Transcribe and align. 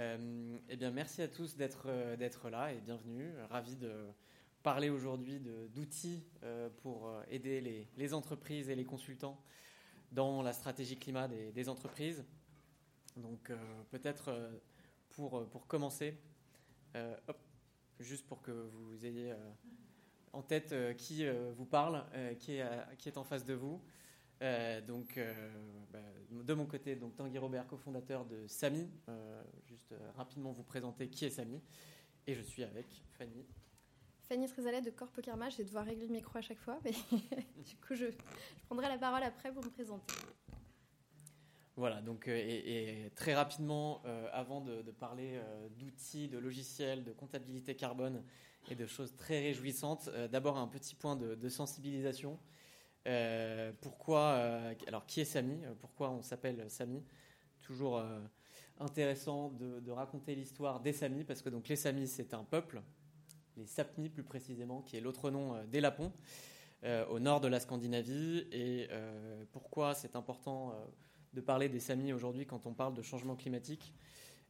eh 0.00 0.76
bien, 0.76 0.90
merci 0.92 1.22
à 1.22 1.28
tous 1.28 1.56
d'être 1.56 1.88
d'être 2.16 2.50
là 2.50 2.72
et 2.72 2.80
bienvenue. 2.80 3.32
Ravi 3.50 3.74
de 3.74 3.90
parler 4.62 4.90
aujourd'hui 4.90 5.40
d'outils 5.74 6.22
pour 6.82 7.12
aider 7.30 7.86
les, 7.96 8.14
entreprises 8.14 8.70
et 8.70 8.76
les 8.76 8.84
consultants 8.84 9.42
dans 10.12 10.42
la 10.42 10.52
stratégie 10.52 10.96
climat 10.96 11.26
des, 11.26 11.68
entreprises. 11.68 12.24
Donc, 13.16 13.50
peut-être 13.90 14.32
pour, 15.10 15.48
pour 15.48 15.66
commencer, 15.66 16.16
juste 17.98 18.26
pour 18.26 18.40
que 18.40 18.52
vous 18.52 19.04
ayez 19.04 19.34
en 20.32 20.42
tête 20.42 20.72
euh, 20.72 20.94
qui 20.94 21.26
euh, 21.26 21.52
vous 21.56 21.64
parle, 21.64 22.04
euh, 22.14 22.34
qui 22.34 22.56
est, 22.56 22.66
qui, 22.98 23.08
est, 23.08 23.18
en 23.18 23.24
face 23.24 23.44
de 23.44 23.54
vous. 23.54 23.82
Donc, 24.86 25.18
bah, 25.92 25.98
de 26.30 26.54
mon 26.54 26.66
côté, 26.66 26.96
donc 26.96 27.16
Tanguy 27.16 27.38
Robert, 27.38 27.66
cofondateur 27.66 28.24
de 28.24 28.46
Samy. 28.46 28.88
juste 29.66 29.94
rapidement 30.16 30.52
vous 30.52 30.62
présenter 30.62 31.08
qui 31.08 31.24
est 31.24 31.30
Samy. 31.30 31.60
Et 32.26 32.34
je 32.34 32.42
suis 32.42 32.62
avec 32.62 32.86
Fanny. 33.16 33.46
Fanny 34.28 34.46
Trézalet 34.46 34.82
de 34.82 34.90
Corpo 34.90 35.22
Karma. 35.22 35.48
Je 35.48 35.56
vais 35.58 35.64
devoir 35.64 35.86
régler 35.86 36.06
le 36.06 36.12
micro 36.12 36.36
à 36.36 36.42
chaque 36.42 36.58
fois, 36.58 36.78
mais 36.84 36.90
du 37.64 37.76
coup, 37.76 37.94
je, 37.94 38.06
prendrai 38.66 38.88
la 38.88 38.98
parole 38.98 39.22
après 39.22 39.50
pour 39.50 39.64
me 39.64 39.70
présenter. 39.70 40.14
Voilà, 41.76 42.02
donc, 42.02 42.28
et, 42.28 43.10
très 43.14 43.34
rapidement, 43.34 44.02
avant 44.32 44.60
de, 44.60 44.82
de 44.82 44.90
parler 44.90 45.40
d'outils, 45.78 46.28
de 46.28 46.36
logiciels, 46.38 47.04
de 47.04 47.12
comptabilité 47.12 47.74
carbone 47.74 48.22
et 48.70 48.74
de 48.74 48.86
choses 48.86 49.14
très 49.16 49.40
réjouissantes. 49.40 50.08
Euh, 50.12 50.28
d'abord, 50.28 50.58
un 50.58 50.68
petit 50.68 50.94
point 50.94 51.16
de, 51.16 51.48
sensibilisation. 51.48 52.38
Euh, 53.06 53.72
pourquoi, 53.80 54.20
euh, 54.20 54.74
alors 54.86 55.06
qui 55.06 55.20
est 55.20 55.24
Samy 55.24 55.60
Pourquoi 55.80 56.10
on 56.10 56.22
s'appelle 56.22 56.64
Samy? 56.68 57.02
Toujours 57.62 58.02
intéressant 58.78 59.50
de, 59.50 59.90
raconter 59.90 60.34
l'histoire 60.34 60.80
des 60.80 60.92
Samis, 60.92 61.24
parce 61.24 61.42
que 61.42 61.50
donc 61.50 61.68
les 61.68 61.76
Samis, 61.76 62.06
c'est 62.06 62.32
un 62.32 62.44
peuple, 62.44 62.80
les 63.56 63.66
Sapnis 63.66 64.08
plus 64.08 64.22
précisément, 64.22 64.80
qui 64.80 64.96
est 64.96 65.00
l'autre 65.00 65.30
nom 65.30 65.62
des 65.64 65.80
Lapons, 65.80 66.12
au 67.10 67.18
nord 67.18 67.40
de 67.42 67.48
la 67.48 67.60
Scandinavie. 67.60 68.46
Et 68.52 68.88
pourquoi 69.52 69.94
c'est 69.94 70.16
important 70.16 70.72
de 71.34 71.40
parler 71.42 71.68
des 71.68 71.80
Samis 71.80 72.14
aujourd'hui 72.14 72.46
quand 72.46 72.64
on 72.64 72.72
parle 72.72 72.94
de 72.94 73.02
changement 73.02 73.36
climatique? 73.36 73.92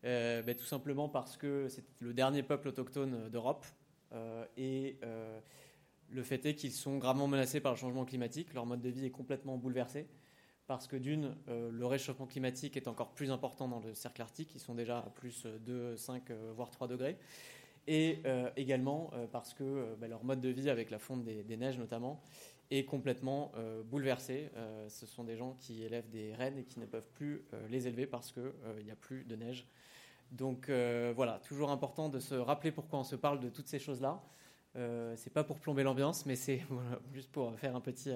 Ben, 0.05 0.55
Tout 0.57 0.67
simplement 0.67 1.09
parce 1.09 1.37
que 1.37 1.67
c'est 1.69 1.85
le 2.01 2.15
dernier 2.15 2.45
peuple 2.45 2.69
autochtone 2.69 3.29
d'Europe. 3.31 3.67
Euh, 4.13 4.45
et 4.57 4.99
euh, 5.03 5.41
le 6.11 6.23
fait 6.23 6.45
est 6.47 6.55
qu'ils 6.55 6.73
sont 6.73 6.99
gravement 6.99 7.29
menacés 7.29 7.61
par 7.61 7.73
le 7.73 7.79
changement 7.79 8.05
climatique. 8.05 8.55
Leur 8.55 8.67
mode 8.67 8.81
de 8.81 8.89
vie 8.89 9.07
est 9.07 9.11
complètement 9.11 9.57
bouleversé 9.57 10.07
parce 10.67 10.87
que 10.87 10.97
d'une, 10.97 11.35
euh, 11.49 11.71
le 11.71 11.87
réchauffement 11.87 12.27
climatique 12.27 12.77
est 12.77 12.89
encore 12.89 13.13
plus 13.15 13.31
important 13.31 13.69
dans 13.69 13.81
le 13.81 13.95
cercle 13.95 14.21
arctique, 14.21 14.55
ils 14.55 14.61
sont 14.61 14.75
déjà 14.75 14.99
à 14.99 15.11
plus 15.11 15.47
2, 15.47 15.97
5, 15.97 16.31
voire 16.55 16.71
3 16.71 16.89
degrés, 16.89 17.17
et 17.87 18.21
également 18.57 19.11
parce 19.33 19.55
que 19.55 19.97
bah, 19.99 20.09
leur 20.09 20.23
mode 20.23 20.43
de 20.43 20.51
vie 20.51 20.69
avec 20.69 20.91
la 20.91 20.99
fonte 20.99 21.25
des, 21.25 21.57
neiges 21.57 21.79
notamment 21.79 22.21
est 22.71 22.85
complètement 22.85 23.51
bouleversé. 23.87 24.51
ce 24.89 25.07
sont 25.07 25.25
des 25.25 25.39
gens 25.39 25.57
qui 25.59 25.85
élèvent 25.85 26.11
des 26.11 26.35
rennes 26.35 26.59
et 26.59 26.65
qui 26.65 26.81
ne 26.81 26.85
peuvent 26.85 27.09
plus 27.15 27.47
les 27.71 27.89
élever 27.89 28.07
parce 28.07 28.31
qu'il 28.31 28.85
n'y 28.85 28.91
a 28.91 28.97
plus 28.97 29.25
de 29.25 29.37
neige 29.37 29.67
donc 30.31 30.69
euh, 30.69 31.13
voilà, 31.15 31.41
toujours 31.45 31.71
important 31.71 32.09
de 32.09 32.19
se 32.19 32.35
rappeler 32.35 32.71
pourquoi 32.71 32.99
on 32.99 33.05
se 33.05 33.17
parle 33.17 33.41
de 33.41 33.49
toutes 33.49 33.69
ces 33.69 33.79
choses-là. 33.79 34.23
Euh, 34.79 35.15
c'est 35.17 35.33
pas 35.33 35.45
pour 35.45 35.59
plomber 35.59 35.83
l'ambiance, 35.83 36.25
mais 36.25 36.37
c'est 36.37 36.63
juste 37.13 37.31
pour 37.33 37.59
faire 37.59 37.75
un 37.75 37.81
petit, 37.81 38.13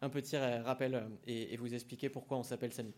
un 0.00 0.08
petit 0.08 0.36
rappel 0.36 0.94
euh, 0.94 1.08
et, 1.26 1.56
vous 1.56 1.74
expliquer 1.74 2.08
pourquoi 2.08 2.38
on 2.38 2.42
s'appelle 2.42 2.72
Samy. 2.72 2.94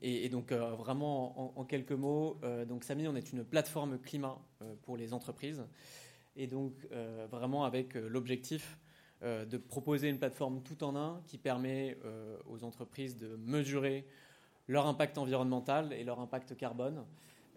et, 0.00 0.28
donc 0.28 0.52
vraiment 0.52 1.58
en, 1.58 1.64
quelques 1.64 1.92
mots, 1.92 2.40
donc 2.66 2.84
Samy, 2.84 3.06
on 3.08 3.16
est 3.16 3.32
une 3.32 3.44
plateforme 3.44 3.98
climat 3.98 4.38
pour 4.82 4.96
les 4.96 5.12
entreprises 5.12 5.62
et 6.36 6.46
donc 6.46 6.72
vraiment 7.30 7.64
avec 7.64 7.94
l'objectif 7.94 8.78
de 9.20 9.56
proposer 9.58 10.08
une 10.08 10.18
plateforme 10.18 10.62
tout 10.62 10.82
en 10.84 10.96
un 10.96 11.20
qui 11.26 11.36
permet 11.36 11.98
aux 12.46 12.64
entreprises 12.64 13.18
de 13.18 13.36
mesurer 13.36 14.06
leur 14.68 14.86
impact 14.86 15.18
environnemental 15.18 15.92
et 15.92 16.04
leur 16.04 16.20
impact 16.20 16.56
carbone, 16.56 16.98
euh, 16.98 17.02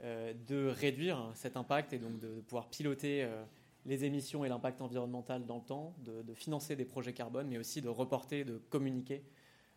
de 0.03 0.67
réduire 0.67 1.31
cet 1.35 1.57
impact 1.57 1.93
et 1.93 1.97
donc 1.97 2.19
de 2.19 2.41
pouvoir 2.41 2.69
piloter 2.69 3.23
euh, 3.23 3.43
les 3.85 4.03
émissions 4.03 4.43
et 4.43 4.49
l'impact 4.49 4.81
environnemental 4.81 5.45
dans 5.45 5.57
le 5.57 5.63
temps, 5.63 5.95
de, 5.99 6.33
financer 6.33 6.75
des 6.75 6.85
projets 6.85 7.13
carbone, 7.13 7.47
mais 7.47 7.57
aussi 7.57 7.81
de 7.81 7.89
reporter, 7.89 8.43
de 8.43 8.57
communiquer 8.69 9.23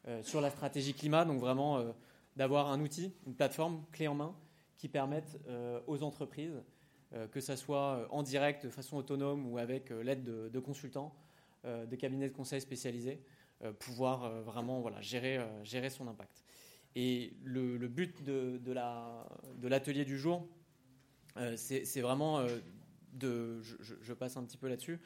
euh, 0.07 0.23
sur 0.23 0.41
la 0.41 0.51
stratégie 0.51 0.95
climat. 0.95 1.25
Donc 1.25 1.41
vraiment 1.41 1.85
d'avoir 2.37 2.69
un 2.69 2.81
outil, 2.81 3.13
une 3.27 3.35
plateforme 3.35 3.85
clé 3.93 4.09
en 4.09 4.15
main 4.15 4.35
qui 4.77 4.89
permette 4.89 5.41
aux 5.89 6.05
entreprises, 6.05 6.63
que 7.33 7.41
ce 7.41 7.57
soit 7.57 8.07
en 8.11 8.23
direct, 8.23 8.65
de 8.65 8.71
façon 8.71 8.97
autonome 8.97 9.45
ou 9.51 9.59
avec 9.59 9.91
l'aide 9.91 10.23
de, 10.23 10.59
consultants, 10.61 11.13
de 11.65 11.97
cabinets 11.97 12.29
de 12.29 12.33
conseil 12.33 12.61
spécialisés, 12.61 13.21
pouvoir 13.81 14.31
vraiment 14.43 14.81
voilà, 14.81 15.01
gérer 15.01 15.91
son 15.91 16.07
impact. 16.07 16.45
Et 16.97 17.33
le, 17.45 17.77
but 17.87 18.25
de, 18.25 18.73
l'atelier 19.63 20.05
du 20.05 20.19
jour, 20.19 20.49
euh, 21.37 21.55
c'est 21.57 22.01
vraiment 22.01 22.39
euh, 22.39 22.59
de, 23.13 23.61
je, 23.63 24.13
passe 24.13 24.37
un 24.37 24.45
petit 24.45 24.57
peu 24.57 24.69
là-dessus, 24.69 25.01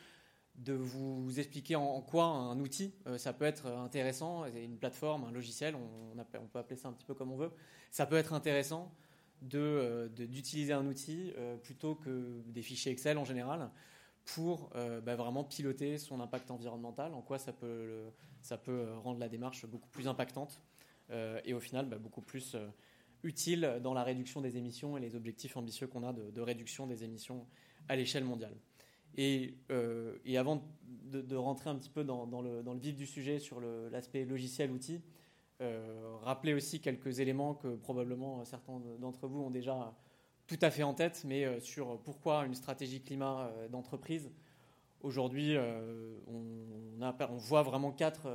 de 0.57 0.73
vous 0.73 1.39
expliquer 1.39 1.77
en, 1.77 2.01
quoi 2.01 2.25
un 2.25 2.59
outil, 2.61 2.95
euh, 3.07 3.19
ça 3.19 3.33
peut 3.33 3.45
être 3.45 3.67
intéressant, 3.67 4.45
une 4.47 4.79
plateforme, 4.79 5.25
un 5.25 5.33
logiciel, 5.33 5.75
on, 5.75 6.19
on, 6.19 6.47
peut 6.47 6.59
appeler 6.59 6.77
ça 6.77 6.89
un 6.89 6.93
petit 6.93 7.05
peu 7.05 7.15
comme 7.15 7.33
on 7.33 7.37
veut, 7.37 7.51
ça 7.91 8.07
peut 8.07 8.17
être 8.17 8.33
intéressant 8.33 8.95
d'utiliser 9.43 10.73
un 10.73 10.87
outil 10.87 11.33
plutôt 11.65 11.97
que 11.97 12.43
des 12.47 12.63
fichiers 12.63 12.93
Excel 12.93 13.19
en 13.19 13.25
général 13.25 13.71
pour 14.25 14.71
bah, 15.03 15.17
vraiment 15.17 15.43
piloter 15.43 15.99
son 15.99 16.21
impact 16.21 16.53
environnemental, 16.53 17.13
en 17.13 17.23
quoi 17.23 17.41
ça 17.41 17.53
peut, 17.53 18.05
ça 18.41 18.57
peut 18.57 18.95
rendre 19.03 19.19
la 19.19 19.29
démarche 19.29 19.67
beaucoup 19.67 19.89
plus 19.89 20.07
impactante. 20.07 20.63
Euh, 21.13 21.41
et 21.45 21.53
au 21.53 21.61
final 21.61 21.87
bah, 21.87 21.99
beaucoup 21.99 22.23
plus 22.23 22.55
euh, 22.55 22.67
utile 23.23 23.81
dans 23.83 23.93
la 23.93 24.03
réduction 24.03 24.41
des 24.41 24.57
émissions 24.57 24.97
et 24.97 25.01
les 25.01 25.15
objectifs 25.15 25.57
ambitieux 25.57 25.87
qu'on 25.87 26.05
a 26.05 26.13
de, 26.13 26.41
réduction 26.41 26.87
des 26.87 27.05
émissions 27.05 27.47
à 27.89 27.97
l'échelle 27.97 28.25
mondiale. 28.25 28.55
Et, 29.19 29.55
euh, 29.71 30.17
avant 30.37 30.63
de, 30.89 31.37
rentrer 31.37 31.69
un 31.69 31.77
petit 31.77 31.91
peu 31.91 32.03
dans, 32.03 32.41
le, 32.41 32.79
vif 32.79 32.97
du 32.97 33.07
sujet 33.07 33.39
sur 33.39 33.61
l'aspect 33.61 34.25
logiciel-outil, 34.25 35.03
rappeler 36.23 36.55
aussi 36.55 36.81
quelques 36.81 37.21
éléments 37.21 37.55
que 37.55 37.77
probablement 37.77 38.45
certains 38.45 38.81
d'entre 38.99 39.29
vous 39.29 39.43
ont 39.43 39.51
déjà 39.51 39.95
tout 40.49 40.59
à 40.61 40.71
fait 40.71 40.83
en 40.83 40.93
tête, 40.95 41.23
mais 41.25 41.61
sur 41.61 42.03
pourquoi 42.03 42.47
une 42.47 42.55
stratégie 42.55 43.01
climat 43.01 43.53
d'entreprise. 43.71 44.33
Aujourd'hui, 45.03 45.57
on, 46.27 47.37
voit 47.37 47.63
vraiment 47.63 47.93
quatre 47.93 48.29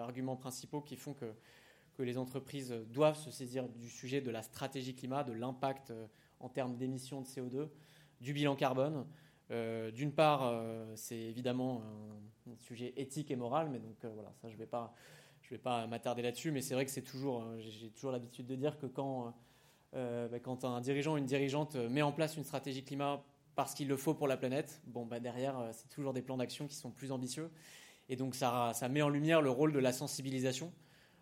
arguments 0.00 0.36
principaux 0.36 0.82
qui 0.82 0.96
font 0.96 1.14
que 1.14 1.32
que 1.94 2.02
les 2.02 2.18
entreprises 2.18 2.72
doivent 2.88 3.18
se 3.18 3.30
saisir 3.30 3.68
du 3.68 3.88
sujet 3.88 4.20
de 4.20 4.30
la 4.30 4.42
stratégie 4.42 4.94
climat, 4.94 5.24
de 5.24 5.32
l'impact 5.32 5.90
euh, 5.90 6.06
en 6.40 6.48
termes 6.48 6.76
d'émissions 6.76 7.20
de 7.20 7.26
CO2, 7.26 7.68
du 8.20 8.32
bilan 8.32 8.56
carbone. 8.56 9.06
Euh, 9.50 9.90
d'une 9.90 10.12
part, 10.12 10.42
euh, 10.44 10.92
c'est 10.96 11.16
évidemment 11.18 11.82
un, 12.46 12.56
sujet 12.56 12.92
éthique 12.96 13.30
et 13.30 13.36
moral, 13.36 13.70
mais 13.70 13.78
donc 13.78 14.04
voilà, 14.04 14.32
ça 14.40 14.48
je 14.48 14.54
ne 14.54 14.58
vais 14.58 14.66
pas, 14.66 14.94
pas 15.62 15.86
m'attarder 15.86 16.22
là-dessus, 16.22 16.50
mais 16.50 16.60
c'est 16.60 16.74
vrai 16.74 16.84
que 16.84 16.90
c'est 16.90 17.02
toujours, 17.02 17.42
j'ai 17.58 17.90
toujours 17.90 18.12
l'habitude 18.12 18.46
de 18.46 18.54
dire 18.54 18.76
que 18.78 18.86
quand, 18.86 19.34
bah, 19.92 20.28
un 20.64 20.80
dirigeant 20.82 21.14
ou 21.14 21.16
une 21.16 21.24
dirigeante 21.24 21.76
met 21.76 22.02
en 22.02 22.12
place 22.12 22.36
une 22.36 22.44
stratégie 22.44 22.84
climat 22.84 23.24
parce 23.54 23.74
qu'il 23.74 23.88
le 23.88 23.96
faut 23.96 24.12
pour 24.12 24.28
la 24.28 24.36
planète, 24.36 24.82
bon, 24.86 25.06
bah, 25.06 25.20
derrière, 25.20 25.70
c'est 25.72 25.88
toujours 25.88 26.12
des 26.12 26.20
plans 26.20 26.36
d'action 26.36 26.66
qui 26.66 26.76
sont 26.76 26.90
plus 26.90 27.12
ambitieux. 27.12 27.50
Et 28.10 28.16
donc 28.16 28.34
ça 28.34 28.74
met 28.90 29.00
en 29.00 29.08
lumière 29.08 29.40
le 29.40 29.50
rôle 29.50 29.72
de 29.72 29.78
la 29.78 29.92
sensibilisation. 29.92 30.70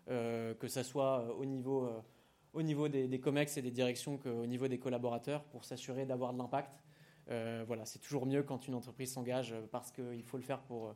Euh, 0.09 0.53
que 0.55 0.67
ce 0.67 0.83
soit 0.83 1.21
euh, 1.21 1.33
au 1.33 1.45
niveau, 1.45 1.87
euh, 1.87 2.89
des, 2.89 3.19
COMEX 3.19 3.55
et 3.57 3.61
des 3.61 3.71
directions 3.71 4.17
qu'au 4.17 4.45
niveau 4.45 4.67
des 4.67 4.77
collaborateurs 4.77 5.43
pour 5.45 5.63
s'assurer 5.63 6.05
d'avoir 6.05 6.33
de 6.33 6.37
l'impact. 6.37 6.83
voilà, 7.27 7.85
c'est 7.85 7.99
toujours 7.99 8.25
mieux 8.25 8.43
quand 8.43 8.67
une 8.67 8.75
entreprise 8.75 9.13
s'engage 9.13 9.55
parce 9.71 9.91
qu'il 9.91 10.23
faut 10.23 10.37
le 10.37 10.43
faire 10.43 10.61
pour, 10.61 10.93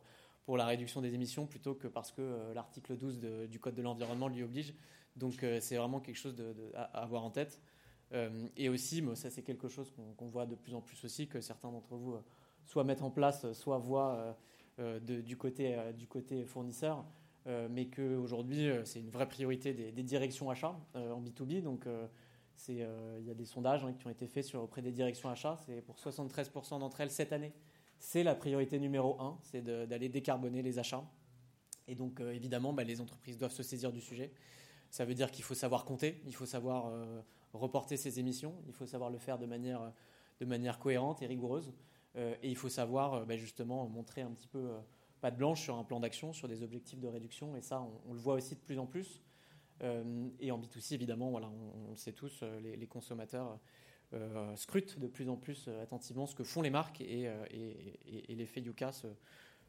la 0.56 0.66
réduction 0.66 1.00
des 1.00 1.14
émissions 1.14 1.46
plutôt 1.46 1.74
que 1.74 1.88
parce 1.88 2.10
que 2.10 2.52
l'article 2.54 2.96
12 2.96 3.18
du 3.50 3.58
Code 3.58 3.74
de 3.74 3.82
l'environnement 3.82 4.28
lui 4.28 4.42
oblige. 4.42 4.74
Donc 5.16 5.44
c'est 5.60 5.76
vraiment 5.76 6.00
quelque 6.00 6.16
chose 6.16 6.36
à, 6.74 6.84
avoir 7.02 7.24
en 7.24 7.30
tête. 7.30 7.60
et 8.56 8.68
aussi, 8.68 9.02
ça 9.14 9.30
c'est 9.30 9.42
quelque 9.42 9.68
chose 9.68 9.92
qu'on 10.16 10.28
voit 10.28 10.46
de 10.46 10.54
plus 10.54 10.74
en 10.74 10.80
plus 10.80 11.02
aussi, 11.04 11.28
que 11.28 11.40
certains 11.40 11.70
d'entre 11.70 11.96
vous 11.96 12.16
soit 12.66 12.84
mettent 12.84 13.02
en 13.02 13.10
place, 13.10 13.52
soit 13.52 13.78
voient 13.78 14.36
du, 14.78 15.36
côté, 15.36 15.76
du 15.96 16.06
côté 16.06 16.44
fournisseur. 16.44 17.04
Euh, 17.48 17.66
mais 17.70 17.86
qu'aujourd'hui, 17.86 18.68
euh, 18.68 18.84
c'est 18.84 19.00
une 19.00 19.08
vraie 19.08 19.28
priorité 19.28 19.72
des, 19.72 20.02
directions 20.02 20.50
achats 20.50 20.78
euh, 20.96 21.12
en 21.12 21.22
B2B. 21.22 21.62
Donc, 21.62 21.86
il 22.68 22.74
y 22.76 23.30
a 23.30 23.34
des 23.34 23.44
sondages 23.44 23.84
hein, 23.84 23.94
qui 23.94 24.06
ont 24.06 24.10
été 24.10 24.26
faits 24.26 24.54
auprès 24.54 24.82
des 24.82 24.92
directions 24.92 25.30
achats. 25.30 25.56
C'est 25.64 25.80
pour 25.80 25.96
73% 25.96 26.80
d'entre 26.80 27.00
elles 27.00 27.10
cette 27.10 27.32
année. 27.32 27.52
C'est 27.98 28.22
la 28.22 28.34
priorité 28.34 28.78
numéro 28.78 29.20
un, 29.20 29.38
c'est 29.42 29.62
d'aller 29.62 30.08
décarboner 30.08 30.62
les 30.62 30.78
achats. 30.78 31.04
Et 31.88 31.94
donc, 31.94 32.20
évidemment, 32.20 32.72
bah, 32.72 32.84
les 32.84 33.00
entreprises 33.00 33.38
doivent 33.38 33.52
se 33.52 33.62
saisir 33.62 33.92
du 33.92 34.00
sujet. 34.00 34.32
Ça 34.90 35.04
veut 35.04 35.14
dire 35.14 35.30
qu'il 35.30 35.44
faut 35.44 35.54
savoir 35.54 35.84
compter, 35.84 36.20
il 36.26 36.34
faut 36.34 36.46
savoir 36.46 36.92
reporter 37.52 37.96
ses 37.96 38.20
émissions. 38.20 38.54
Il 38.66 38.72
faut 38.72 38.86
savoir 38.86 39.10
le 39.10 39.18
faire 39.18 39.38
de 39.38 39.46
manière, 39.46 39.92
de 40.40 40.44
manière 40.44 40.78
cohérente 40.78 41.22
et 41.22 41.26
rigoureuse. 41.26 41.72
et 42.14 42.48
il 42.48 42.56
faut 42.56 42.68
savoir 42.68 43.26
bah, 43.26 43.36
justement 43.36 43.88
montrer 43.88 44.20
un 44.20 44.30
petit 44.30 44.48
peu 44.48 44.68
pas 45.20 45.30
de 45.30 45.36
blanche 45.36 45.62
sur 45.62 45.76
un 45.76 45.84
plan 45.84 46.00
d'action, 46.00 46.32
sur 46.32 46.48
des 46.48 46.62
objectifs 46.62 47.00
de 47.00 47.08
réduction. 47.08 47.56
Et 47.56 47.62
ça, 47.62 47.86
on, 48.06 48.12
le 48.12 48.18
voit 48.18 48.34
aussi 48.34 48.54
de 48.54 48.60
plus 48.60 48.78
en 48.78 48.86
plus. 48.86 49.22
et 50.40 50.50
en 50.50 50.58
B2C, 50.58 50.94
évidemment, 50.94 51.32
on, 51.32 51.90
le 51.90 51.96
sait 51.96 52.12
tous, 52.12 52.42
les, 52.62 52.86
consommateurs 52.86 53.58
scrutent 54.56 54.98
de 54.98 55.06
plus 55.06 55.28
en 55.28 55.36
plus 55.36 55.68
attentivement 55.82 56.26
ce 56.26 56.34
que 56.34 56.44
font 56.44 56.62
les 56.62 56.70
marques 56.70 57.00
et, 57.00 57.30
et, 57.50 58.32
et 58.32 58.34
l'effet 58.34 58.60
Yuka 58.60 58.92
se, 58.92 59.08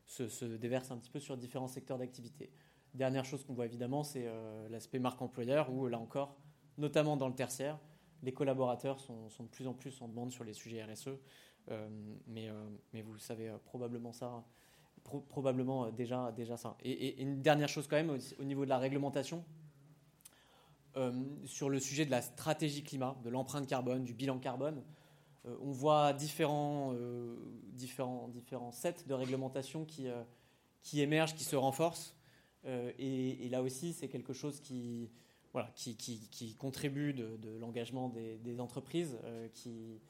se, 0.10 0.46
déverse 0.46 0.92
un 0.92 0.98
petit 0.98 1.12
peu 1.12 1.19
sur 1.19 1.38
différents 1.38 1.68
secteurs 1.68 1.98
d'activité. 1.98 2.52
Dernière 2.94 3.25
chose 3.25 3.44
qu'on 3.45 3.54
voit 3.54 3.66
évidemment, 3.66 4.04
c'est 4.04 4.25
euh, 4.25 4.68
l'aspect 4.69 5.00
marque 5.00 5.22
employeur, 5.22 5.72
où 5.72 5.88
là 5.88 6.00
encore, 6.00 6.36
notamment 6.78 7.18
dans 7.18 7.28
le 7.28 7.36
tertiaire, 7.36 7.80
les 8.24 8.34
collaborateurs 8.34 9.00
sont, 9.00 9.30
de 9.40 9.48
plus 9.48 9.68
en 9.68 9.74
plus 9.74 10.02
en 10.02 10.07
demande 10.07 10.31
sur 10.31 10.44
les 10.44 10.54
sujets 10.54 10.84
RSE. 10.84 11.07
Euh, 11.07 11.18
euh, 11.69 12.69
mais, 12.94 13.02
vous 13.02 13.18
savez 13.19 13.54
probablement 13.66 14.12
ça, 14.12 14.44
probablement 15.04 15.90
déjà, 15.92 16.31
déjà 16.31 16.57
ça. 16.57 16.78
Et, 16.84 17.22
une 17.22 17.42
dernière 17.42 17.69
chose 17.69 17.88
quand 17.88 17.96
même 17.96 18.18
au, 18.40 18.44
niveau 18.44 18.66
de 18.66 18.69
la 18.69 18.78
réglementation, 18.78 19.44
sur 21.46 21.69
le 21.69 21.80
sujet 21.80 22.06
de 22.06 22.12
la 22.12 22.22
stratégie 22.22 22.84
climat, 22.84 23.16
de 23.24 23.30
l'empreinte 23.30 23.68
carbone, 23.68 24.04
du 24.04 24.13
bilan 24.13 24.38
carbone, 24.38 24.84
euh, 25.46 25.56
on 25.62 25.72
voit 25.72 26.13
différents, 26.13 26.94
euh, 26.94 27.36
différents, 27.74 28.28
différents 28.28 28.72
sets 28.72 29.06
de 29.07 29.13
réglementation 29.13 29.86
qui, 29.86 30.07
euh, 30.07 30.24
qui 30.81 31.02
émergent, 31.02 31.36
qui 31.36 31.44
se 31.44 31.56
renforcent. 31.56 32.16
Et, 32.66 33.48
là 33.50 33.62
aussi, 33.62 33.94
c'est 33.94 34.10
quelque 34.10 34.34
chose 34.34 34.60
qui, 34.60 35.10
voilà, 35.54 35.72
qui, 35.75 35.95
qui, 35.95 36.56
contribue 36.56 37.13
de, 37.13 37.57
l'engagement 37.57 38.10
des, 38.10 38.60
entreprises, 38.60 39.18
qui, 39.54 40.02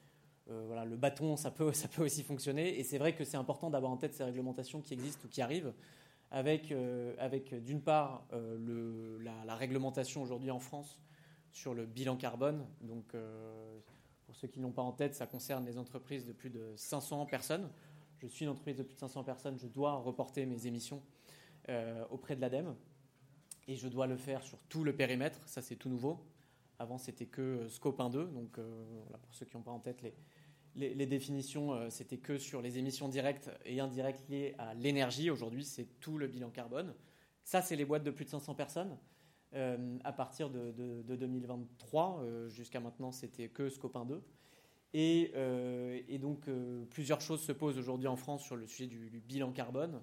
voilà, 0.66 0.84
le 0.84 0.96
bâton, 0.96 1.36
ça 1.36 1.50
peut, 1.50 1.72
ça 1.72 1.88
peut 1.88 2.04
aussi 2.04 2.22
fonctionner. 2.22 2.78
Et 2.78 2.84
c'est 2.84 2.98
vrai 2.98 3.14
que 3.14 3.24
c'est 3.24 3.36
important 3.36 3.70
d'avoir 3.70 3.92
en 3.92 3.96
tête 3.96 4.14
ces 4.14 4.24
réglementations 4.24 4.80
qui 4.80 4.94
existent 4.94 5.22
ou 5.24 5.28
qui 5.28 5.42
arrivent, 5.42 5.72
avec, 6.30 6.72
avec 7.18 7.54
d'une 7.64 7.80
part 7.80 8.24
le, 8.32 9.18
la, 9.18 9.56
réglementation 9.56 10.22
aujourd'hui 10.22 10.52
en 10.52 10.60
France 10.60 11.00
sur 11.50 11.74
le 11.74 11.86
bilan 11.86 12.16
carbone. 12.16 12.64
Donc, 12.82 13.14
pour 14.30 14.36
ceux 14.36 14.46
qui 14.46 14.60
n'ont 14.60 14.70
pas 14.70 14.82
en 14.82 14.92
tête, 14.92 15.16
ça 15.16 15.26
concerne 15.26 15.66
les 15.66 15.76
entreprises 15.76 16.24
de 16.24 16.32
plus 16.32 16.50
de 16.50 16.72
500 16.76 17.26
personnes. 17.26 17.68
Je 18.20 18.28
suis 18.28 18.44
une 18.44 18.50
entreprise 18.50 18.76
de 18.76 18.84
plus 18.84 18.94
de 18.94 19.00
500 19.00 19.24
personnes, 19.24 19.58
je 19.58 19.66
dois 19.66 19.94
reporter 19.94 20.46
mes 20.46 20.66
émissions 20.66 21.02
euh, 21.68 22.04
auprès 22.10 22.36
de 22.36 22.40
l'ADEME 22.40 22.76
et 23.66 23.76
je 23.76 23.88
dois 23.88 24.06
le 24.06 24.16
faire 24.16 24.42
sur 24.42 24.62
tout 24.64 24.84
le 24.84 24.94
périmètre. 24.94 25.40
Ça, 25.46 25.62
c'est 25.62 25.76
tout 25.76 25.88
nouveau. 25.88 26.24
Avant, 26.78 26.96
c'était 26.96 27.26
que 27.26 27.40
euh, 27.40 27.68
Scope 27.68 27.98
1-2. 27.98 28.32
Donc, 28.32 28.58
euh, 28.58 28.84
pour 29.22 29.34
ceux 29.34 29.46
qui 29.46 29.56
n'ont 29.56 29.62
pas 29.62 29.70
en 29.70 29.80
tête 29.80 30.00
les, 30.02 30.14
les, 30.76 31.06
définitions, 31.06 31.90
c'était 31.90 32.18
que 32.18 32.38
sur 32.38 32.62
les 32.62 32.78
émissions 32.78 33.08
directes 33.08 33.50
et 33.64 33.80
indirectes 33.80 34.28
liées 34.28 34.54
à 34.58 34.74
l'énergie. 34.74 35.30
Aujourd'hui, 35.30 35.64
c'est 35.64 36.00
tout 36.00 36.18
le 36.18 36.26
bilan 36.26 36.50
carbone. 36.50 36.94
Ça, 37.44 37.62
c'est 37.62 37.76
les 37.76 37.84
boîtes 37.84 38.04
de 38.04 38.10
plus 38.10 38.24
de 38.24 38.30
500 38.30 38.54
personnes. 38.54 38.96
Euh, 39.54 39.98
à 40.04 40.12
partir 40.12 40.48
de, 40.48 41.02
2023. 41.08 42.20
Euh, 42.22 42.48
jusqu'à 42.48 42.78
maintenant, 42.78 43.10
c'était 43.10 43.48
que 43.48 43.68
Scope 43.68 43.96
1 43.96 44.04
2. 44.04 44.22
Et, 44.92 45.32
euh, 45.34 46.00
et 46.08 46.18
donc, 46.18 46.48
plusieurs 46.90 47.20
choses 47.20 47.42
se 47.42 47.52
posent 47.52 47.78
aujourd'hui 47.78 48.06
en 48.06 48.16
France 48.16 48.44
sur 48.44 48.56
le 48.56 48.66
sujet 48.66 48.86
du, 48.86 49.20
bilan 49.26 49.50
carbone. 49.50 50.00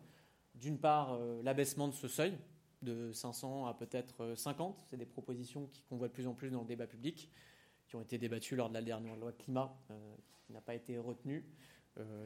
D'une 0.56 0.78
part, 0.78 1.18
l'abaissement 1.44 1.88
de 1.88 1.94
ce 1.94 2.08
seuil 2.08 2.38
de 2.82 3.12
500 3.12 3.68
à 3.68 3.74
peut-être 3.74 4.34
50. 4.36 4.84
C'est 4.90 4.98
des 4.98 5.06
propositions 5.06 5.70
qu'on 5.88 5.98
voit 5.98 6.08
de 6.08 6.14
plus 6.14 6.28
en 6.28 6.34
plus 6.34 6.50
dans 6.50 6.62
le 6.62 6.68
débat 6.68 6.88
public, 6.88 7.30
qui 7.88 7.96
ont 7.96 8.02
été 8.02 8.18
débattues 8.18 8.56
lors 8.56 8.70
de 8.70 8.74
la 8.74 8.82
dernière 8.82 9.16
loi 9.16 9.32
climat, 9.32 9.76
qui 10.46 10.54
n'a 10.54 10.62
pas 10.62 10.76
été 10.76 10.98
retenue. 10.98 11.46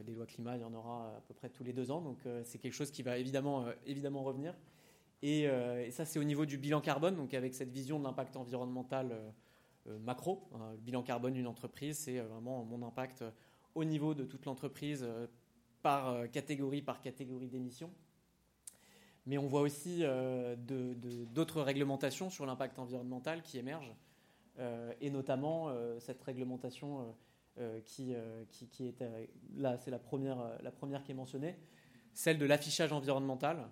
des 0.04 0.14
lois 0.14 0.26
climat, 0.26 0.56
il 0.56 0.60
y 0.60 0.64
en 0.64 0.74
aura 0.74 1.16
à 1.16 1.20
peu 1.20 1.34
près 1.34 1.48
tous 1.48 1.64
les 1.64 1.72
deux 1.72 1.90
ans. 1.90 2.00
Donc, 2.00 2.18
c'est 2.44 2.58
quelque 2.58 2.74
chose 2.74 2.90
qui 2.90 3.02
va 3.02 3.18
évidemment, 3.18 3.66
évidemment 3.86 4.22
revenir. 4.22 4.54
Euh, 5.24 5.86
et, 5.86 5.90
ça, 5.90 6.04
c'est 6.04 6.18
au 6.18 6.24
niveau 6.24 6.46
du 6.46 6.58
bilan 6.58 6.80
carbone, 6.80 7.16
donc 7.16 7.34
avec 7.34 7.54
cette 7.54 7.70
vision 7.70 7.98
de 7.98 8.04
l'impact 8.04 8.36
environnemental 8.36 9.12
euh, 9.12 9.30
euh, 9.88 9.98
macro. 10.00 10.48
Hein, 10.54 10.72
le 10.72 10.78
bilan 10.78 11.02
carbone 11.02 11.34
d'une 11.34 11.46
entreprise, 11.46 11.98
c'est 11.98 12.18
vraiment 12.18 12.64
mon 12.64 12.82
impact 12.82 13.24
au 13.74 13.84
niveau 13.84 14.14
de 14.14 14.24
toute 14.24 14.44
l'entreprise 14.44 15.06
par 15.80 16.30
catégorie 16.30 16.82
par 16.82 17.00
catégorie 17.00 17.48
d'émissions. 17.48 17.90
Mais 19.24 19.38
on 19.38 19.46
voit 19.46 19.62
aussi 19.62 20.04
d'autres 21.32 21.62
réglementations 21.62 22.28
sur 22.28 22.44
l'impact 22.44 22.78
environnemental 22.78 23.42
qui 23.42 23.56
émergent, 23.56 23.94
et 25.00 25.10
notamment 25.10 25.70
cette 25.98 26.22
réglementation 26.22 27.14
qui, 27.84 28.14
qui, 28.50 28.68
qui, 28.68 28.86
est 28.86 29.02
là, 29.56 29.78
c'est 29.78 29.90
la 29.90 29.98
première, 29.98 30.58
la 30.62 30.70
première 30.70 31.02
qui 31.02 31.12
est 31.12 31.14
mentionnée, 31.14 31.58
celle 32.12 32.38
de 32.38 32.46
l'affichage 32.46 32.92
environnemental. 32.92 33.68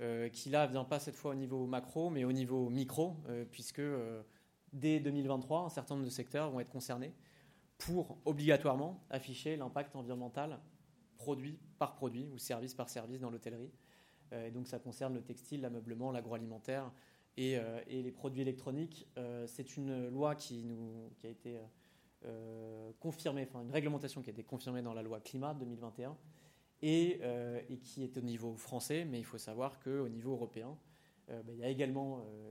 Euh, 0.00 0.28
qui 0.28 0.50
là 0.50 0.66
vient 0.66 0.82
pas 0.82 0.98
cette 0.98 1.14
fois 1.14 1.32
au 1.32 1.34
niveau 1.36 1.66
macro, 1.66 2.10
mais 2.10 2.24
au 2.24 2.32
niveau 2.32 2.68
micro, 2.68 3.16
euh, 3.28 3.44
puisque 3.48 3.78
euh, 3.78 4.22
dès 4.72 4.98
2023, 4.98 5.60
un 5.60 5.68
certain 5.68 5.94
nombre 5.94 6.04
de 6.04 6.10
secteurs 6.10 6.50
vont 6.50 6.58
être 6.58 6.68
concernés 6.68 7.14
pour 7.78 8.18
obligatoirement 8.24 9.04
afficher 9.08 9.56
l'impact 9.56 9.94
environnemental 9.94 10.58
produit 11.16 11.60
par 11.78 11.94
produit 11.94 12.28
ou 12.34 12.38
service 12.38 12.74
par 12.74 12.88
service 12.88 13.20
dans 13.20 13.30
l'hôtellerie. 13.30 13.70
et 14.32 14.50
donc 14.50 14.66
ça 14.66 14.78
concerne 14.80 15.14
le 15.14 15.22
textile, 15.22 15.60
l'ameublement, 15.60 16.10
l'agroalimentaire 16.10 16.90
et, 17.36 17.58
les 17.88 18.12
produits 18.12 18.42
électroniques. 18.42 19.06
C'est 19.46 19.76
une 19.76 20.08
loi 20.08 20.34
qui, 20.34 20.64
nous, 20.64 21.10
qui 21.16 21.26
a 21.26 21.30
été 21.30 21.58
confirmée, 23.00 23.46
enfin 23.48 23.62
une 23.62 23.70
réglementation 23.70 24.22
qui 24.22 24.30
a 24.30 24.32
été 24.32 24.44
confirmée 24.44 24.82
dans 24.82 24.94
la 24.94 25.02
loi 25.02 25.20
climat 25.20 25.54
2021 25.54 26.16
euh, 26.84 27.60
et, 27.70 27.78
qui 27.78 28.04
est 28.04 28.16
au 28.18 28.20
niveau 28.20 28.56
français, 28.56 29.06
mais 29.06 29.18
il 29.18 29.24
faut 29.24 29.38
savoir 29.38 29.78
qu'au 29.80 30.08
niveau 30.08 30.32
européen, 30.32 30.76
euh, 31.30 31.42
bah, 31.42 31.52
il 31.54 31.58
y 31.58 31.64
a 31.64 31.68
également 31.68 32.18
euh, 32.18 32.50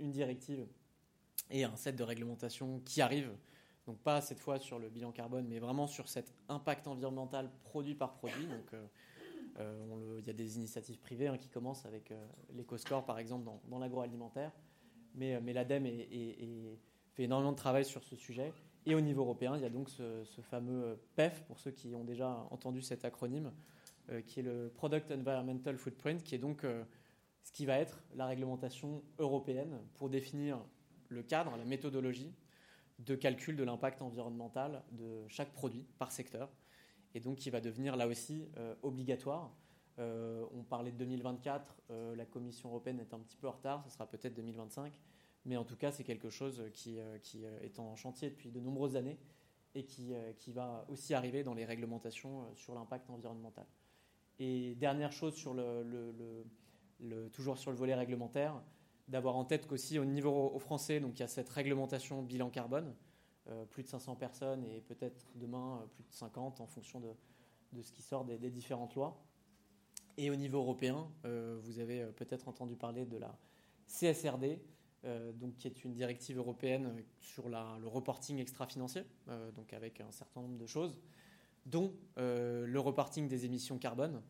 une, 0.00 0.10
directive 0.10 0.66
et 1.50 1.62
un 1.62 1.76
set 1.76 1.94
de 1.94 2.02
réglementation 2.02 2.80
qui 2.84 3.00
arrive, 3.00 3.30
donc 3.86 3.98
pas 3.98 4.20
cette 4.20 4.40
fois 4.40 4.58
sur 4.58 4.80
le 4.80 4.88
bilan 4.88 5.12
carbone, 5.12 5.46
mais 5.46 5.60
vraiment 5.60 5.86
sur 5.86 6.08
cet 6.08 6.34
impact 6.48 6.88
environnemental 6.88 7.48
produit 7.62 7.94
par 7.94 8.14
produit. 8.14 8.46
Donc, 8.46 8.80
il 9.58 10.26
y 10.26 10.30
a 10.30 10.34
des 10.34 10.56
initiatives 10.56 10.98
privées 10.98 11.28
hein, 11.28 11.38
qui 11.38 11.48
commencent 11.48 11.86
avec 11.86 12.12
l'EcoScore, 12.54 13.04
par 13.04 13.18
exemple, 13.18 13.48
dans, 13.68 13.78
l'agroalimentaire, 13.78 14.52
mais, 15.14 15.40
mais 15.40 15.52
l'ADEME 15.52 15.86
fait 17.14 17.24
énormément 17.24 17.52
de 17.52 17.56
travail 17.56 17.84
sur 17.84 18.04
ce 18.04 18.16
sujet. 18.16 18.52
Et 18.86 18.94
au 18.94 19.00
niveau 19.00 19.22
européen, 19.22 19.56
il 19.56 19.62
y 19.62 19.64
a 19.64 19.70
donc 19.70 19.90
ce, 19.90 20.24
fameux 20.42 20.98
PEF, 21.16 21.42
pour 21.44 21.58
ceux 21.58 21.72
qui 21.72 21.94
ont 21.94 22.04
déjà 22.04 22.46
entendu 22.50 22.82
cet 22.82 23.04
acronyme, 23.04 23.52
euh, 24.10 24.22
qui 24.22 24.40
est 24.40 24.42
le 24.44 24.70
Product 24.72 25.10
Environmental 25.10 25.76
Footprint, 25.76 26.22
qui 26.22 26.36
est 26.36 26.38
donc 26.38 26.62
euh, 26.62 26.84
ce 27.42 27.50
qui 27.50 27.66
va 27.66 27.78
être 27.78 28.00
la 28.14 28.26
réglementation 28.26 29.02
européenne 29.18 29.80
pour 29.94 30.08
définir 30.08 30.64
le 31.08 31.22
cadre, 31.24 31.56
la 31.56 31.64
méthodologie 31.64 32.32
de 33.00 33.16
calcul 33.16 33.56
de 33.56 33.64
l'impact 33.64 34.02
environnemental 34.02 34.84
de 34.92 35.26
chaque 35.28 35.52
produit 35.52 35.84
par 35.98 36.12
secteur, 36.12 36.48
et 37.14 37.20
donc 37.20 37.36
qui 37.36 37.50
va 37.50 37.60
devenir 37.60 37.96
là 37.96 38.06
aussi 38.06 38.48
euh, 38.56 38.74
obligatoire. 38.82 39.52
on 39.98 40.62
parlait 40.68 40.92
de 40.92 40.98
2024, 40.98 41.82
la 42.16 42.26
Commission 42.26 42.68
européenne 42.68 43.00
est 43.00 43.14
un 43.14 43.18
petit 43.20 43.36
peu 43.36 43.48
en 43.48 43.52
retard, 43.52 43.82
ce 43.84 43.90
sera 43.90 44.06
peut-être 44.06 44.34
2025. 44.34 44.92
Mais 45.46 45.56
en 45.56 45.64
tout 45.64 45.76
cas, 45.76 45.92
c'est 45.92 46.04
quelque 46.04 46.28
chose 46.28 46.62
qui, 46.74 46.98
euh, 46.98 47.18
euh, 47.36 47.60
est 47.60 47.78
en 47.78 47.94
chantier 47.94 48.30
depuis 48.30 48.50
de 48.50 48.60
nombreuses 48.60 48.96
années 48.96 49.16
et 49.76 49.84
qui, 49.84 50.12
euh, 50.12 50.32
qui 50.32 50.50
va 50.50 50.84
aussi 50.88 51.14
arriver 51.14 51.44
dans 51.44 51.54
les 51.54 51.64
réglementations 51.64 52.44
sur 52.56 52.74
l'impact 52.74 53.08
environnemental. 53.10 53.64
Et 54.40 54.74
dernière 54.74 55.12
chose, 55.12 55.34
sur 55.34 55.54
le, 55.54 55.84
le, 57.00 57.28
toujours 57.30 57.58
sur 57.58 57.70
le 57.70 57.76
volet 57.76 57.94
réglementaire, 57.94 58.60
d'avoir 59.06 59.36
en 59.36 59.44
tête 59.44 59.68
qu'aussi 59.68 60.00
au 60.00 60.04
niveau 60.04 60.50
au 60.52 60.58
français, 60.58 60.98
donc 60.98 61.16
il 61.16 61.20
y 61.20 61.22
a 61.22 61.28
cette 61.28 61.48
réglementation 61.48 62.22
bilan 62.22 62.50
carbone, 62.50 62.92
plus 63.70 63.82
de 63.82 63.88
500 63.88 64.16
personnes 64.16 64.64
et 64.64 64.80
peut-être 64.80 65.30
demain 65.34 65.86
plus 65.94 66.04
de 66.04 66.12
50 66.12 66.60
en 66.60 66.66
fonction 66.66 67.00
de, 67.00 67.12
de 67.72 67.82
ce 67.82 67.92
qui 67.92 68.02
sort 68.02 68.24
des, 68.24 68.50
différentes 68.50 68.94
lois. 68.94 69.22
Et 70.16 70.30
au 70.30 70.36
niveau 70.36 70.58
européen, 70.58 71.08
vous 71.24 71.78
avez 71.78 72.04
peut-être 72.16 72.48
entendu 72.48 72.74
parler 72.74 73.06
de 73.06 73.18
la 73.18 73.38
CSRD, 73.86 74.60
euh, 75.04 75.32
donc, 75.32 75.56
qui 75.56 75.68
est 75.68 75.84
une 75.84 75.92
directive 75.92 76.38
européenne 76.38 77.02
sur 77.20 77.48
le 77.48 77.86
reporting 77.86 78.38
extra-financier, 78.38 79.04
euh, 79.28 79.50
donc 79.52 79.72
avec 79.72 80.00
un 80.00 80.10
certain 80.10 80.40
nombre 80.40 80.58
de 80.58 80.66
choses, 80.66 80.98
dont 81.64 81.92
euh, 82.18 82.66
le 82.66 82.80
reporting 82.80 83.28
des 83.28 83.44
émissions 83.44 83.78
carbone, 83.78 84.22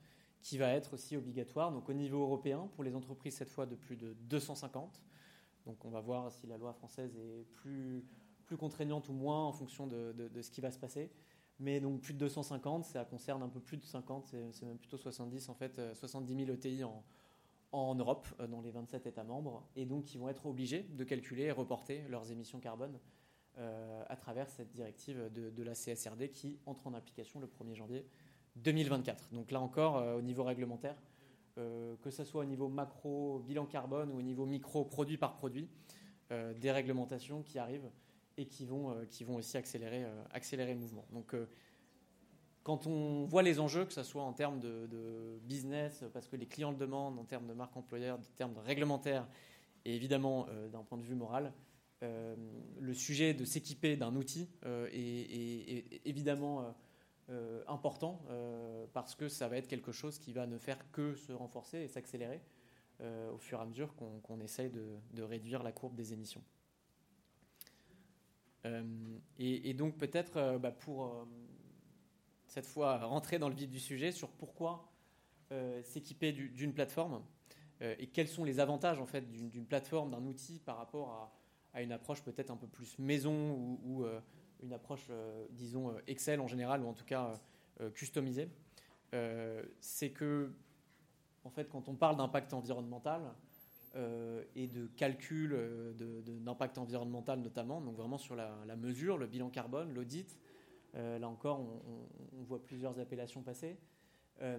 qui 0.42 0.58
va 0.58 0.70
être 0.70 0.94
aussi 0.94 1.16
obligatoire 1.16 1.72
donc 1.72 1.88
au 1.88 1.92
niveau 1.92 2.22
européen 2.22 2.68
pour 2.74 2.84
les 2.84 2.94
entreprises 2.94 3.34
cette 3.34 3.50
fois 3.50 3.66
de 3.66 3.74
plus 3.74 3.96
de 3.96 4.12
250. 4.28 5.02
Donc 5.64 5.84
on 5.84 5.90
va 5.90 6.00
voir 6.00 6.30
si 6.30 6.46
la 6.46 6.56
loi 6.56 6.72
française 6.72 7.16
est 7.16 7.44
plus, 7.54 8.04
plus 8.46 8.56
contraignante 8.56 9.08
ou 9.08 9.12
moins 9.12 9.44
en 9.44 9.52
fonction 9.52 9.86
de, 9.86 10.30
ce 10.40 10.50
qui 10.50 10.60
va 10.60 10.70
se 10.70 10.78
passer. 10.78 11.10
Mais 11.58 11.80
donc 11.80 12.00
plus 12.00 12.14
de 12.14 12.18
250, 12.18 12.84
ça 12.84 13.04
concerne 13.04 13.42
un 13.42 13.48
peu 13.48 13.60
plus 13.60 13.76
de 13.76 13.84
50, 13.84 14.34
c'est 14.52 14.66
même 14.66 14.78
plutôt 14.78 14.98
70 14.98 15.48
en 15.48 15.54
fait, 15.54 15.80
70 15.94 16.44
000 16.44 16.50
ETI 16.50 16.84
en, 17.72 17.94
Europe, 17.94 18.28
euh, 18.40 18.46
dans 18.46 18.60
les 18.60 18.70
27 18.70 19.06
États 19.06 19.24
membres, 19.24 19.66
et 19.74 19.86
donc 19.86 20.04
qui 20.04 20.18
vont 20.18 20.28
être 20.28 20.46
obligés 20.46 20.82
de 20.82 21.04
calculer 21.04 21.44
et 21.44 21.50
reporter 21.50 22.02
leurs 22.08 22.30
émissions 22.30 22.60
carbone 22.60 22.98
à 24.10 24.16
travers 24.16 24.50
cette 24.50 24.70
directive 24.70 25.30
de, 25.32 25.62
la 25.62 25.72
CSRD 25.72 26.28
qui 26.28 26.58
entre 26.66 26.86
en 26.88 26.92
application 26.92 27.40
le 27.40 27.46
1er 27.46 27.74
janvier 27.74 28.06
2024. 28.56 29.32
Donc 29.32 29.50
là 29.50 29.62
encore, 29.62 29.94
au 30.14 30.20
niveau 30.20 30.44
réglementaire, 30.44 30.94
que 31.54 32.10
ce 32.10 32.22
soit 32.22 32.42
au 32.42 32.44
niveau 32.44 32.68
macro, 32.68 33.38
bilan 33.38 33.64
carbone 33.64 34.12
ou 34.12 34.18
au 34.18 34.22
niveau 34.22 34.44
micro, 34.44 34.84
produit 34.84 35.16
par 35.16 35.36
produit, 35.36 35.70
des 36.28 36.70
réglementations 36.70 37.42
qui 37.42 37.58
arrivent 37.58 37.88
et 38.36 38.46
qui 38.46 38.66
vont, 38.66 38.94
qui 39.10 39.24
vont 39.24 39.36
aussi 39.36 39.56
accélérer, 39.56 40.04
accélérer 40.32 40.74
le 40.74 40.80
mouvement. 40.80 41.06
Donc 41.12 41.34
quand 42.66 42.88
on 42.88 43.26
voit 43.26 43.44
les 43.44 43.60
enjeux, 43.60 43.84
que 43.84 43.92
ce 43.92 44.02
soit 44.02 44.24
en 44.24 44.32
termes 44.32 44.58
de, 44.58 45.38
business, 45.44 46.02
parce 46.12 46.26
que 46.26 46.34
les 46.34 46.46
clients 46.46 46.72
le 46.72 46.76
demandent, 46.76 47.16
en 47.16 47.24
termes 47.24 47.46
de 47.46 47.52
marque 47.52 47.76
employeur, 47.76 48.18
en 48.18 48.22
termes 48.34 48.54
de 48.54 48.58
réglementaire, 48.58 49.28
et 49.84 49.94
évidemment 49.94 50.48
euh, 50.48 50.68
d'un 50.68 50.82
point 50.82 50.98
de 50.98 51.04
vue 51.04 51.14
moral, 51.14 51.52
euh, 52.02 52.34
le 52.80 52.92
sujet 52.92 53.34
de 53.34 53.44
s'équiper 53.44 53.96
d'un 53.96 54.16
outil 54.16 54.50
euh, 54.64 54.88
est, 54.92 56.00
évidemment 56.04 56.74
important 57.68 58.24
parce 58.92 59.14
que 59.14 59.28
ça 59.28 59.48
va 59.48 59.56
être 59.56 59.66
quelque 59.66 59.92
chose 59.92 60.18
qui 60.18 60.32
va 60.32 60.46
ne 60.46 60.58
faire 60.58 60.90
que 60.90 61.14
se 61.14 61.32
renforcer 61.32 61.78
et 61.78 61.88
s'accélérer 61.88 62.40
au 63.32 63.38
fur 63.38 63.58
et 63.58 63.62
à 63.62 63.64
mesure 63.64 63.94
qu'on 63.96 64.40
essaye 64.40 64.70
de, 64.70 65.22
réduire 65.22 65.62
la 65.62 65.72
courbe 65.72 65.94
des 65.94 66.12
émissions. 66.12 66.42
Et, 69.38 69.74
donc 69.74 69.96
peut-être 69.96 70.58
bah, 70.58 70.72
pour 70.72 71.26
cette 72.46 72.66
fois 72.66 72.98
rentrer 72.98 73.38
dans 73.38 73.48
le 73.48 73.54
vif 73.54 73.68
du 73.68 73.78
sujet 73.80 74.12
sur 74.12 74.30
pourquoi 74.30 74.90
euh, 75.52 75.80
s'équiper 75.84 76.32
d'une 76.32 76.72
plateforme 76.72 77.22
euh, 77.80 77.94
et 78.00 78.08
quels 78.08 78.26
sont 78.26 78.42
les 78.42 78.58
avantages 78.58 78.98
en 78.98 79.06
fait 79.06 79.20
d'une 79.30 79.64
plateforme, 79.64 80.10
d'un 80.10 80.24
outil 80.24 80.58
par 80.58 80.76
rapport 80.76 81.32
à, 81.72 81.82
une 81.82 81.92
approche 81.92 82.22
peut-être 82.22 82.50
un 82.50 82.56
peu 82.56 82.66
plus 82.66 82.98
maison 82.98 83.78
ou, 83.84 84.04
euh, 84.04 84.18
une 84.62 84.72
approche, 84.72 85.10
disons, 85.50 85.94
Excel 86.06 86.40
en 86.40 86.48
général 86.48 86.82
ou 86.82 86.88
en 86.88 86.94
tout 86.94 87.04
cas 87.04 87.38
customisée. 87.92 88.48
C'est 89.80 90.10
que, 90.10 90.50
en 91.44 91.50
fait, 91.50 91.68
quand 91.68 91.90
on 91.90 91.94
parle 91.94 92.16
d'impact 92.16 92.54
environnemental, 92.54 93.20
et 94.54 94.66
de 94.66 94.86
calcul 94.96 95.56
d'impact 95.96 96.78
environnemental 96.78 97.40
notamment, 97.40 97.80
donc 97.80 97.96
vraiment 97.96 98.18
sur 98.18 98.36
la, 98.36 98.76
mesure, 98.76 99.16
le 99.16 99.26
bilan 99.26 99.48
carbone, 99.48 99.94
l'audit, 99.94 100.38
euh, 100.96 101.18
là 101.18 101.28
encore, 101.28 101.60
on, 101.60 102.42
voit 102.44 102.62
plusieurs 102.62 102.98
appellations 102.98 103.42
passer. 103.42 103.78
Euh, 104.40 104.58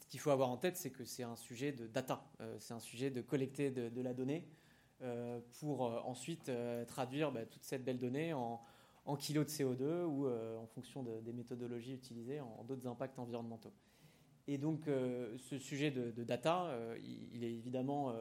ce 0.00 0.06
qu'il 0.08 0.20
faut 0.20 0.30
avoir 0.30 0.50
en 0.50 0.56
tête, 0.56 0.76
c'est 0.76 0.90
que 0.90 1.04
c'est 1.04 1.22
un 1.22 1.36
sujet 1.36 1.72
de 1.72 1.86
data, 1.86 2.24
euh, 2.40 2.56
c'est 2.58 2.74
un 2.74 2.80
sujet 2.80 3.10
de 3.10 3.20
collecter 3.20 3.70
de, 3.70 4.00
la 4.00 4.14
donnée 4.14 4.48
pour 5.60 5.82
ensuite 6.06 6.50
traduire 6.88 7.30
bah, 7.30 7.44
toute 7.44 7.64
cette 7.64 7.84
belle 7.84 7.98
donnée 7.98 8.32
en, 8.32 8.64
kilos 9.18 9.44
de 9.44 9.50
CO2 9.50 10.04
ou 10.04 10.26
en 10.26 10.66
fonction 10.66 11.02
des 11.02 11.32
méthodologies 11.34 11.92
utilisées 11.92 12.40
en, 12.40 12.64
d'autres 12.64 12.86
impacts 12.86 13.18
environnementaux. 13.18 13.74
Et 14.48 14.58
donc 14.58 14.82
ce 14.86 15.58
sujet 15.58 15.90
de, 15.90 16.22
data, 16.22 16.70
il, 17.32 17.42
est 17.42 17.52
évidemment 17.52 18.14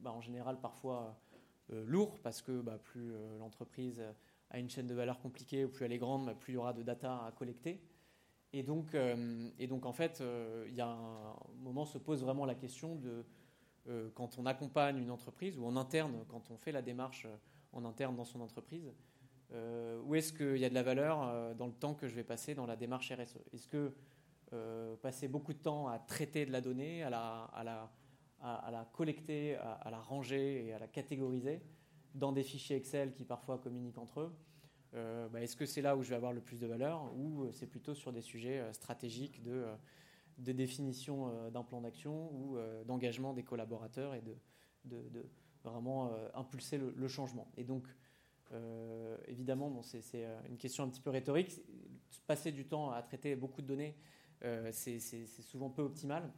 bah, 0.00 0.10
en 0.10 0.22
général 0.22 0.58
parfois 0.58 1.20
lourd 1.68 2.18
parce 2.20 2.40
que 2.40 2.62
bah, 2.62 2.78
plus 2.82 3.12
l'entreprise 3.38 4.02
à 4.50 4.58
une 4.58 4.68
chaîne 4.68 4.86
de 4.86 4.94
valeur 4.94 5.20
compliquée 5.20 5.64
ou 5.64 5.68
plus 5.68 5.84
elle 5.84 5.92
est 5.92 5.98
grande, 5.98 6.26
bah, 6.26 6.34
plus 6.34 6.52
il 6.52 6.54
y 6.54 6.58
aura 6.58 6.72
de 6.72 6.82
data 6.82 7.24
à 7.26 7.32
collecter. 7.32 7.80
Et 8.52 8.62
donc, 8.62 8.94
euh, 8.94 9.48
et 9.58 9.66
donc 9.66 9.86
en 9.86 9.92
fait, 9.92 10.20
euh, 10.20 10.66
il 10.68 10.74
y 10.74 10.80
a 10.80 10.88
un 10.88 11.36
moment 11.60 11.86
se 11.86 11.98
pose 11.98 12.22
vraiment 12.22 12.44
la 12.44 12.56
question 12.56 12.96
de 12.96 13.24
euh, 13.88 14.10
quand 14.14 14.38
on 14.38 14.46
accompagne 14.46 14.98
une 14.98 15.10
entreprise 15.10 15.56
ou 15.56 15.64
en 15.64 15.76
interne, 15.76 16.24
quand 16.28 16.50
on 16.50 16.56
fait 16.56 16.72
la 16.72 16.82
démarche 16.82 17.26
en 17.72 17.84
interne 17.84 18.16
dans 18.16 18.24
son 18.24 18.40
entreprise, 18.40 18.92
où 20.04 20.14
est-ce 20.14 20.32
qu'il 20.32 20.58
y 20.58 20.64
a 20.64 20.68
de 20.68 20.74
la 20.74 20.84
valeur 20.84 21.56
dans 21.56 21.66
le 21.66 21.72
temps 21.72 21.94
que 21.94 22.06
je 22.06 22.14
vais 22.14 22.22
passer 22.22 22.54
dans 22.54 22.66
la 22.66 22.76
démarche 22.76 23.10
RSE 23.10 23.36
Est-ce 23.52 23.66
que 23.66 23.92
passer 25.02 25.28
beaucoup 25.28 25.52
de 25.52 25.58
temps 25.58 25.88
à 25.88 25.98
traiter 25.98 26.46
de 26.46 26.52
la 26.52 26.60
donnée, 26.60 27.02
à 27.02 27.10
la, 27.10 28.86
collecter, 28.92 29.56
à, 29.56 29.88
la 29.90 30.00
ranger 30.00 30.66
et 30.66 30.72
à 30.72 30.78
la 30.78 30.88
catégoriser, 30.88 31.62
dans 32.14 32.32
des 32.32 32.42
fichiers 32.42 32.76
Excel 32.76 33.12
qui 33.12 33.24
parfois 33.24 33.58
communiquent 33.58 33.98
entre 33.98 34.20
eux, 34.20 34.32
euh, 34.94 35.28
bah, 35.28 35.40
est-ce 35.40 35.56
que 35.56 35.66
c'est 35.66 35.82
là 35.82 35.96
où 35.96 36.02
je 36.02 36.10
vais 36.10 36.16
avoir 36.16 36.32
le 36.32 36.40
plus 36.40 36.58
de 36.58 36.66
valeur 36.66 37.12
ou 37.16 37.44
euh, 37.44 37.52
c'est 37.52 37.68
plutôt 37.68 37.94
sur 37.94 38.12
des 38.12 38.22
sujets 38.22 38.58
euh, 38.58 38.72
stratégiques 38.72 39.42
de, 39.42 39.66
définition 40.38 41.50
d'un 41.50 41.62
plan 41.62 41.82
d'action 41.82 42.32
ou 42.32 42.56
d'engagement 42.86 43.34
des 43.34 43.42
collaborateurs 43.42 44.14
et 44.14 44.22
de, 44.84 45.26
vraiment 45.62 46.10
impulser 46.32 46.78
le, 46.78 47.08
changement 47.08 47.52
Et 47.58 47.64
donc, 47.64 47.86
évidemment, 49.26 49.82
c'est 49.82 50.24
une 50.48 50.56
question 50.56 50.82
un 50.84 50.88
petit 50.88 51.02
peu 51.02 51.10
rhétorique. 51.10 51.60
Passer 52.26 52.52
du 52.52 52.64
temps 52.64 52.90
à 52.90 53.02
traiter 53.02 53.36
beaucoup 53.36 53.60
de 53.60 53.66
données, 53.66 53.94
c'est 54.72 54.98
souvent 55.42 55.70
peu 55.70 55.82
optimal. 55.82 56.32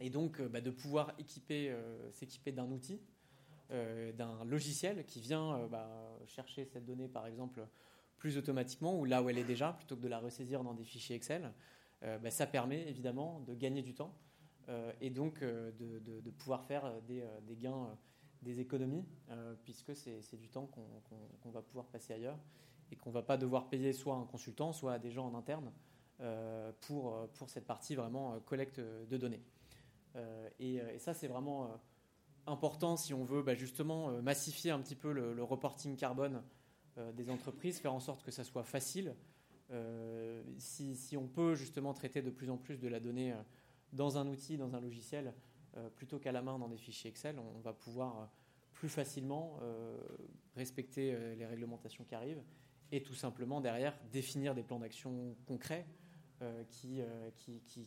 Et 0.00 0.10
donc, 0.10 0.42
bah, 0.42 0.60
de 0.60 0.70
pouvoir 0.70 1.12
équiper, 1.18 1.74
s'équiper 2.12 2.52
d'un 2.52 2.70
outil 2.70 3.00
euh, 3.72 4.12
d'un 4.12 4.44
logiciel 4.44 5.06
qui 5.06 5.18
vient 5.18 5.54
euh, 5.54 5.66
bah, 5.66 5.88
chercher 6.26 6.66
cette 6.66 6.84
donnée, 6.84 7.08
par 7.08 7.26
exemple, 7.26 7.66
plus 8.18 8.36
automatiquement 8.36 8.98
ou 8.98 9.06
là 9.06 9.22
où 9.22 9.30
elle 9.30 9.38
est 9.38 9.44
déjà, 9.44 9.72
plutôt 9.72 9.96
que 9.96 10.02
de 10.02 10.08
la 10.08 10.18
ressaisir 10.18 10.62
dans 10.62 10.74
des 10.74 10.84
fichiers 10.84 11.16
Excel, 11.16 11.50
euh, 12.02 12.18
bah, 12.18 12.30
ça 12.30 12.46
permet 12.46 12.86
évidemment 12.86 13.40
de 13.40 13.54
gagner 13.54 13.80
du 13.82 13.94
temps 13.94 14.14
et 15.00 15.10
donc 15.10 15.40
de, 15.40 16.30
pouvoir 16.38 16.64
faire 16.64 17.02
des, 17.02 17.24
gains, 17.56 17.98
des 18.42 18.60
économies, 18.60 19.04
puisque 19.64 19.94
c'est 19.96 20.36
du 20.36 20.48
temps 20.48 20.70
qu'on 21.42 21.50
va 21.50 21.60
pouvoir 21.62 21.86
passer 21.86 22.14
ailleurs 22.14 22.38
et 22.92 22.96
qu'on 22.96 23.10
ne 23.10 23.14
va 23.14 23.22
pas 23.22 23.36
devoir 23.36 23.68
payer 23.68 23.92
soit 23.92 24.14
un 24.14 24.24
consultant, 24.24 24.72
soit 24.72 25.00
des 25.00 25.10
gens 25.10 25.26
en 25.26 25.34
interne 25.34 25.72
pour, 26.82 27.28
pour 27.34 27.50
cette 27.50 27.66
partie 27.66 27.94
vraiment 27.94 28.38
collecte 28.40 28.80
de 28.80 29.16
données. 29.16 29.42
et, 30.60 30.80
ça, 30.98 31.14
c'est 31.14 31.28
vraiment 31.28 31.80
important 32.46 32.96
si 32.96 33.14
on 33.14 33.24
veut 33.24 33.42
bah, 33.42 33.54
justement 33.54 34.10
euh, 34.10 34.22
massifier 34.22 34.70
un 34.70 34.80
petit 34.80 34.96
peu 34.96 35.12
le, 35.12 35.42
reporting 35.42 35.96
carbone 35.96 36.42
euh, 36.98 37.12
des 37.12 37.30
entreprises, 37.30 37.78
faire 37.78 37.94
en 37.94 38.00
sorte 38.00 38.22
que 38.22 38.30
ça 38.30 38.44
soit 38.44 38.64
facile. 38.64 39.14
Euh, 39.70 40.42
si, 40.58 41.16
on 41.16 41.26
peut 41.26 41.54
justement 41.54 41.94
traiter 41.94 42.22
de 42.22 42.30
plus 42.30 42.50
en 42.50 42.58
plus 42.58 42.78
de 42.78 42.88
la 42.88 43.00
donnée 43.00 43.34
dans 43.92 44.18
un 44.18 44.26
outil, 44.28 44.56
dans 44.56 44.74
un 44.74 44.80
logiciel, 44.80 45.32
plutôt 45.94 46.18
qu'à 46.18 46.32
la 46.32 46.42
main 46.42 46.58
dans 46.58 46.68
des 46.68 46.76
fichiers 46.76 47.08
Excel, 47.08 47.38
on, 47.38 47.60
va 47.60 47.72
pouvoir 47.72 48.30
plus 48.74 48.90
facilement 48.90 49.58
respecter 50.56 51.16
les 51.36 51.46
réglementations 51.46 52.04
qui 52.04 52.14
arrivent 52.14 52.42
et 52.90 53.02
tout 53.02 53.14
simplement 53.14 53.62
derrière 53.62 53.98
définir 54.10 54.54
des 54.54 54.62
plans 54.62 54.78
d'action 54.78 55.34
concrets 55.46 55.86
qui, 56.70 57.00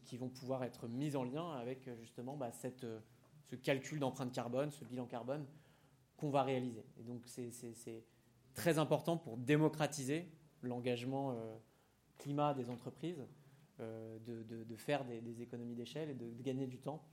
qui, 0.04 0.18
vont 0.18 0.30
pouvoir 0.30 0.64
être 0.64 0.88
mis 0.88 1.16
en 1.16 1.24
lien 1.24 1.52
avec 1.54 1.90
justement 2.00 2.38
bah, 2.38 2.52
cette 2.52 2.86
ce 3.46 3.56
calcul 3.56 4.00
d'empreinte 4.00 4.32
carbone, 4.32 4.72
ce 4.72 4.84
bilan 4.84 5.06
carbone 5.06 5.46
qu'on 6.18 6.30
va 6.30 6.44
réaliser. 6.44 6.84
Et 7.00 7.04
donc 7.04 7.22
c'est 7.26 8.04
très 8.54 8.80
important 8.80 9.18
pour 9.18 9.38
démocratiser 9.38 10.30
l'engagement 10.62 11.32
euh, 11.32 11.56
climat 12.18 12.54
des 12.54 12.70
entreprises, 12.70 13.26
euh, 13.80 14.18
de, 14.20 14.76
faire 14.76 15.06
des, 15.06 15.42
économies 15.42 15.76
d'échelle 15.76 16.10
et 16.10 16.14
de, 16.14 16.42
gagner 16.42 16.68
du 16.68 16.80
temps 16.80 17.04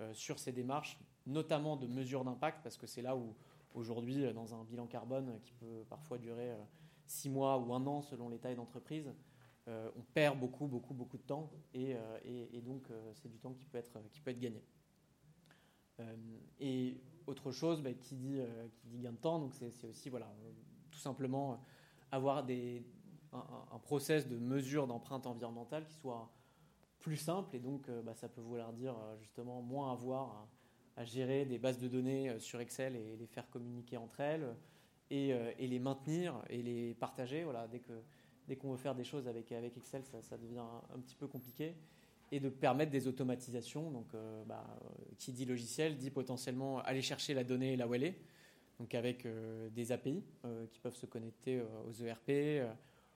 euh, 0.00 0.12
sur 0.12 0.38
ces 0.38 0.52
démarches, 0.52 0.98
notamment 1.26 1.76
de 1.76 1.86
mesure 1.86 2.24
d'impact, 2.24 2.62
parce 2.62 2.76
que 2.76 2.86
c'est 2.86 3.02
là 3.02 3.16
où 3.16 3.34
aujourd'hui, 3.74 4.32
dans 4.32 4.54
un 4.54 4.64
bilan 4.64 4.86
carbone 4.86 5.38
qui 5.42 5.52
peut 5.52 5.84
parfois 5.88 6.18
durer 6.18 6.54
six 7.06 7.28
mois 7.28 7.58
ou 7.58 7.74
un 7.74 7.86
an 7.86 8.00
selon 8.00 8.28
les 8.28 8.38
tailles 8.38 8.56
d'entreprise, 8.56 9.12
on 9.66 10.02
perd 10.14 10.38
beaucoup, 10.38 10.66
beaucoup, 10.66 10.94
beaucoup 10.94 11.18
de 11.18 11.22
temps 11.22 11.50
et, 11.74 11.96
et 12.24 12.60
donc 12.60 12.88
c'est 13.14 13.28
du 13.28 13.38
temps 13.38 13.52
qui 13.52 13.64
peut 13.64 13.78
être, 13.78 13.98
qui 14.12 14.20
peut 14.20 14.30
être 14.30 14.38
gagné. 14.38 14.62
Euh, 16.00 16.16
et 16.60 17.00
autre 17.26 17.50
chose 17.52 17.82
bah, 17.82 17.92
qui, 17.92 18.16
dit, 18.16 18.38
euh, 18.38 18.68
qui 18.76 18.88
dit 18.88 18.98
gain 18.98 19.12
de 19.12 19.16
temps, 19.16 19.48
c'est 19.50 19.86
aussi 19.86 20.08
voilà, 20.10 20.32
tout 20.90 20.98
simplement 20.98 21.60
avoir 22.12 22.44
des, 22.44 22.84
un, 23.32 23.78
process 23.78 24.28
de 24.28 24.36
mesure 24.36 24.86
d'empreinte 24.86 25.26
environnementale 25.26 25.86
qui 25.86 25.94
soit 25.94 26.30
plus 27.00 27.16
simple 27.16 27.54
et 27.54 27.60
donc 27.60 27.88
euh, 27.88 28.02
bah, 28.02 28.14
ça 28.14 28.28
peut 28.28 28.40
vouloir 28.40 28.72
dire 28.72 28.94
justement 29.20 29.62
moins 29.62 29.92
avoir 29.92 30.48
à, 30.96 31.04
gérer 31.04 31.44
des 31.44 31.58
bases 31.58 31.78
de 31.78 31.88
données 31.88 32.38
sur 32.38 32.58
Excel 32.58 32.96
et 32.96 33.16
les 33.16 33.26
faire 33.26 33.50
communiquer 33.50 33.98
entre 33.98 34.20
elles 34.20 34.56
et, 35.10 35.28
et 35.58 35.66
les 35.66 35.78
maintenir 35.78 36.42
et 36.48 36.62
les 36.62 36.94
partager. 36.94 37.44
Voilà, 37.44 37.68
dès 37.68 37.80
que 37.80 37.92
dès 38.48 38.56
qu'on 38.56 38.70
veut 38.70 38.76
faire 38.76 38.94
des 38.94 39.04
choses 39.04 39.28
avec, 39.28 39.52
Excel, 39.52 40.02
ça, 40.04 40.36
devient 40.36 40.64
un, 40.94 40.98
petit 41.00 41.16
peu 41.16 41.26
compliqué 41.26 41.74
et 42.32 42.40
de 42.40 42.48
permettre 42.48 42.90
des 42.90 43.08
automatisations. 43.08 43.90
Donc, 43.90 44.06
euh, 44.14 44.44
bah, 44.44 44.66
qui 45.18 45.32
dit 45.32 45.44
logiciel 45.44 45.96
dit 45.96 46.10
potentiellement 46.10 46.80
aller 46.80 47.02
chercher 47.02 47.34
la 47.34 47.44
donnée 47.44 47.76
là 47.76 47.86
où 47.86 47.94
elle 47.94 48.04
est, 48.04 48.20
donc 48.78 48.94
avec 48.94 49.26
euh, 49.26 49.68
des 49.70 49.92
API 49.92 50.22
euh, 50.44 50.66
qui 50.66 50.80
peuvent 50.80 50.96
se 50.96 51.06
connecter 51.06 51.62
aux 51.88 51.92
ERP, 51.92 52.66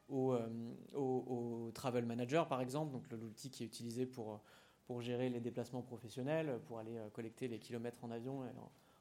au, 0.08 1.70
Travel 1.74 2.04
Manager 2.04 2.48
par 2.48 2.60
exemple, 2.60 2.92
donc 2.92 3.04
l'outil 3.12 3.50
qui 3.50 3.62
est 3.62 3.66
utilisé 3.66 4.06
pour, 4.06 4.40
pour 4.84 5.00
gérer 5.00 5.28
les 5.28 5.40
déplacements 5.40 5.82
professionnels, 5.82 6.58
pour 6.66 6.78
aller 6.78 6.98
collecter 7.12 7.46
les 7.46 7.58
kilomètres 7.58 8.02
en 8.02 8.10
avion, 8.10 8.42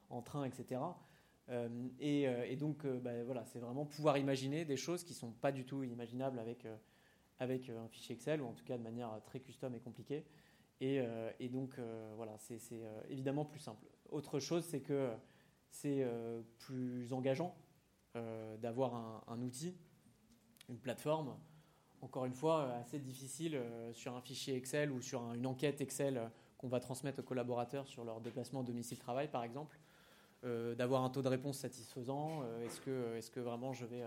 en, 0.08 0.22
train, 0.22 0.44
etc. 0.44 0.80
Et, 1.98 2.56
donc, 2.56 2.86
bah, 2.86 3.24
voilà, 3.24 3.44
c'est 3.44 3.58
vraiment 3.58 3.84
pouvoir 3.84 4.18
imaginer 4.18 4.64
des 4.64 4.76
choses 4.76 5.04
qui 5.04 5.12
ne 5.12 5.18
sont 5.18 5.32
pas 5.32 5.52
du 5.52 5.64
tout 5.64 5.82
imaginables 5.82 6.38
avec, 6.38 6.66
un 7.70 7.88
fichier 7.88 8.14
Excel, 8.14 8.40
ou 8.40 8.46
en 8.46 8.52
tout 8.52 8.64
cas 8.64 8.78
de 8.78 8.82
manière 8.82 9.20
très 9.24 9.40
custom 9.40 9.74
et 9.74 9.80
compliquée. 9.80 10.24
Et, 10.80 11.02
donc, 11.50 11.80
voilà, 12.16 12.36
c'est 12.38 12.60
évidemment 13.08 13.44
plus 13.44 13.60
simple. 13.60 13.84
Autre 14.10 14.38
chose, 14.38 14.64
c'est 14.64 14.80
que 14.80 15.10
c'est 15.70 16.06
plus 16.58 17.12
engageant 17.12 17.56
d'avoir 18.14 19.24
un, 19.26 19.42
outil, 19.42 19.76
une 20.68 20.78
plateforme 20.78 21.36
encore 22.02 22.24
une 22.24 22.34
fois, 22.34 22.62
euh, 22.62 22.80
assez 22.80 22.98
difficile 22.98 23.56
euh, 23.56 23.92
sur 23.92 24.14
un 24.14 24.20
fichier 24.20 24.56
Excel 24.56 24.90
ou 24.90 25.00
sur 25.00 25.32
une 25.34 25.46
enquête 25.46 25.80
Excel 25.80 26.16
euh, 26.16 26.28
qu'on 26.58 26.68
va 26.68 26.80
transmettre 26.80 27.20
aux 27.20 27.24
collaborateurs 27.24 27.86
sur 27.86 28.04
leur 28.04 28.20
déplacement 28.20 28.62
domicile-travail, 28.62 29.28
par 29.30 29.44
exemple, 29.44 29.78
d'avoir 30.42 31.04
un 31.04 31.10
taux 31.10 31.22
de 31.22 31.28
réponse 31.28 31.58
satisfaisant. 31.58 32.42
est-ce 32.64 32.80
que, 32.80 33.16
est 33.16 33.30
que 33.30 33.40
vraiment 33.40 33.72
je 33.72 33.84
vais, 33.84 34.04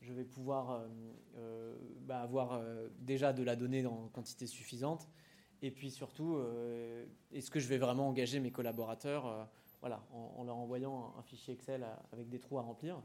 je 0.00 0.12
vais 0.14 0.24
pouvoir 0.24 0.82
bah, 2.00 2.20
avoir 2.20 2.62
déjà 3.00 3.34
de 3.34 3.42
la 3.42 3.54
donnée 3.54 3.84
en 3.84 4.08
quantité 4.08 4.46
suffisante 4.46 5.08
Et 5.60 5.70
puis 5.70 5.90
surtout, 5.90 6.40
est-ce 7.32 7.50
que 7.50 7.60
je 7.60 7.68
vais 7.68 7.76
vraiment 7.76 8.08
engager 8.08 8.40
mes 8.40 8.50
collaborateurs 8.50 9.48
voilà, 9.80 10.02
en, 10.12 10.44
leur 10.44 10.56
envoyant 10.56 11.14
un, 11.18 11.22
fichier 11.22 11.54
Excel 11.54 11.86
avec 12.12 12.28
des 12.28 12.38
trous 12.38 12.58
à 12.58 12.62
remplir 12.62 13.00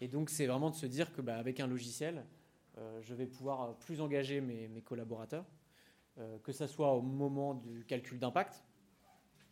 Et 0.00 0.08
donc, 0.08 0.30
c'est 0.30 0.46
vraiment 0.46 0.70
de 0.70 0.74
se 0.74 0.86
dire 0.86 1.12
que 1.12 1.22
bah, 1.22 1.36
avec 1.36 1.60
un 1.60 1.66
logiciel, 1.66 2.24
euh, 2.78 3.00
je 3.02 3.14
vais 3.14 3.26
pouvoir 3.26 3.62
euh, 3.62 3.72
plus 3.72 4.00
engager 4.00 4.40
mes, 4.40 4.82
collaborateurs, 4.82 5.44
euh, 6.18 6.38
que 6.40 6.52
ce 6.52 6.66
soit 6.66 6.92
au 6.92 7.02
moment 7.02 7.54
du 7.54 7.84
calcul 7.84 8.18
d'impact. 8.18 8.62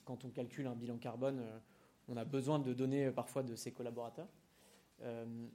Quand 0.05 0.25
on 0.25 0.31
calcule 0.31 0.67
un 0.67 0.75
bilan 0.75 0.99
carbone, 0.99 1.43
on 2.11 2.17
a 2.17 2.25
besoin 2.25 2.59
de 2.59 2.73
données 2.75 3.11
parfois 3.11 3.43
de 3.43 3.55
ses 3.55 3.73
collaborateurs, 3.73 4.29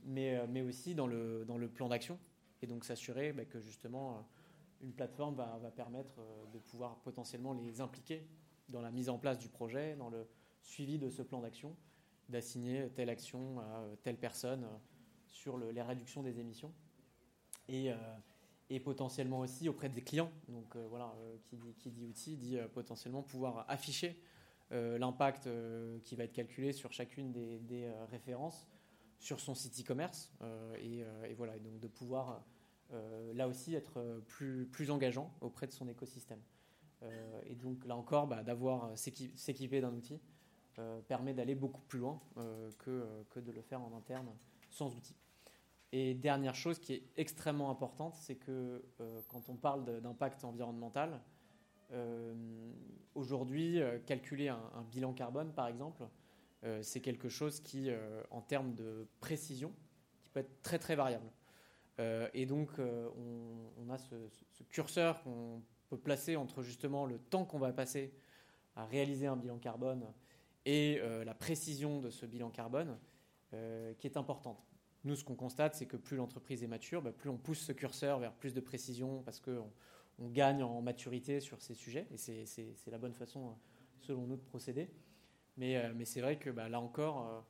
mais, 0.04 0.48
mais, 0.48 0.62
aussi 0.64 0.96
dans 0.96 1.06
le, 1.06 1.46
dans 1.46 1.58
le 1.58 1.68
plan 1.68 1.88
d'action. 1.88 2.18
Et 2.64 2.68
donc 2.68 2.84
s'assurer 2.84 3.32
bah, 3.32 3.46
que 3.46 3.60
justement 3.60 4.26
une 4.82 4.92
plateforme 4.92 5.36
va, 5.36 5.72
permettre 5.76 6.16
de 6.52 6.58
pouvoir 6.58 6.96
potentiellement 7.02 7.54
les 7.54 7.82
impliquer 7.82 8.28
dans 8.70 8.82
la 8.82 8.90
mise 8.90 9.10
en 9.10 9.20
place 9.20 9.38
du 9.38 9.50
projet, 9.50 9.96
dans 9.98 10.10
le 10.10 10.28
suivi 10.62 10.98
de 10.98 11.10
ce 11.10 11.22
plan 11.22 11.42
d'action, 11.42 11.76
d'assigner 12.30 12.90
telle 12.96 13.10
action 13.10 13.60
à 13.60 13.84
telle 14.02 14.18
personne 14.18 14.66
sur 15.28 15.58
les 15.58 15.82
réductions 15.82 16.24
des 16.24 16.40
émissions 16.40 16.74
et, 17.68 17.92
euh, 17.92 17.96
et 18.70 18.80
potentiellement 18.80 19.40
aussi 19.40 19.70
auprès 19.70 19.90
des 19.90 20.02
clients. 20.02 20.32
Donc 20.48 20.76
euh, 20.76 20.86
voilà, 20.90 21.14
euh, 21.20 21.38
qui 21.44 21.58
dit, 21.58 21.74
qui 21.76 21.92
dit 21.92 22.06
outil 22.06 22.38
dit 22.38 22.58
potentiellement 22.74 23.22
pouvoir 23.22 23.66
afficher 23.70 24.20
l'impact 24.72 25.50
qui 26.04 26.16
va 26.16 26.24
être 26.24 26.34
calculé 26.34 26.74
sur 26.74 26.92
chacune 26.92 27.32
des, 27.32 27.60
des 27.60 27.90
références 28.10 28.68
sur 29.20 29.40
son 29.40 29.56
site 29.56 29.80
e-commerce 29.80 30.34
et, 30.80 31.04
voilà, 31.38 31.58
donc 31.60 31.80
de 31.80 31.88
pouvoir 31.88 32.44
là 33.34 33.48
aussi 33.48 33.76
être 33.76 34.22
plus, 34.28 34.66
plus 34.66 34.92
engageant 34.92 35.32
auprès 35.42 35.68
de 35.68 35.72
son 35.72 35.88
écosystème. 35.88 36.42
et 37.46 37.56
donc 37.56 37.86
là 37.86 37.96
encore, 37.96 38.28
bah, 38.28 38.44
d'avoir 38.44 38.92
s'équiper 38.98 39.82
d'un 39.82 39.94
outil 39.94 40.20
permet 41.08 41.34
d'aller 41.34 41.56
beaucoup 41.56 41.82
plus 41.82 42.00
loin 42.00 42.20
que, 42.80 43.24
que 43.30 43.40
de 43.40 43.52
le 43.52 43.62
faire 43.62 43.82
en 43.82 43.96
interne 43.96 44.28
sans 44.72 44.96
outil. 44.96 45.16
Et 45.98 46.14
dernière 46.14 46.56
chose 46.56 46.78
qui 46.80 46.94
est 46.94 47.04
extrêmement 47.16 47.70
importante, 47.70 48.16
c'est 48.16 48.36
que 48.36 48.84
euh, 49.00 49.22
quand 49.30 49.48
on 49.48 49.56
parle 49.56 50.02
d'impact 50.02 50.44
environnemental, 50.44 51.22
euh, 51.92 52.34
aujourd'hui, 53.14 53.82
euh, 53.82 54.00
calculer 54.00 54.50
un, 54.50 54.84
bilan 54.92 55.14
carbone, 55.14 55.52
par 55.54 55.68
exemple, 55.68 56.04
c'est 56.82 57.00
quelque 57.00 57.30
chose 57.30 57.60
qui, 57.60 57.92
en 58.32 58.42
termes 58.42 58.74
de 58.74 59.08
précision, 59.20 59.72
peut 60.34 60.40
être 60.40 60.64
très 60.64 60.80
très 60.80 60.96
variable. 60.96 61.30
et 62.34 62.48
donc, 62.48 62.72
on, 62.80 63.88
a 63.92 64.00
ce, 64.00 64.16
ce 64.50 64.64
curseur 64.64 65.22
qu'on 65.22 65.62
peut 65.90 66.00
placer 66.00 66.36
entre 66.36 66.64
justement 66.64 67.06
le 67.06 67.20
temps 67.20 67.46
qu'on 67.46 67.60
va 67.60 67.72
passer 67.72 68.16
à 68.76 68.86
réaliser 68.86 69.28
un 69.28 69.36
bilan 69.36 69.60
carbone 69.60 70.12
et 70.66 71.00
la 71.24 71.36
précision 71.36 72.00
de 72.00 72.10
ce 72.10 72.26
bilan 72.26 72.50
carbone, 72.50 72.98
qui 74.00 74.08
est 74.08 74.18
importante. 74.18 74.66
Nous, 75.06 75.16
ce 75.16 75.24
qu'on 75.24 75.36
constate, 75.36 75.76
c'est 75.76 75.86
que 75.86 75.98
plus 75.98 76.18
l'entreprise 76.18 76.64
est 76.64 76.68
mature, 76.68 77.04
bah, 77.04 77.12
plus 77.12 77.30
on 77.30 77.38
pousse 77.38 77.60
ce 77.60 77.72
curseur 77.72 78.18
vers 78.18 78.34
plus 78.34 78.56
de 78.56 78.60
précision 78.60 79.22
parce 79.22 79.40
qu'on 79.40 79.72
on 80.20 80.30
gagne 80.30 80.64
en 80.64 80.82
maturité 80.82 81.40
sur 81.40 81.62
ces 81.62 81.74
sujets. 81.74 82.08
Et 82.12 82.46
c'est 82.46 82.92
la 82.92 82.98
bonne 82.98 83.14
façon, 83.14 83.56
selon 84.00 84.26
nous, 84.28 84.38
de 84.38 84.42
procéder. 84.42 84.90
Mais, 85.58 85.78
euh, 85.78 85.94
c'est 86.04 86.22
vrai 86.22 86.38
que 86.38 86.50
bah, 86.50 86.70
là 86.70 86.80
encore, 86.80 87.28
euh, 87.28 87.42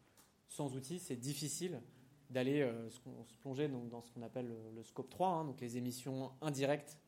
sans 0.48 0.76
outils, 0.76 1.00
c'est 1.00 1.16
difficile 1.16 1.82
d'aller 2.30 2.62
euh, 2.62 2.90
se 2.90 3.38
plonger 3.40 3.68
dans 3.68 4.02
ce 4.02 4.12
qu'on 4.12 4.22
appelle 4.22 4.52
le, 4.76 4.84
scope 4.84 5.10
3, 5.10 5.30
hein, 5.30 5.46
donc 5.46 5.62
les 5.62 5.78
émissions 5.78 6.32
indirectes 6.42 7.00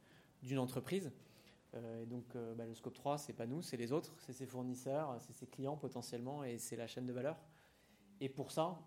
d'une 0.43 0.59
entreprise. 0.59 1.11
et 1.73 2.05
donc 2.05 2.25
bah, 2.55 2.65
le 2.65 2.75
scope 2.75 2.93
3, 2.93 3.17
c'est 3.17 3.33
pas 3.33 3.47
nous, 3.47 3.61
c'est 3.61 3.77
les 3.77 3.91
autres, 3.91 4.15
c'est 4.19 4.33
ses 4.33 4.45
fournisseurs, 4.45 5.17
c'est 5.19 5.33
ses 5.33 5.47
clients 5.47 5.75
potentiellement, 5.75 6.43
et 6.43 6.59
c'est 6.59 6.75
la 6.75 6.87
chaîne 6.87 7.07
de 7.07 7.13
valeur. 7.13 7.37
Et 8.21 8.29
pour 8.29 8.51
ça, 8.51 8.79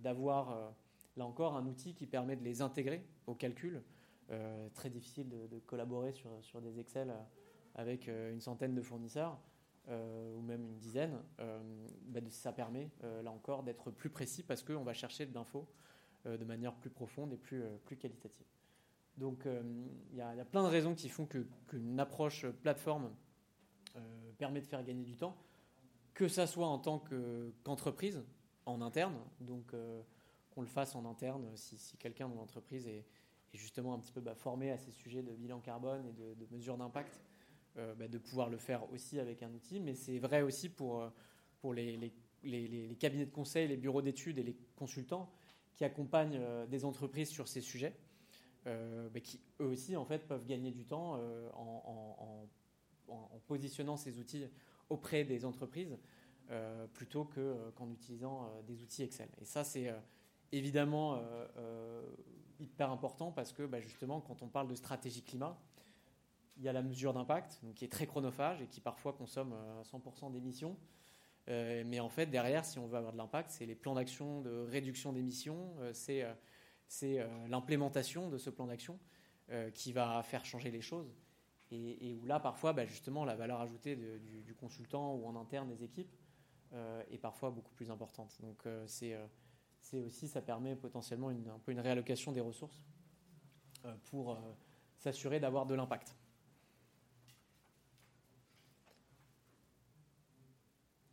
d'avoir 0.00 0.72
là 1.16 1.26
encore, 1.26 1.56
un 1.56 1.66
outil 1.66 1.94
qui 1.94 2.06
permet 2.06 2.36
de 2.36 2.44
les 2.44 2.62
intégrer 2.62 3.04
au 3.26 3.34
calcul. 3.34 3.82
Euh, 4.32 4.68
très 4.74 4.90
difficile 4.90 5.28
de, 5.28 5.58
collaborer 5.60 6.10
sur, 6.10 6.30
sur, 6.42 6.60
des 6.60 6.80
Excel 6.80 7.14
avec 7.76 8.08
euh, 8.08 8.32
une 8.32 8.40
centaine 8.40 8.74
de 8.74 8.82
fournisseurs 8.82 9.38
euh, 9.88 10.34
ou 10.34 10.40
même 10.40 10.64
une 10.64 10.78
dizaine. 10.78 11.22
Bah, 11.38 12.20
ça 12.30 12.52
permet, 12.52 12.90
là 13.02 13.30
encore, 13.30 13.62
d'être 13.62 13.90
plus 13.90 14.10
précis 14.10 14.42
parce 14.42 14.64
qu'on 14.64 14.82
va 14.82 14.94
chercher 14.94 15.26
de 15.26 15.34
l'info 15.34 15.68
de 16.24 16.44
manière 16.44 16.74
plus 16.74 16.90
profonde 16.90 17.32
et 17.32 17.36
plus, 17.36 17.62
plus 17.84 17.96
qualitative. 17.96 18.46
Donc 19.16 19.46
il 20.10 20.16
y, 20.16 20.20
a 20.20 20.44
plein 20.44 20.64
de 20.64 20.68
raisons 20.68 20.94
qui 20.94 21.08
font 21.08 21.26
qu'une 21.26 22.00
approche 22.00 22.46
plateforme 22.62 23.12
permet 24.38 24.60
de 24.60 24.66
faire 24.66 24.82
gagner 24.82 25.04
du 25.04 25.16
temps, 25.16 25.36
que 26.14 26.26
ça 26.26 26.48
soit 26.48 26.66
en 26.66 26.78
tant 26.78 26.98
qu'entreprise, 26.98 28.24
en 28.66 28.82
interne, 28.82 29.16
donc 29.40 29.72
qu'on 30.50 30.60
le 30.62 30.66
fasse 30.66 30.96
en 30.96 31.04
interne 31.04 31.48
si, 31.54 31.96
quelqu'un 31.98 32.28
dans 32.28 32.34
l'entreprise 32.34 32.88
est, 32.88 33.06
justement 33.54 33.94
un 33.94 33.98
petit 33.98 34.12
peu 34.12 34.20
bah, 34.20 34.34
à 34.34 34.78
ces 34.78 34.92
sujets 34.92 35.22
de 35.22 35.32
bilan 35.32 35.60
carbone 35.60 36.04
et 36.06 36.12
de, 36.12 36.34
de 36.34 36.46
mesures 36.50 36.76
d'impact, 36.76 37.20
euh, 37.78 37.94
bah, 37.94 38.08
de 38.08 38.18
pouvoir 38.18 38.48
le 38.48 38.58
faire 38.58 38.90
aussi 38.92 39.18
avec 39.18 39.42
un 39.42 39.52
outil. 39.52 39.80
Mais 39.80 39.94
c'est 39.94 40.18
vrai 40.18 40.42
aussi 40.42 40.68
pour, 40.68 41.00
euh, 41.00 41.10
pour 41.60 41.74
les, 41.74 42.12
les, 42.42 42.96
cabinets 42.98 43.26
de 43.26 43.30
conseil, 43.30 43.68
les 43.68 43.76
bureaux 43.76 44.02
d'études 44.02 44.38
et 44.38 44.42
les 44.42 44.56
consultants 44.76 45.30
qui 45.74 45.84
accompagnent 45.84 46.38
euh, 46.40 46.66
des 46.66 46.84
entreprises 46.84 47.28
sur 47.28 47.48
ces 47.48 47.60
sujets, 47.60 47.94
bah, 48.64 49.20
qui 49.22 49.40
eux 49.60 49.66
aussi 49.66 49.94
en 49.94 50.04
fait 50.04 50.26
peuvent 50.26 50.44
gagner 50.44 50.72
du 50.72 50.84
temps 50.84 51.20
en, 51.54 52.48
en, 53.06 53.40
positionnant 53.46 53.96
ces 53.96 54.18
outils 54.18 54.44
auprès 54.90 55.22
des 55.22 55.44
entreprises 55.44 55.96
plutôt 56.92 57.30
qu'en 57.76 57.88
utilisant 57.92 58.50
des 58.66 58.82
outils 58.82 59.04
Excel. 59.04 59.28
Et 59.40 59.44
ça, 59.44 59.62
c'est 59.62 59.94
évidemment 60.50 61.22
hyper 62.60 62.90
important 62.90 63.32
parce 63.32 63.52
que 63.52 63.62
bah, 63.64 63.80
justement, 63.80 64.20
quand 64.20 64.42
on 64.42 64.48
parle 64.48 64.68
de 64.68 64.74
stratégie 64.74 65.22
climat, 65.22 65.58
il 66.56 66.62
y 66.62 66.68
a 66.68 66.72
la 66.72 66.82
mesure 66.82 67.12
d'impact, 67.12 67.60
qui 67.74 67.84
est 67.84 67.92
très 67.92 68.06
chronophage 68.06 68.62
et 68.62 68.66
qui 68.66 68.80
parfois 68.80 69.12
consomme 69.12 69.54
100% 69.82 70.26
euh, 70.26 70.30
d'émissions. 70.30 70.76
mais 71.46 72.00
en 72.00 72.08
fait, 72.08 72.26
derrière, 72.26 72.64
si 72.64 72.78
on 72.78 72.86
veut 72.86 72.96
avoir 72.96 73.12
de 73.12 73.18
l'impact, 73.18 73.50
c'est 73.50 73.66
les 73.66 73.74
plans 73.74 73.94
d'action 73.94 74.40
de 74.40 74.66
réduction 74.68 75.12
d'émissions, 75.12 75.74
c'est 75.92 76.26
l'implémentation 77.48 78.28
de 78.28 78.38
ce 78.38 78.50
plan 78.50 78.66
d'action 78.66 78.98
qui 79.74 79.92
va 79.92 80.22
faire 80.22 80.44
changer 80.44 80.70
les 80.70 80.80
choses. 80.80 81.14
Et, 81.70 82.18
où 82.20 82.26
là, 82.26 82.40
parfois, 82.40 82.72
bah, 82.72 82.86
justement, 82.86 83.24
la 83.24 83.36
valeur 83.36 83.60
ajoutée 83.60 83.96
du, 83.96 84.54
consultant 84.54 85.14
ou 85.14 85.26
en 85.26 85.36
interne 85.36 85.68
des 85.68 85.84
équipes 85.84 86.10
est 87.10 87.18
parfois 87.18 87.50
beaucoup 87.50 87.74
plus 87.74 87.90
importante. 87.90 88.34
Donc, 88.40 88.64
c'est 88.86 89.14
c'est 89.90 90.00
aussi, 90.00 90.26
ça 90.26 90.42
permet 90.42 90.74
potentiellement 90.74 91.30
une, 91.30 91.80
réallocation 91.80 92.32
des 92.32 92.40
ressources 92.40 92.84
euh, 93.84 93.94
pour 94.10 94.32
euh, 94.32 94.36
s'assurer 94.98 95.38
d'avoir 95.38 95.64
de 95.64 95.74
l'impact. 95.74 96.16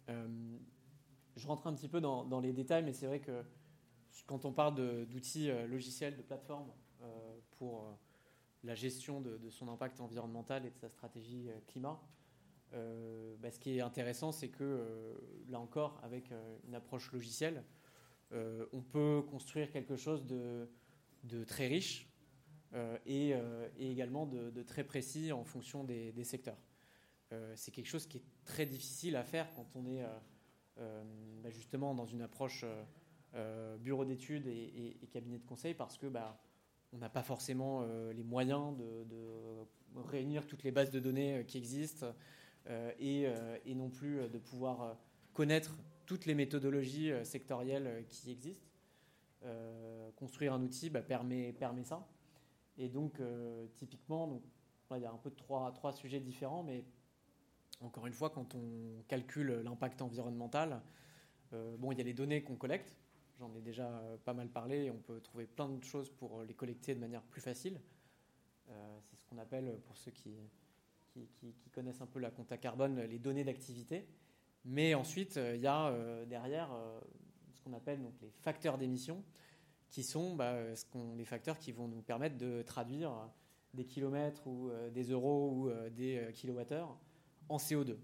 Euh, 0.10 0.58
je 1.36 1.48
rentre 1.48 1.68
un 1.68 1.74
petit 1.76 1.88
peu 1.88 2.02
dans, 2.02 2.40
les 2.40 2.52
détails, 2.52 2.84
mais 2.84 2.94
c'est 2.94 3.06
vrai 3.06 3.20
que 3.20 3.44
quand 4.26 4.46
on 4.46 4.52
parle 4.52 4.76
d'outils 5.08 5.52
logiciels, 5.68 6.16
de 6.16 6.22
plateformes 6.22 6.72
pour 7.58 7.96
la 8.64 8.76
gestion 8.76 9.22
de, 9.22 9.50
son 9.50 9.68
impact 9.70 10.00
environnemental 10.00 10.66
et 10.66 10.70
de 10.70 10.78
sa 10.78 10.90
stratégie 10.90 11.50
climat, 11.68 12.00
bah, 12.72 13.50
ce 13.52 13.60
qui 13.60 13.78
est 13.78 13.82
intéressant, 13.82 14.32
c'est 14.32 14.50
que 14.50 15.20
là 15.50 15.60
encore, 15.60 16.00
avec 16.04 16.32
une 16.68 16.76
approche 16.76 17.12
logicielle, 17.12 17.64
euh, 18.34 18.66
on 18.74 18.82
peut 18.82 19.22
construire 19.30 19.72
quelque 19.72 19.96
chose 19.96 20.26
de, 20.26 20.68
très 21.46 21.68
riche 21.68 22.10
euh, 22.74 22.98
euh, 23.08 23.70
et, 23.78 23.92
également 23.92 24.26
de, 24.26 24.64
très 24.64 24.84
précis 24.84 25.32
en 25.32 25.44
fonction 25.44 25.84
des, 25.84 26.24
secteurs. 26.24 26.58
c'est 27.56 27.72
quelque 27.72 27.88
chose 27.88 28.08
qui 28.08 28.18
est 28.18 28.24
très 28.46 28.66
difficile 28.66 29.16
à 29.16 29.24
faire 29.24 29.48
quand 29.56 29.76
on 29.76 29.86
est 29.86 30.04
bah, 30.78 31.50
justement 31.50 31.94
dans 31.94 32.06
une 32.06 32.22
approche 32.22 32.66
bureau 33.80 34.06
d'études 34.06 34.48
et, 34.48 34.98
cabinet 35.12 35.38
de 35.38 35.46
conseil 35.46 35.74
parce 35.74 35.98
que 35.98 36.08
bah, 36.08 36.42
on 36.92 36.98
n'a 36.98 37.10
pas 37.10 37.24
forcément 37.24 37.86
les 38.12 38.24
moyens 38.24 38.76
de, 38.78 39.06
réunir 40.10 40.48
toutes 40.48 40.64
les 40.64 40.72
bases 40.72 40.90
de 40.90 41.00
données 41.00 41.46
qui 41.48 41.60
existent 41.60 42.16
et, 43.00 43.28
et, 43.66 43.76
non 43.76 43.90
plus 43.90 44.28
de 44.28 44.38
pouvoir 44.40 44.98
connaître 45.34 45.78
toutes 46.06 46.26
les 46.26 46.36
méthodologies 46.36 47.12
sectorielles 47.24 48.06
qui 48.10 48.32
existent. 48.32 48.68
construire 50.16 50.54
un 50.54 50.62
outil 50.62 50.90
bah, 50.90 51.02
permet, 51.02 51.54
ça. 51.84 52.08
Et 52.78 52.90
donc, 52.90 53.22
typiquement, 53.76 54.42
il 54.98 55.02
y 55.02 55.06
a 55.06 55.12
un 55.12 55.18
peu 55.18 55.32
trois, 55.32 55.94
sujets 55.94 56.20
différents, 56.20 56.64
mais 56.64 56.84
encore 57.82 58.08
une 58.08 58.14
fois, 58.14 58.30
quand 58.30 58.56
on 58.56 59.04
calcule 59.08 59.62
l'impact 59.64 60.02
environnemental, 60.02 60.82
euh, 61.54 61.76
bon, 61.78 61.92
il 61.92 61.98
y 61.98 62.02
a 62.02 62.04
les 62.04 62.14
données 62.14 62.44
qu'on 62.44 62.56
collecte. 62.56 62.98
J'en 63.40 63.54
ai 63.56 63.62
déjà 63.62 63.88
euh, 63.88 64.18
pas 64.18 64.34
mal 64.34 64.50
parlé. 64.50 64.90
On 64.92 64.98
peut 64.98 65.20
trouver 65.22 65.46
plein 65.46 65.70
de 65.70 65.84
choses 65.84 66.10
pour 66.10 66.44
les 66.44 66.54
collecter 66.54 66.96
de 66.96 67.00
manière 67.00 67.24
plus 67.24 67.42
facile. 67.42 67.80
Euh, 68.70 69.00
c'est 69.02 69.18
ce 69.18 69.26
qu'on 69.26 69.38
appelle, 69.38 69.80
pour 69.86 69.98
ceux 69.98 70.12
qui, 70.12 70.36
qui, 71.12 71.70
connaissent 71.72 72.02
un 72.02 72.08
peu 72.08 72.20
la 72.20 72.32
compta 72.32 72.58
carbone, 72.58 73.02
les 73.02 73.20
données 73.20 73.44
d'activité. 73.44 74.08
Mais 74.66 74.94
ensuite, 74.94 75.40
il 75.56 75.60
y 75.60 75.68
a 75.68 75.94
derrière 76.26 76.70
ce 77.52 77.62
qu'on 77.62 77.74
appelle 77.74 78.02
donc 78.02 78.14
les 78.22 78.30
facteurs 78.30 78.78
d'émission, 78.78 79.24
qui 79.90 80.04
sont 80.04 80.36
bah, 80.36 80.56
les 81.18 81.26
facteurs 81.26 81.60
qui 81.60 81.72
vont 81.72 81.88
nous 81.88 82.02
permettre 82.02 82.38
de 82.38 82.62
traduire 82.62 83.12
des 83.74 83.86
kilomètres 83.86 84.48
ou 84.48 84.72
des 84.94 85.12
euros 85.12 85.52
ou 85.52 85.90
des 85.90 86.30
kilowattheures 86.34 86.98
en 87.50 87.58
CO2. 87.58 87.98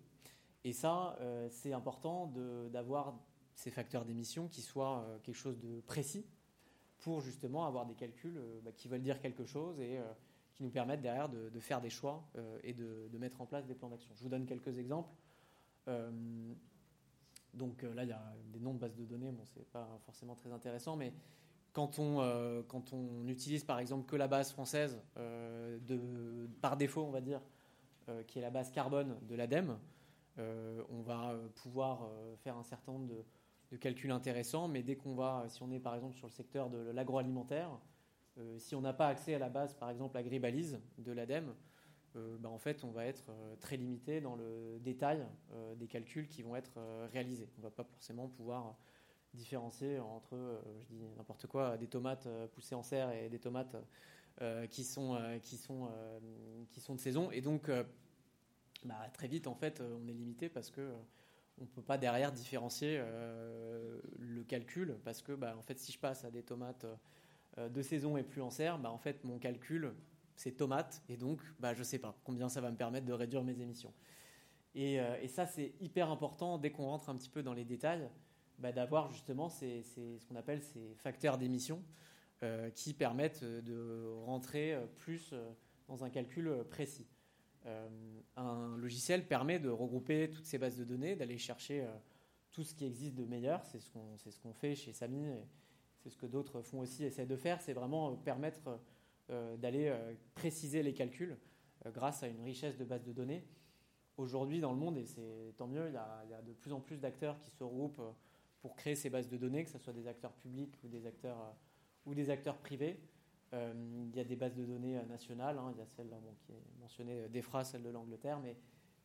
Et 0.63 0.73
ça, 0.73 1.17
euh, 1.21 1.47
c'est 1.49 1.73
important 1.73 2.31
d'avoir 2.71 3.17
ces 3.55 3.71
facteurs 3.71 4.05
d'émission 4.05 4.47
qui 4.47 4.61
soient 4.61 5.03
euh, 5.03 5.19
quelque 5.19 5.35
chose 5.35 5.59
de 5.59 5.81
précis 5.81 6.25
pour 6.99 7.21
justement 7.21 7.65
avoir 7.65 7.85
des 7.85 7.95
calculs 7.95 8.37
euh, 8.37 8.59
bah, 8.63 8.71
qui 8.71 8.87
veulent 8.87 9.01
dire 9.01 9.19
quelque 9.19 9.45
chose 9.45 9.79
et 9.79 9.99
qui 10.53 10.63
nous 10.63 10.69
permettent 10.69 11.01
derrière 11.01 11.29
de, 11.29 11.59
faire 11.59 11.79
des 11.79 11.89
choix 11.89 12.29
et 12.63 12.73
de, 12.73 13.17
mettre 13.17 13.39
en 13.39 13.45
place 13.45 13.65
des 13.65 13.75
plans 13.75 13.87
d'action. 13.87 14.11
Je 14.13 14.21
vous 14.21 14.29
donne 14.29 14.45
quelques 14.45 14.77
exemples. 14.77 15.09
Donc 17.53 17.81
là, 17.81 18.03
il 18.03 18.09
y 18.09 18.13
a 18.13 18.33
des 18.53 18.59
noms 18.59 18.73
de 18.73 18.79
bases 18.79 18.95
de 18.95 19.05
données, 19.05 19.31
bon, 19.31 19.43
c'est 19.45 19.67
pas 19.71 19.99
forcément 20.05 20.35
très 20.35 20.51
intéressant, 20.51 20.95
mais 20.95 21.13
quand 21.73 21.99
on, 21.99 22.63
quand 22.67 22.93
on 22.93 23.27
utilise 23.27 23.63
par 23.63 23.79
exemple 23.79 24.05
que 24.05 24.15
la 24.15 24.27
base 24.27 24.51
française, 24.51 25.01
de, 25.17 26.47
par 26.61 26.77
défaut, 26.77 27.03
on 27.03 27.11
va 27.11 27.21
dire, 27.21 27.41
euh, 28.09 28.23
qui 28.23 28.39
est 28.39 28.41
la 28.41 28.49
base 28.49 28.71
carbone 28.71 29.17
de 29.27 29.35
l'ADEME, 29.35 29.77
euh, 30.39 30.81
on 30.89 31.01
va 31.01 31.31
euh, 31.31 31.47
pouvoir 31.61 32.09
faire 32.43 32.57
un 32.57 32.63
certain 32.63 32.93
nombre 32.93 33.07
de, 33.07 33.77
calculs 33.77 34.09
intéressants, 34.09 34.67
mais 34.67 34.81
dès 34.81 34.95
qu'on 34.95 35.13
va, 35.13 35.45
si 35.47 35.61
on 35.61 35.71
est 35.71 35.79
par 35.79 35.93
exemple 35.93 36.15
sur 36.15 36.25
le 36.25 36.31
secteur 36.31 36.71
de 36.71 36.89
l'agroalimentaire, 36.89 37.69
si 38.57 38.73
on 38.73 38.81
n'a 38.81 38.93
pas 38.93 39.09
accès 39.09 39.35
à 39.35 39.39
la 39.39 39.49
base, 39.49 39.75
par 39.75 39.91
exemple, 39.91 40.17
agribalise 40.17 40.79
de 40.97 41.11
l'ADEME, 41.11 41.53
bah, 42.15 42.49
en 42.49 42.57
fait, 42.57 42.83
on 42.83 42.91
va 42.91 43.05
être 43.05 43.31
très 43.59 43.77
limité 43.77 44.21
dans 44.21 44.35
le 44.35 44.79
détail 44.79 45.25
des 45.77 45.87
calculs 45.87 46.27
qui 46.27 46.41
vont 46.41 46.55
être 46.55 46.79
réalisés. 47.11 47.49
On 47.57 47.61
ne 47.61 47.63
va 47.63 47.71
pas 47.71 47.83
forcément 47.83 48.27
pouvoir 48.27 48.75
différencier 49.33 49.99
entre, 49.99 50.61
je 50.81 50.85
dis 50.87 51.03
n'importe 51.17 51.47
quoi, 51.47 51.77
des 51.77 51.87
tomates 51.87 52.27
poussées 52.53 52.75
en 52.75 52.83
serre 52.83 53.11
et 53.11 53.29
des 53.29 53.39
tomates 53.39 53.75
euh, 54.41 54.67
qui, 54.67 54.85
sont, 54.85 55.15
euh, 55.15 55.37
qui, 55.39 55.57
sont, 55.57 55.89
euh, 55.91 56.19
qui 56.71 56.79
sont 56.79 56.95
de 56.95 56.99
saison. 57.01 57.29
Et 57.29 57.41
donc, 57.41 57.69
bah, 58.85 58.95
très 59.11 59.27
vite, 59.27 59.47
en 59.47 59.55
fait, 59.55 59.81
on 59.81 60.07
est 60.07 60.13
limité 60.13 60.47
parce 60.47 60.71
que 60.71 60.93
on 61.57 61.63
ne 61.63 61.67
peut 61.67 61.81
pas 61.81 61.97
derrière 61.97 62.31
différencier 62.31 63.03
le 64.17 64.43
calcul 64.45 64.95
parce 65.03 65.21
que 65.21 65.33
bah, 65.33 65.57
en 65.57 65.61
fait 65.61 65.77
si 65.77 65.91
je 65.91 65.99
passe 65.99 66.23
à 66.23 66.31
des 66.31 66.41
tomates 66.41 66.85
de 67.57 67.81
saison 67.81 68.15
et 68.15 68.23
plus 68.23 68.41
en 68.41 68.49
serre, 68.49 68.79
en 68.85 68.97
fait 68.97 69.25
mon 69.25 69.39
calcul 69.39 69.93
c'est 70.39 70.51
tomates 70.51 71.01
et 71.09 71.17
donc 71.17 71.41
bah, 71.59 71.73
je 71.73 71.79
ne 71.79 71.83
sais 71.83 71.99
pas 71.99 72.15
combien 72.23 72.49
ça 72.49 72.61
va 72.61 72.71
me 72.71 72.77
permettre 72.77 73.05
de 73.05 73.13
réduire 73.13 73.43
mes 73.43 73.59
émissions. 73.61 73.93
Et, 74.75 74.95
et 74.95 75.27
ça 75.27 75.45
c'est 75.45 75.73
hyper 75.81 76.09
important 76.09 76.57
dès 76.57 76.71
qu'on 76.71 76.85
rentre 76.85 77.09
un 77.09 77.15
petit 77.15 77.29
peu 77.29 77.41
dans 77.41 77.53
les 77.53 77.65
détails 77.65 78.07
bah, 78.59 78.71
d'avoir 78.71 79.11
justement 79.11 79.49
ces, 79.49 79.81
ce 79.83 80.25
qu'on 80.27 80.35
appelle 80.35 80.61
ces 80.61 80.93
facteurs 80.95 81.37
d'émission 81.37 81.83
euh, 82.43 82.69
qui 82.69 82.93
permettent 82.93 83.43
de 83.43 84.13
rentrer 84.25 84.77
plus 84.97 85.33
dans 85.87 86.03
un 86.03 86.09
calcul 86.09 86.63
précis. 86.69 87.07
Euh, 87.65 87.89
un 88.37 88.77
logiciel 88.77 89.27
permet 89.27 89.59
de 89.59 89.69
regrouper 89.69 90.29
toutes 90.29 90.45
ces 90.45 90.57
bases 90.57 90.77
de 90.77 90.85
données, 90.85 91.15
d'aller 91.15 91.37
chercher 91.37 91.81
euh, 91.81 91.87
tout 92.51 92.63
ce 92.63 92.73
qui 92.73 92.85
existe 92.85 93.15
de 93.15 93.25
meilleur. 93.25 93.65
C'est 93.65 93.79
ce 93.79 93.91
qu'on 93.91 94.17
ce 94.17 94.39
qu'on 94.39 94.53
fait 94.53 94.75
chez 94.75 94.93
Samy 94.93 95.27
et 95.27 95.45
c'est 95.97 96.09
ce 96.09 96.17
que 96.17 96.25
d'autres 96.25 96.61
font 96.61 96.79
aussi, 96.79 97.03
essaient 97.03 97.25
de 97.25 97.35
faire. 97.35 97.61
C'est 97.61 97.73
vraiment 97.73 98.15
permettre 98.15 98.79
d'aller 99.57 99.95
préciser 100.33 100.83
les 100.83 100.93
calculs 100.93 101.37
grâce 101.85 102.23
à 102.23 102.27
une 102.27 102.41
richesse 102.41 102.77
de 102.77 102.83
bases 102.83 103.03
de 103.03 103.13
données. 103.13 103.45
Aujourd'hui, 104.17 104.59
dans 104.59 104.71
le 104.71 104.77
monde, 104.77 104.97
et 104.97 105.05
c'est 105.05 105.53
tant 105.55 105.67
mieux, 105.67 105.87
il 105.87 105.93
y, 105.93 105.97
a, 105.97 106.41
de 106.41 106.53
plus 106.53 106.73
en 106.73 106.79
plus 106.79 106.97
d'acteurs 106.97 107.39
qui 107.39 107.51
se 107.51 107.63
regroupent 107.63 108.01
pour 108.61 108.75
créer 108.75 108.95
ces 108.95 109.09
bases 109.09 109.29
de 109.29 109.37
données, 109.37 109.63
que 109.63 109.69
ce 109.69 109.77
soit 109.77 109.93
des 109.93 110.07
acteurs 110.07 110.33
publics 110.33 110.75
ou 110.83 110.87
des 110.87 111.05
acteurs 111.05 111.55
ou 112.05 112.13
des 112.13 112.29
acteurs 112.29 112.57
privés. 112.57 112.99
Euh, 113.53 113.73
il 114.11 114.15
y 114.15 114.19
a 114.19 114.23
des 114.23 114.35
bases 114.35 114.55
de 114.55 114.63
données 114.63 114.97
euh, 114.97 115.05
nationales, 115.05 115.57
hein. 115.57 115.71
il 115.73 115.79
y 115.79 115.81
a 115.81 115.85
celle 115.87 116.09
qui 116.45 116.51
est 116.51 116.63
mentionnée, 116.79 117.21
euh, 117.21 117.27
DEFRA, 117.29 117.63
celle 117.63 117.81
de 117.81 117.89
l'Angleterre, 117.89 118.39
mais, 118.39 118.55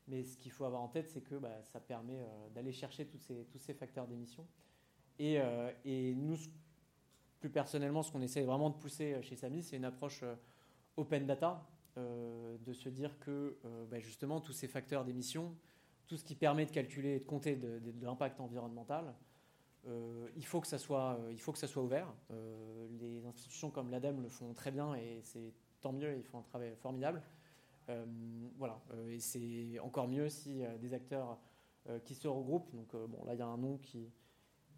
mais 0.06 0.22
ce 0.22 0.36
qu'il 0.36 0.52
faut 0.52 0.66
avoir 0.66 0.82
en 0.82 0.88
tête, 0.88 1.08
c'est 1.08 1.22
que 1.22 1.36
bah, 1.36 1.62
ça 1.62 1.80
permet 1.80 2.18
d'aller 2.54 2.72
chercher 2.72 3.06
ces, 3.06 3.44
tous 3.46 3.58
ces 3.58 3.72
facteurs 3.72 4.06
d'émission. 4.06 4.46
Et, 5.18 5.38
et, 5.84 6.14
nous, 6.14 6.36
plus 7.44 7.50
personnellement, 7.50 8.02
ce 8.02 8.10
qu'on 8.10 8.22
essaie 8.22 8.40
vraiment 8.40 8.70
de 8.70 8.76
pousser 8.76 9.20
chez 9.20 9.36
Samy, 9.36 9.62
c'est 9.62 9.76
une 9.76 9.84
approche 9.84 10.24
open 10.96 11.26
data, 11.26 11.62
de 11.94 12.72
se 12.72 12.88
dire 12.88 13.18
que 13.18 13.58
bah, 13.90 13.98
justement 13.98 14.40
tous 14.40 14.54
ces 14.54 14.66
facteurs 14.66 15.04
d'émission, 15.04 15.54
tout 16.06 16.16
ce 16.16 16.24
qui 16.24 16.36
permet 16.36 16.64
de 16.64 16.70
calculer 16.70 17.16
et 17.16 17.18
de 17.18 17.24
compter 17.26 17.54
de 17.54 17.80
l'impact 18.00 18.40
environnemental, 18.40 19.14
euh, 19.86 20.28
il, 20.36 20.44
faut 20.46 20.60
que 20.60 20.66
ça 20.66 20.78
soit, 20.78 21.18
euh, 21.20 21.32
il 21.32 21.40
faut 21.40 21.52
que 21.52 21.58
ça 21.58 21.66
soit 21.66 21.82
ouvert. 21.82 22.12
Euh, 22.30 22.88
les 22.98 23.26
institutions 23.26 23.70
comme 23.70 23.90
l'ADEME 23.90 24.22
le 24.22 24.28
font 24.28 24.54
très 24.54 24.70
bien 24.70 24.94
et 24.94 25.20
c'est 25.22 25.52
tant 25.80 25.92
mieux, 25.92 26.16
ils 26.16 26.24
font 26.24 26.38
un 26.38 26.42
travail 26.42 26.74
formidable. 26.76 27.22
voilà, 28.56 28.80
et 29.10 29.20
c'est 29.20 29.78
encore 29.80 30.08
mieux 30.08 30.30
si 30.30 30.62
des 30.80 30.94
acteurs 30.94 31.38
qui 32.06 32.14
se 32.14 32.26
regroupent. 32.26 32.74
Donc 32.74 32.96
bon, 32.96 33.22
là 33.26 33.34
il 33.34 33.38
y 33.38 33.42
a 33.42 33.46
un 33.46 33.58
nom 33.58 33.76
qui, 33.76 34.10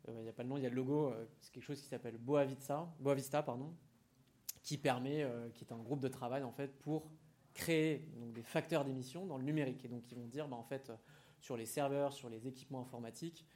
il 0.08 0.22
n'y 0.22 0.28
a 0.28 0.32
pas 0.32 0.42
le 0.42 0.48
nom, 0.48 0.56
il 0.56 0.62
y 0.62 0.66
a 0.66 0.70
le 0.70 0.76
logo. 0.76 1.12
c'est 1.40 1.52
quelque 1.52 1.64
chose 1.64 1.80
qui 1.80 1.88
s'appelle 1.88 2.18
Boavista, 2.18 2.88
Boavista 3.00 3.42
pardon, 3.42 3.74
qui 4.62 4.78
permet, 4.78 5.26
qui 5.54 5.64
est 5.64 5.72
un 5.72 5.78
groupe 5.78 6.00
de 6.00 6.08
travail 6.08 6.42
en 6.42 6.52
fait 6.52 6.78
pour 6.78 7.10
créer 7.54 8.08
donc, 8.20 8.32
des 8.32 8.42
facteurs 8.42 8.84
d'émission 8.84 9.26
dans 9.26 9.38
le 9.38 9.44
numérique. 9.44 9.84
Et 9.84 9.88
donc 9.88 10.02
ils 10.10 10.16
vont 10.16 10.26
dire, 10.26 10.48
bah, 10.48 10.56
en 10.56 10.62
fait, 10.62 10.92
sur 11.40 11.56
les 11.56 11.66
serveurs, 11.66 12.12
sur 12.12 12.28
les 12.28 12.46
équipements 12.46 12.80
informatiques, 12.80 13.46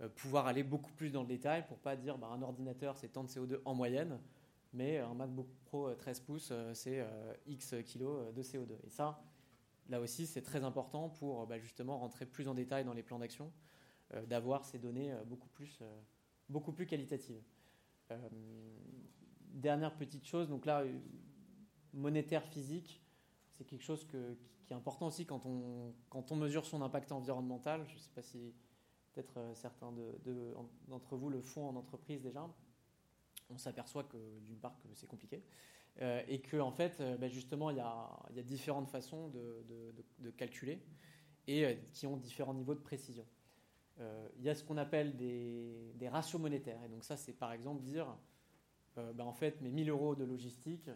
euh, 0.00 0.08
pouvoir 0.08 0.46
aller 0.46 0.62
beaucoup 0.62 0.92
plus 0.92 1.10
dans 1.10 1.22
le 1.22 1.28
détail 1.28 1.66
pour 1.66 1.78
pas 1.78 1.96
dire 1.96 2.18
bah, 2.18 2.28
un 2.28 2.42
ordinateur 2.42 2.96
c'est 2.96 3.08
tant 3.08 3.24
de 3.24 3.28
CO2 3.28 3.60
en 3.64 3.74
moyenne, 3.74 4.20
mais 4.72 4.98
un 4.98 5.14
MacBook 5.14 5.48
Pro 5.64 5.92
13 5.92 6.20
euh, 6.20 6.24
pouces 6.24 6.48
euh, 6.52 6.72
c'est 6.72 7.04
X 7.46 7.74
kilos 7.84 8.32
de 8.32 8.42
CO2. 8.42 8.76
Et 8.86 8.90
ça, 8.90 9.20
là 9.88 10.00
aussi, 10.00 10.26
c'est 10.26 10.42
très 10.42 10.62
important 10.62 11.08
pour 11.08 11.46
bah, 11.46 11.58
justement 11.58 11.98
rentrer 11.98 12.26
plus 12.26 12.46
en 12.48 12.54
détail 12.54 12.84
dans 12.84 12.92
les 12.92 13.02
plans 13.02 13.18
d'action, 13.18 13.50
d'avoir 14.26 14.64
ces 14.64 14.78
données 14.78 15.14
beaucoup 15.26 15.48
plus, 15.48 15.80
beaucoup 16.48 16.72
plus 16.72 16.86
qualitatives. 16.86 17.42
dernière 19.52 19.94
petite 19.96 20.26
chose, 20.26 20.48
donc 20.48 20.64
là, 20.66 20.84
monétaire 21.92 22.44
physique, 22.46 23.02
c'est 23.52 23.64
quelque 23.64 23.84
chose 23.84 24.06
qui 24.06 24.16
est 24.72 24.76
important 24.76 25.06
aussi 25.06 25.26
quand 25.26 25.44
on, 25.46 25.92
quand 26.10 26.32
on 26.32 26.36
mesure 26.36 26.64
son 26.64 26.82
impact 26.82 27.12
environnemental. 27.12 27.84
Je 27.88 27.94
ne 27.94 27.98
sais 27.98 28.10
pas 28.14 28.22
si 28.22 28.54
peut-être 29.18 29.36
euh, 29.38 29.54
certains 29.54 29.92
d'entre 30.86 31.16
vous 31.16 31.30
le 31.30 31.40
font 31.40 31.68
en 31.68 31.76
entreprise 31.76 32.22
déjà, 32.22 32.48
on 33.50 33.58
s'aperçoit 33.58 34.04
que 34.04 34.16
d'une 34.40 34.58
part 34.58 34.78
que 34.78 34.88
c'est 34.94 35.06
compliqué 35.06 35.42
euh, 36.00 36.22
et 36.28 36.40
que 36.40 36.58
en 36.58 36.70
fait 36.70 37.00
euh, 37.00 37.16
bah, 37.16 37.28
justement 37.28 37.70
il 37.70 37.78
y, 37.78 37.80
a, 37.80 38.42
différentes 38.42 38.88
façons 38.88 39.28
de, 39.28 40.30
calculer 40.36 40.80
et 41.46 41.78
qui 41.92 42.06
ont 42.06 42.16
différents 42.16 42.54
niveaux 42.54 42.74
de 42.74 42.80
précision. 42.80 43.24
Il 44.36 44.42
y 44.42 44.48
a 44.48 44.54
ce 44.54 44.62
qu'on 44.62 44.76
appelle 44.76 45.16
des, 45.16 46.08
ratios 46.10 46.40
monétaires 46.40 46.82
et 46.84 46.88
donc 46.88 47.04
ça 47.04 47.16
c'est 47.16 47.32
par 47.32 47.52
exemple 47.52 47.82
dire 47.82 48.06
bah, 48.96 49.24
en 49.24 49.32
fait 49.32 49.60
mes 49.60 49.70
1000 49.70 49.90
euros 49.90 50.14
de 50.14 50.24
logistique 50.24 50.88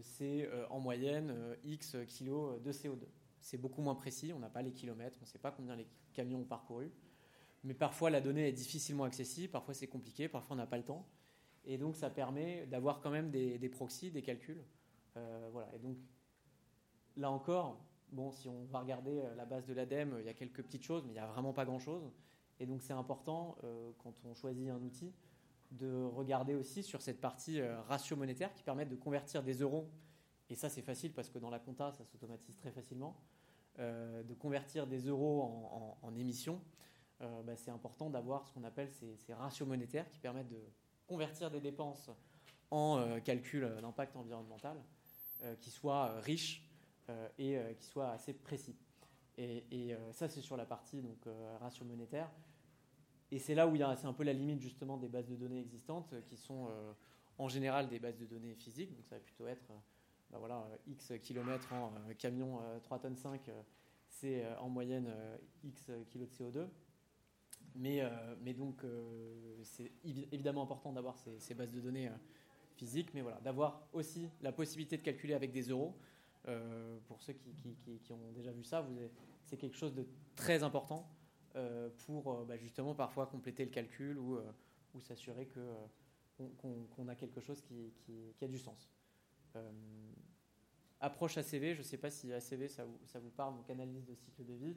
c'est 0.00 0.48
en 0.70 0.80
moyenne 0.80 1.34
X 1.64 1.96
kilos 2.06 2.60
de 2.62 2.72
CO2 2.72 3.06
c'est 3.44 3.58
beaucoup 3.58 3.82
moins 3.82 3.94
précis, 3.94 4.32
on 4.32 4.38
n'a 4.38 4.48
pas 4.48 4.62
les 4.62 4.72
kilomètres, 4.72 5.18
on 5.20 5.24
ne 5.24 5.28
sait 5.28 5.38
pas 5.38 5.50
combien 5.50 5.76
les 5.76 5.86
camions 6.14 6.40
ont 6.40 6.44
parcouru. 6.44 6.90
Mais 7.62 7.74
parfois 7.74 8.08
la 8.08 8.22
donnée 8.22 8.48
est 8.48 8.52
difficilement 8.52 9.04
accessible, 9.04 9.52
parfois 9.52 9.74
c'est 9.74 9.86
compliqué, 9.86 10.28
parfois 10.28 10.54
on 10.54 10.56
n'a 10.56 10.66
pas 10.66 10.78
le 10.78 10.84
temps. 10.84 11.06
Et 11.66 11.76
donc 11.76 11.94
ça 11.94 12.08
permet 12.08 12.66
d'avoir 12.66 13.00
quand 13.00 13.10
même 13.10 13.30
des, 13.30 13.68
proxys, 13.68 14.10
des 14.10 14.22
calculs. 14.22 14.64
Euh, 15.18 15.48
voilà. 15.52 15.68
Et 15.74 15.78
donc 15.78 15.98
là 17.16 17.30
encore, 17.30 17.78
bon, 18.14 18.30
si 18.32 18.48
on 18.48 18.64
va 18.64 18.80
regarder 18.80 19.22
la 19.36 19.44
base 19.44 19.66
de 19.66 19.74
l'ADEME, 19.74 20.16
il 20.20 20.26
y 20.26 20.28
a 20.28 20.34
quelques 20.34 20.62
petites 20.62 20.82
choses, 20.82 21.04
mais 21.04 21.10
il 21.10 21.14
n'y 21.14 21.20
a 21.20 21.26
vraiment 21.26 21.52
pas 21.52 21.64
grand-chose. 21.64 22.10
Et 22.60 22.66
donc 22.66 22.82
c'est 22.82 22.92
important, 22.92 23.56
quand 23.98 24.14
on 24.24 24.34
choisit 24.34 24.70
un 24.70 24.80
outil, 24.80 25.12
de 25.72 26.04
regarder 26.04 26.54
aussi 26.54 26.84
sur 26.84 27.02
cette 27.02 27.20
partie 27.20 27.60
ratio 27.60 28.16
monétaire 28.16 28.52
qui 28.54 28.62
permet 28.62 28.86
de 28.86 28.94
convertir 28.94 29.42
des 29.42 29.54
euros. 29.54 29.90
Et 30.48 30.54
ça, 30.54 30.68
c'est 30.68 30.82
facile 30.82 31.12
parce 31.12 31.28
que 31.28 31.38
dans 31.38 31.50
la 31.50 31.58
compta, 31.58 31.90
ça 31.90 32.04
s'automatise 32.04 32.56
très 32.56 32.70
facilement. 32.70 33.16
de 33.78 34.34
convertir 34.34 34.86
des 34.86 35.00
euros 35.08 35.98
en, 36.00 36.14
émissions, 36.16 36.60
bah, 37.20 37.56
c'est 37.56 37.72
important 37.72 38.08
d'avoir 38.08 38.46
ce 38.46 38.52
qu'on 38.52 38.64
appelle 38.64 38.90
ces, 38.92 39.16
ces, 39.16 39.34
ratios 39.34 39.68
monétaires 39.68 40.08
qui 40.08 40.20
permettent 40.20 40.50
de 40.50 40.62
convertir 41.06 41.50
des 41.50 41.60
dépenses 41.60 42.10
en 42.70 42.98
euh, 42.98 43.20
calcul 43.20 43.68
d'impact 43.80 44.16
environnemental 44.16 44.76
euh, 45.42 45.54
qui 45.56 45.70
soit 45.70 46.10
euh, 46.10 46.20
riche 46.20 46.62
et 47.38 47.58
qui 47.78 47.86
soit 47.86 48.10
assez 48.10 48.32
précis. 48.32 48.76
Et, 49.36 49.94
ça, 50.12 50.28
c'est 50.28 50.40
sur 50.40 50.56
la 50.56 50.64
partie 50.64 51.02
donc, 51.02 51.26
ratio 51.60 51.84
monétaire. 51.84 52.30
Et 53.30 53.38
c'est 53.38 53.54
là 53.54 53.66
où 53.66 53.74
il 53.74 53.80
y 53.80 53.82
a, 53.82 53.88
un 53.88 54.12
peu 54.12 54.22
la 54.22 54.32
limite 54.32 54.60
justement 54.60 54.96
des 54.96 55.08
bases 55.08 55.28
de 55.28 55.36
données 55.36 55.60
existantes 55.60 56.14
qui 56.26 56.36
sont 56.36 56.68
en 57.38 57.48
général 57.48 57.88
des 57.88 57.98
bases 57.98 58.18
de 58.18 58.26
données 58.26 58.54
physiques. 58.54 58.94
Donc 58.94 59.06
ça 59.06 59.16
va 59.16 59.20
plutôt 59.20 59.46
être 59.46 59.72
bah 60.30 60.38
voilà, 60.38 60.66
X 60.86 61.12
kilomètres 61.22 61.72
en 61.72 61.92
camion 62.18 62.58
3 62.82 62.98
tonnes 63.00 63.16
5, 63.16 63.50
c'est 64.08 64.44
en 64.58 64.68
moyenne 64.68 65.12
X 65.64 65.90
kilos 66.10 66.28
de 66.28 66.34
CO2. 66.34 66.68
Mais, 67.76 68.02
donc 68.54 68.82
c'est 69.62 69.90
évidemment 70.04 70.62
important 70.62 70.92
d'avoir 70.92 71.18
ces, 71.38 71.54
bases 71.54 71.72
de 71.72 71.80
données 71.80 72.10
physique, 72.76 73.12
mais 73.14 73.20
voilà, 73.20 73.40
d'avoir 73.40 73.86
aussi 73.92 74.28
la 74.42 74.52
possibilité 74.52 74.96
de 74.96 75.02
calculer 75.02 75.34
avec 75.34 75.52
des 75.52 75.70
euros. 75.70 75.96
Euh, 76.48 76.98
pour 77.06 77.22
ceux 77.22 77.32
qui, 77.32 78.12
ont 78.12 78.32
déjà 78.32 78.52
vu 78.52 78.64
ça, 78.64 78.86
c'est 79.44 79.56
quelque 79.56 79.76
chose 79.76 79.94
de 79.94 80.06
très 80.36 80.62
important 80.62 81.08
euh, 81.56 81.88
pour 82.06 82.32
euh, 82.32 82.44
bah, 82.44 82.58
justement 82.58 82.94
parfois 82.94 83.26
compléter 83.26 83.64
le 83.64 83.70
calcul 83.70 84.18
ou, 84.18 84.38
ou 84.94 85.00
s'assurer 85.00 85.48
qu'on 86.36 87.08
a 87.08 87.14
quelque 87.14 87.40
chose 87.40 87.62
qui, 87.62 87.92
a 88.42 88.46
du 88.46 88.58
sens. 88.58 88.90
approche 91.00 91.38
ACV, 91.38 91.74
je 91.74 91.78
ne 91.78 91.82
sais 91.82 91.98
pas 91.98 92.10
si 92.10 92.30
ACV 92.30 92.68
ça 92.68 92.84
vous, 92.84 92.98
ça 93.06 93.18
vous, 93.18 93.30
parle, 93.30 93.54
donc 93.56 93.70
analyse 93.70 94.04
de 94.04 94.14
cycle 94.14 94.44
de 94.44 94.54
vie. 94.54 94.76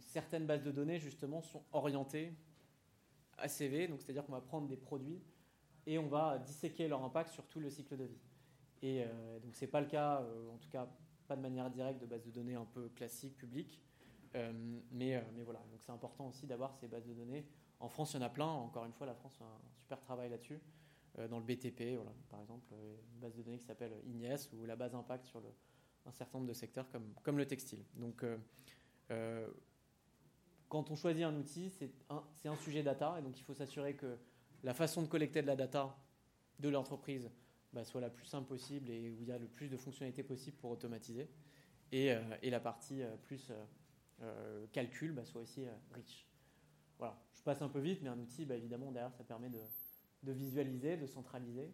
certaines 0.00 0.46
bases 0.46 0.62
de 0.62 0.72
données 0.72 0.98
justement 0.98 1.40
sont 1.40 1.64
orientées 1.72 2.34
ACV, 3.38 3.88
donc 3.88 4.02
c'est-à-dire 4.02 4.26
qu'on 4.26 4.32
va 4.32 4.42
prendre 4.42 4.68
des 4.68 4.76
produits 4.76 5.22
et 5.86 5.98
on 5.98 6.08
va 6.08 6.38
disséquer 6.38 6.86
leur 6.86 7.02
impact 7.02 7.30
sur 7.30 7.46
tout 7.46 7.60
le 7.60 7.70
cycle 7.70 7.96
de 7.96 8.04
vie. 8.04 8.20
Et 8.82 9.04
euh, 9.04 9.38
donc 9.40 9.54
c'est 9.54 9.66
pas 9.66 9.80
le 9.80 9.86
cas, 9.86 10.22
euh, 10.22 10.50
en 10.50 10.58
tout 10.58 10.68
cas 10.68 10.88
pas 11.26 11.36
de 11.36 11.42
manière 11.42 11.70
directe 11.70 12.00
de 12.00 12.06
base 12.06 12.24
de 12.24 12.30
données 12.30 12.54
un 12.54 12.64
peu 12.64 12.88
classique, 12.88 13.36
publique. 13.36 13.80
Euh, 14.34 14.52
mais, 14.92 15.22
voilà, 15.44 15.60
donc 15.70 15.80
c'est 15.80 15.92
important 15.92 16.28
aussi 16.28 16.46
d'avoir 16.46 16.74
ces 16.74 16.88
bases 16.88 17.06
de 17.06 17.14
données. 17.14 17.46
En 17.78 17.88
France, 17.88 18.12
il 18.12 18.16
y 18.16 18.18
en 18.20 18.26
a 18.26 18.30
plein. 18.30 18.46
Encore 18.46 18.84
une 18.84 18.92
fois, 18.92 19.06
la 19.06 19.14
France 19.14 19.34
fait 19.36 19.44
un 19.44 19.70
super 19.76 20.00
travail 20.00 20.30
là-dessus. 20.30 20.60
dans 21.30 21.38
le 21.38 21.44
BTP, 21.44 21.98
par 22.28 22.40
exemple, 22.40 22.72
une 22.72 23.20
base 23.20 23.34
de 23.34 23.42
données 23.42 23.58
qui 23.58 23.64
s'appelle 23.64 23.92
INES 24.06 24.48
ou 24.52 24.66
la 24.66 24.76
base 24.76 24.94
impact 24.94 25.26
sur 25.26 25.40
un 26.06 26.12
certain 26.12 26.38
nombre 26.38 26.48
de 26.48 26.54
secteurs 26.54 26.86
comme, 27.22 27.38
le 27.38 27.46
textile. 27.46 27.84
Donc 27.94 28.24
quand 30.70 30.90
on 30.90 30.96
choisit 30.96 31.24
un 31.24 31.34
outil, 31.34 31.68
c'est 31.68 31.90
un, 32.08 32.56
sujet 32.56 32.82
data, 32.82 33.16
et 33.18 33.22
donc 33.22 33.38
il 33.38 33.42
faut 33.42 33.54
s'assurer 33.54 33.94
que 33.94 34.16
la 34.62 34.72
façon 34.72 35.02
de 35.02 35.08
collecter 35.08 35.42
de 35.42 35.48
la 35.48 35.56
data 35.56 35.96
de 36.60 36.68
l'entreprise 36.68 37.30
bah, 37.72 37.84
soit 37.84 38.00
la 38.00 38.10
plus 38.10 38.26
simple 38.26 38.48
possible 38.48 38.90
et 38.90 39.10
où 39.10 39.22
il 39.22 39.28
y 39.28 39.32
a 39.32 39.38
le 39.38 39.46
plus 39.46 39.68
de 39.68 39.76
fonctionnalités 39.76 40.22
possibles 40.22 40.56
pour 40.56 40.70
automatiser. 40.70 41.28
Et, 41.92 42.12
euh, 42.12 42.20
la 42.42 42.60
partie 42.60 43.02
euh, 43.02 43.16
plus 43.24 43.52
euh, 44.22 44.66
calcul 44.72 45.12
bah, 45.12 45.24
soit 45.24 45.40
aussi 45.40 45.64
riche. 45.92 46.26
Voilà, 46.98 47.16
je 47.32 47.42
passe 47.42 47.62
un 47.62 47.68
peu 47.68 47.80
vite, 47.80 48.00
mais 48.02 48.08
un 48.08 48.18
outil, 48.18 48.44
bah, 48.44 48.56
évidemment, 48.56 48.92
derrière, 48.92 49.12
ça 49.12 49.24
permet 49.24 49.48
de, 49.48 50.32
visualiser, 50.32 50.96
de 50.96 51.06
centraliser, 51.06 51.72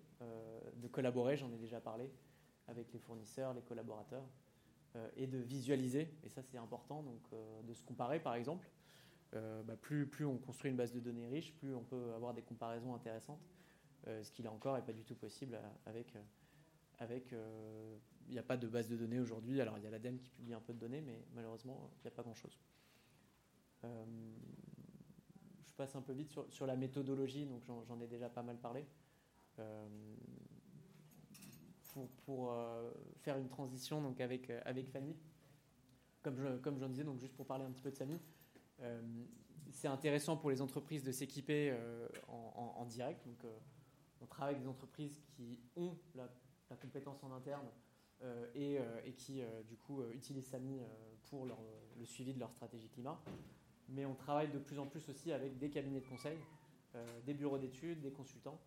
de 0.76 0.87
collaborer, 0.87 1.37
j'en 1.37 1.52
ai 1.52 1.56
déjà 1.56 1.80
parlé, 1.80 2.09
avec 2.68 2.92
les 2.92 3.00
fournisseurs, 3.00 3.52
les 3.52 3.62
collaborateurs, 3.62 4.24
et 5.16 5.26
de 5.26 5.38
visualiser, 5.38 6.14
et 6.22 6.28
ça 6.28 6.42
c'est 6.44 6.59
important, 6.59 7.02
donc 7.02 7.20
de 7.66 7.74
se 7.74 7.82
comparer 7.82 8.20
par 8.20 8.37
exemple. 8.37 8.70
Plus, 9.82 10.06
plus 10.06 10.24
on 10.24 10.38
construit 10.38 10.70
une 10.70 10.76
base 10.76 10.92
de 10.92 11.00
données 11.00 11.26
riche, 11.26 11.52
plus 11.56 11.74
on 11.74 11.82
peut 11.82 12.14
avoir 12.14 12.32
des 12.32 12.42
comparaisons 12.42 12.94
intéressantes, 12.94 13.42
ce 14.06 14.30
qui 14.30 14.42
là 14.42 14.52
encore 14.52 14.76
n'est 14.76 14.82
pas 14.82 14.92
du 14.92 15.04
tout 15.04 15.14
possible 15.14 15.58
avec. 15.86 16.14
Euh, 16.16 16.22
avec 16.98 17.34
il 18.28 18.32
n'y 18.32 18.38
a 18.38 18.42
pas 18.42 18.56
de 18.56 18.66
base 18.66 18.88
de 18.88 18.96
données 18.96 19.20
aujourd'hui. 19.20 19.60
Alors 19.60 19.78
il 19.78 19.84
y 19.84 19.86
a 19.86 19.90
l'ADEME 19.90 20.18
qui 20.18 20.30
publie 20.30 20.54
un 20.54 20.60
peu 20.60 20.72
de 20.72 20.78
données, 20.78 21.00
mais 21.02 21.24
malheureusement 21.34 21.90
il 21.98 22.02
n'y 22.02 22.08
a 22.08 22.10
pas 22.10 22.22
grand-chose. 22.22 22.58
je 23.82 25.74
passe 25.76 25.94
un 25.94 26.02
peu 26.02 26.12
vite 26.12 26.30
sur, 26.30 26.50
sur 26.50 26.66
la 26.66 26.74
méthodologie, 26.74 27.44
donc 27.44 27.62
j'en 27.86 28.00
ai 28.00 28.06
déjà 28.06 28.30
pas 28.30 28.42
mal 28.42 28.58
parlé. 28.58 28.86
pour, 31.92 32.08
pour 32.24 32.54
faire 33.18 33.36
une 33.36 33.48
transition 33.48 34.00
donc 34.00 34.20
avec, 34.20 34.50
avec 34.64 34.88
Fanny, 34.88 35.14
comme 36.22 36.38
j'en 36.38 36.58
comme 36.58 36.90
disais, 36.90 37.04
donc 37.04 37.20
juste 37.20 37.34
pour 37.34 37.46
parler 37.46 37.64
un 37.64 37.70
petit 37.70 37.82
peu 37.82 37.90
de 37.90 37.96
Samy, 37.96 38.18
euh, 38.80 39.00
c'est 39.70 39.88
intéressant 39.88 40.36
pour 40.36 40.50
les 40.50 40.60
entreprises 40.60 41.04
de 41.04 41.12
s'équiper 41.12 41.70
euh, 41.72 42.08
en, 42.28 42.84
direct. 42.86 43.24
Donc, 43.26 43.44
euh, 43.44 43.58
on 44.20 44.26
travaille 44.26 44.55
avec 44.55 44.64
des 44.64 44.68
entreprises 44.70 45.20
qui 45.37 45.59
ont 45.76 45.96
la, 46.14 46.29
compétence 46.81 47.22
en 47.22 47.33
interne 47.33 47.66
et, 48.55 48.79
qui, 49.16 49.42
du 49.68 49.76
coup, 49.76 50.02
utilisent 50.12 50.48
SAMI 50.48 50.81
pour 51.31 51.46
le 51.46 52.05
suivi 52.05 52.35
de 52.35 52.40
leur 52.40 52.50
stratégie 52.50 52.88
climat. 52.88 53.20
Mais 53.88 54.05
on 54.05 54.14
travaille 54.14 54.50
de 54.50 54.59
plus 54.59 54.79
en 54.79 54.87
plus 54.87 55.09
aussi 55.09 55.33
avec 55.33 55.59
des 55.59 55.70
cabinets 55.70 56.00
de 56.00 56.07
conseil, 56.07 56.38
des 57.24 57.35
bureaux 57.35 57.59
d'études, 57.59 58.00
des 58.00 58.11
consultants, 58.11 58.61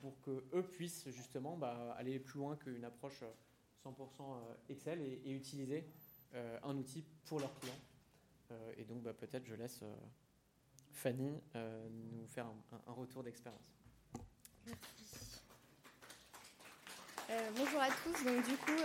pour 0.00 0.20
qu'eux 0.20 0.62
puissent 0.72 1.08
justement 1.08 1.56
bah, 1.56 1.92
aller 1.98 2.20
plus 2.20 2.38
loin 2.38 2.56
qu'une 2.56 2.84
approche 2.84 3.24
100% 3.84 4.22
Excel 4.68 5.00
et 5.00 5.30
utiliser 5.32 5.84
un 6.62 6.76
outil 6.76 7.04
pour 7.24 7.40
leurs 7.40 7.54
clients. 7.58 7.80
Euh, 8.50 8.72
et 8.76 8.84
donc, 8.84 9.02
bah, 9.02 9.12
peut-être 9.12 9.46
je 9.46 9.54
laisse 9.54 9.80
euh, 9.82 9.94
Fanny 10.92 11.40
euh, 11.56 11.88
nous 11.90 12.26
faire 12.26 12.46
un, 12.86 12.92
retour 12.92 13.22
d'expérience. 13.22 13.83
Merci. 14.66 15.40
bonjour 17.56 17.80
à 17.80 17.88
tous. 17.88 18.24
Donc, 18.24 18.44
du 18.44 18.56
coup, 18.56 18.80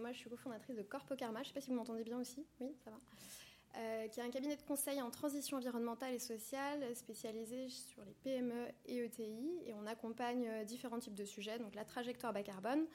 moi, 0.00 0.12
je 0.12 0.18
suis 0.18 0.30
cofondatrice 0.30 0.76
de 0.76 0.82
Corpo 0.82 1.14
Karma. 1.16 1.42
Je 1.42 1.44
ne 1.44 1.48
sais 1.48 1.54
pas 1.54 1.60
si 1.60 1.70
vous 1.70 1.76
m'entendez 1.76 2.04
bien 2.04 2.18
aussi. 2.18 2.46
Oui, 2.60 2.74
ça 2.84 2.90
va. 2.90 4.08
qui 4.08 4.20
est 4.20 4.22
un 4.22 4.30
cabinet 4.30 4.56
de 4.56 4.62
conseil 4.62 5.00
en 5.02 5.10
transition 5.10 5.56
environnementale 5.56 6.14
et 6.14 6.18
sociale 6.18 6.94
spécialisé 6.94 7.68
sur 7.68 8.04
les 8.04 8.14
PME 8.14 8.68
et 8.86 8.98
ETI. 9.04 9.62
Et 9.66 9.74
on 9.74 9.86
accompagne 9.86 10.64
différents 10.64 10.98
types 10.98 11.14
de 11.14 11.24
sujets, 11.24 11.58
donc 11.58 11.74
la 11.74 11.84
trajectoire 11.84 12.32
bas 12.32 12.42
carbone, 12.42 12.86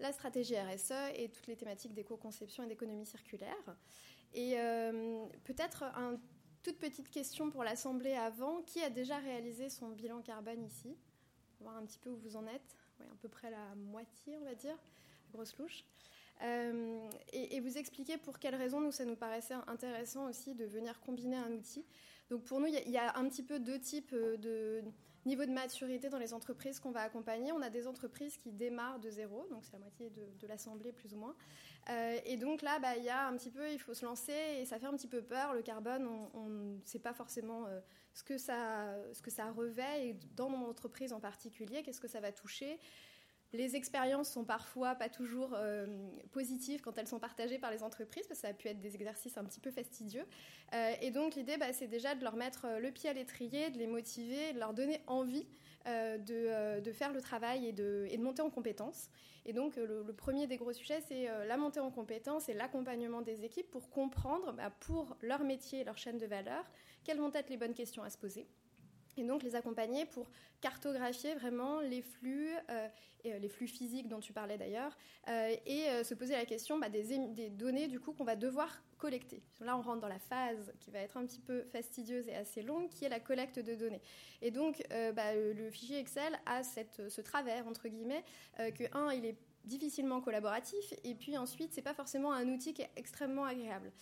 la 0.00 0.12
stratégie 0.12 0.56
RSE 0.58 0.92
et 1.14 1.28
toutes 1.28 1.46
les 1.46 1.56
thématiques 1.56 1.94
d'éco-conception 1.94 2.64
et 2.64 2.66
d'économie 2.66 3.06
circulaire. 3.06 3.76
Et 4.32 4.58
euh, 4.58 5.26
peut-être 5.44 5.82
une 5.82 6.18
toute 6.62 6.78
petite 6.78 7.10
question 7.10 7.50
pour 7.50 7.64
l'Assemblée 7.64 8.14
avant. 8.14 8.62
Qui 8.62 8.82
a 8.82 8.90
déjà 8.90 9.18
réalisé 9.18 9.68
son 9.68 9.88
bilan 9.90 10.20
carbone 10.22 10.64
ici? 10.64 10.96
Voir 11.60 11.76
un 11.76 11.84
petit 11.84 11.98
peu 11.98 12.10
où 12.10 12.16
vous 12.16 12.36
en 12.36 12.46
êtes. 12.46 12.76
Oui, 12.98 13.06
à 13.10 13.16
peu 13.16 13.28
près 13.28 13.50
la 13.50 13.74
moitié, 13.76 14.36
on 14.40 14.44
va 14.44 14.54
dire, 14.54 14.76
grosse 15.32 15.56
louche. 15.58 15.84
Euh, 16.42 17.08
et, 17.32 17.60
vous 17.60 17.76
expliquer 17.76 18.16
pour 18.16 18.38
quelles 18.38 18.54
raisons 18.54 18.80
nous, 18.80 18.92
ça 18.92 19.04
nous 19.04 19.16
paraissait 19.16 19.54
intéressant 19.66 20.28
aussi 20.28 20.54
de 20.54 20.64
venir 20.64 21.00
combiner 21.00 21.36
un 21.36 21.52
outil. 21.52 21.84
Donc 22.30 22.44
pour 22.44 22.60
nous, 22.60 22.66
il 22.66 22.90
y, 22.90 22.96
a 22.96 23.16
un 23.18 23.28
petit 23.28 23.42
peu 23.42 23.58
deux 23.58 23.78
types 23.78 24.12
euh, 24.14 24.36
de 24.38 24.82
niveau 25.26 25.44
de 25.44 25.50
maturité 25.50 26.08
dans 26.08 26.18
les 26.18 26.32
entreprises 26.32 26.80
qu'on 26.80 26.92
va 26.92 27.02
accompagner. 27.02 27.52
On 27.52 27.60
a 27.60 27.68
des 27.68 27.86
entreprises 27.86 28.38
qui 28.38 28.52
démarrent 28.52 29.00
de 29.00 29.10
zéro, 29.10 29.46
donc 29.50 29.64
c'est 29.64 29.72
la 29.72 29.80
moitié 29.80 30.10
de, 30.10 30.46
l'assemblée 30.46 30.92
plus 30.92 31.12
ou 31.12 31.18
moins. 31.18 31.34
Euh, 31.90 32.18
et 32.24 32.38
donc 32.38 32.62
là, 32.62 32.78
bah, 32.78 32.96
il 32.96 33.04
y 33.04 33.10
a 33.10 33.26
un 33.26 33.36
petit 33.36 33.50
peu, 33.50 33.70
il 33.70 33.78
faut 33.78 33.92
se 33.92 34.06
lancer 34.06 34.32
et 34.58 34.64
ça 34.64 34.78
fait 34.78 34.86
un 34.86 34.94
petit 34.94 35.08
peu 35.08 35.20
peur. 35.20 35.52
Le 35.52 35.60
carbone, 35.60 36.08
on 36.32 36.48
ne 36.48 36.78
sait 36.86 36.98
pas 37.00 37.12
forcément 37.12 37.66
ce, 38.12 38.22
que 38.22 38.38
ça, 38.38 38.94
ce 39.12 39.22
que 39.22 39.30
ça 39.30 39.50
revêt 39.50 40.08
et 40.08 40.16
dans 40.36 40.48
mon 40.48 40.68
entreprise 40.68 41.12
en 41.12 41.20
particulier, 41.20 41.82
qu'est-ce 41.82 42.00
que 42.00 42.08
ça 42.08 42.20
va 42.20 42.32
toucher. 42.32 42.78
Les 43.52 43.74
expériences 43.74 44.30
sont 44.30 44.44
parfois 44.44 44.94
pas 44.94 45.08
toujours 45.08 45.54
euh, 45.54 45.86
positives 46.30 46.82
quand 46.82 46.96
elles 46.98 47.08
sont 47.08 47.18
partagées 47.18 47.58
par 47.58 47.72
les 47.72 47.82
entreprises, 47.82 48.26
parce 48.28 48.40
que 48.40 48.46
ça 48.46 48.50
a 48.50 48.54
pu 48.54 48.68
être 48.68 48.80
des 48.80 48.94
exercices 48.94 49.36
un 49.36 49.44
petit 49.44 49.58
peu 49.58 49.72
fastidieux. 49.72 50.24
et 51.00 51.10
donc 51.10 51.34
l'idée, 51.34 51.56
bah, 51.56 51.72
c'est 51.72 51.88
déjà 51.88 52.14
de 52.14 52.22
leur 52.22 52.36
mettre 52.36 52.66
le 52.80 52.92
pied 52.92 53.10
à 53.10 53.12
l'étrier, 53.12 53.70
de 53.70 53.78
les 53.78 53.88
motiver, 53.88 54.52
de 54.52 54.60
leur 54.60 54.72
donner 54.72 55.00
envie 55.08 55.48
de, 55.84 56.92
faire 56.92 57.12
le 57.12 57.20
travail 57.20 57.66
et 57.66 57.72
de, 57.72 58.08
monter 58.18 58.42
en 58.42 58.50
compétences. 58.50 59.08
Et 59.46 59.52
donc, 59.52 59.78
euh, 59.78 60.04
le, 60.06 60.12
premier 60.12 60.46
des 60.46 60.56
gros 60.56 60.72
sujets, 60.72 61.00
c'est 61.00 61.28
euh, 61.28 61.46
la 61.46 61.56
montée 61.56 61.80
en 61.80 61.90
compétences 61.90 62.48
et 62.48 62.54
l'accompagnement 62.54 63.22
des 63.22 63.44
équipes 63.44 63.70
pour 63.70 63.90
comprendre, 63.90 64.52
bah, 64.52 64.70
pour 64.80 65.16
leur 65.22 65.44
métier 65.44 65.80
et 65.80 65.84
leur 65.84 65.96
chaîne 65.96 66.18
de 66.18 66.26
valeur, 66.26 66.70
quelles 67.04 67.18
vont 67.18 67.32
être 67.32 67.50
les 67.50 67.56
bonnes 67.56 67.74
questions 67.74 68.02
à 68.02 68.10
se 68.10 68.18
poser. 68.18 68.46
et 69.16 69.24
donc 69.24 69.42
les 69.42 69.54
accompagner 69.54 70.06
pour 70.06 70.30
cartographier 70.60 71.34
vraiment 71.34 71.80
les 71.80 72.02
flux, 72.02 72.54
euh, 72.70 72.88
euh, 73.26 73.38
les 73.38 73.48
flux 73.48 73.66
physiques 73.66 74.08
dont 74.08 74.20
tu 74.20 74.32
parlais 74.32 74.56
d'ailleurs, 74.56 74.96
euh, 75.28 75.54
et 75.66 76.04
se 76.04 76.14
poser 76.14 76.34
la 76.34 76.44
question 76.44 76.78
bah, 76.78 76.88
des, 76.88 77.50
données 77.50 77.88
du 77.88 78.00
coup 78.00 78.12
qu'on 78.12 78.24
va 78.24 78.36
devoir 78.36 78.82
collecter. 78.98 79.42
Là, 79.60 79.76
on 79.76 79.82
rentre 79.82 80.00
dans 80.00 80.08
la 80.08 80.18
phase 80.18 80.72
qui 80.78 80.90
va 80.90 81.00
être 81.00 81.16
un 81.16 81.26
petit 81.26 81.40
peu 81.40 81.62
fastidieuse 81.72 82.28
et 82.28 82.34
assez 82.34 82.62
longue, 82.62 82.88
qui 82.88 83.04
est 83.04 83.08
la 83.08 83.20
collecte 83.20 83.58
de 83.58 83.74
données. 83.74 84.02
Et 84.42 84.50
donc, 84.50 84.82
bah, 85.14 85.34
le 85.34 85.70
fichier 85.70 85.98
Excel 85.98 86.38
a 86.46 86.62
ce 86.62 87.20
travers 87.22 87.66
entre 87.66 87.88
guillemets 87.88 88.24
que 88.58 88.84
un, 88.94 89.12
il 89.12 89.24
est 89.24 89.36
difficilement 89.64 90.20
collaboratif, 90.20 90.94
et 91.04 91.14
puis 91.14 91.36
ensuite, 91.36 91.72
c'est 91.72 91.82
pas 91.82 91.94
forcément 91.94 92.32
un 92.32 92.48
outil 92.48 92.74
qui 92.74 92.82
est 92.82 92.90
extrêmement 92.96 93.44
agréable. 93.44 93.92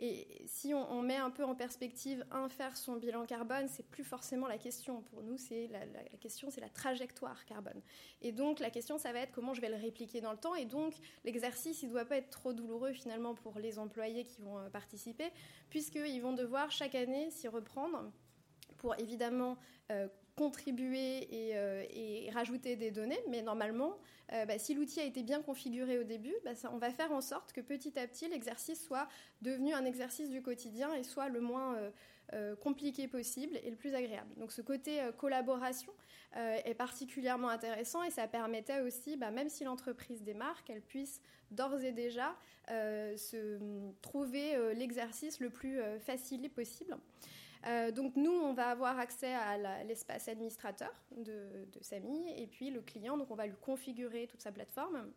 Et 0.00 0.42
si 0.46 0.72
on, 0.74 1.02
met 1.02 1.16
un 1.16 1.30
peu 1.30 1.44
en 1.44 1.56
perspective, 1.56 2.24
un, 2.30 2.48
faire 2.48 2.76
son 2.76 2.96
bilan 2.96 3.26
carbone, 3.26 3.66
c'est 3.68 3.84
plus 3.84 4.04
forcément 4.04 4.46
la 4.46 4.56
question. 4.56 5.02
Pour 5.02 5.24
nous, 5.24 5.36
c'est 5.36 5.68
la, 5.68 5.80
question, 6.18 6.50
c'est 6.50 6.60
la 6.60 6.68
trajectoire 6.68 7.44
carbone. 7.46 7.80
Et 8.22 8.30
donc, 8.30 8.60
la 8.60 8.70
question, 8.70 8.96
ça 8.96 9.12
va 9.12 9.20
être 9.20 9.32
comment 9.32 9.54
je 9.54 9.60
vais 9.60 9.68
le 9.68 9.76
répliquer 9.76 10.20
dans 10.20 10.30
le 10.30 10.38
temps. 10.38 10.54
Et 10.54 10.66
donc, 10.66 10.94
l'exercice, 11.24 11.82
il 11.82 11.88
ne 11.88 11.94
doit 11.94 12.04
pas 12.04 12.16
être 12.16 12.30
trop 12.30 12.52
douloureux 12.52 12.92
finalement 12.92 13.34
pour 13.34 13.58
les 13.58 13.80
employés 13.80 14.24
qui 14.24 14.40
vont 14.40 14.58
euh, 14.58 14.68
participer, 14.70 15.32
puisqu'ils 15.68 16.20
vont 16.20 16.32
devoir 16.32 16.70
chaque 16.70 16.94
année 16.94 17.32
s'y 17.32 17.48
reprendre 17.48 18.12
pour 18.76 18.94
évidemment 19.00 19.58
euh, 19.90 20.06
contribuer 20.38 21.28
euh, 21.32 21.84
et, 21.90 22.30
rajouter 22.30 22.76
des 22.76 22.92
données, 22.92 23.18
mais 23.28 23.42
normalement, 23.42 23.98
euh, 24.32 24.46
bah, 24.46 24.56
si 24.56 24.72
l'outil 24.72 25.00
a 25.00 25.04
été 25.04 25.24
bien 25.24 25.42
configuré 25.42 25.98
au 25.98 26.04
début, 26.04 26.34
bah, 26.44 26.52
on 26.72 26.78
va 26.78 26.90
faire 26.90 27.10
en 27.10 27.20
sorte 27.20 27.52
que 27.52 27.60
petit 27.60 27.98
à 27.98 28.06
petit, 28.06 28.28
l'exercice 28.28 28.80
soit 28.80 29.08
devenu 29.42 29.74
un 29.74 29.84
exercice 29.84 30.30
du 30.30 30.40
quotidien 30.40 30.94
et 30.94 31.02
soit 31.02 31.28
le 31.28 31.40
moins 31.40 31.76
compliqué 32.60 33.08
possible 33.08 33.58
et 33.64 33.70
le 33.70 33.76
plus 33.76 33.94
agréable. 33.94 34.28
Donc 34.36 34.52
ce 34.52 34.60
côté 34.60 35.00
collaboration 35.16 35.92
est 36.36 36.74
particulièrement 36.74 37.48
intéressant 37.48 38.02
et 38.02 38.10
ça 38.10 38.28
permettait 38.28 38.80
aussi, 38.80 39.16
bah, 39.16 39.30
même 39.30 39.48
si 39.48 39.64
l'entreprise 39.64 40.22
démarre, 40.22 40.62
qu'elle 40.64 40.82
puisse 40.82 41.22
d'ores 41.50 41.82
et 41.82 41.92
déjà 41.92 42.36
se 42.68 43.58
trouver 44.02 44.74
l'exercice 44.74 45.40
le 45.40 45.48
plus 45.48 45.80
facile 46.00 46.50
possible. 46.50 46.98
Euh, 47.66 47.90
donc 47.90 48.14
nous, 48.16 48.30
on 48.32 48.52
va 48.52 48.68
avoir 48.68 48.98
accès 48.98 49.34
à 49.34 49.84
l'espace 49.84 50.28
administrateur 50.28 50.92
de, 51.16 51.66
de, 51.72 51.82
Samy 51.82 52.30
et 52.36 52.46
puis 52.46 52.70
le 52.70 52.80
client, 52.80 53.16
donc 53.16 53.30
on 53.30 53.34
va 53.34 53.46
lui 53.46 53.56
configurer 53.60 54.26
toute 54.26 54.40
sa 54.42 54.52
plateforme 54.52 55.10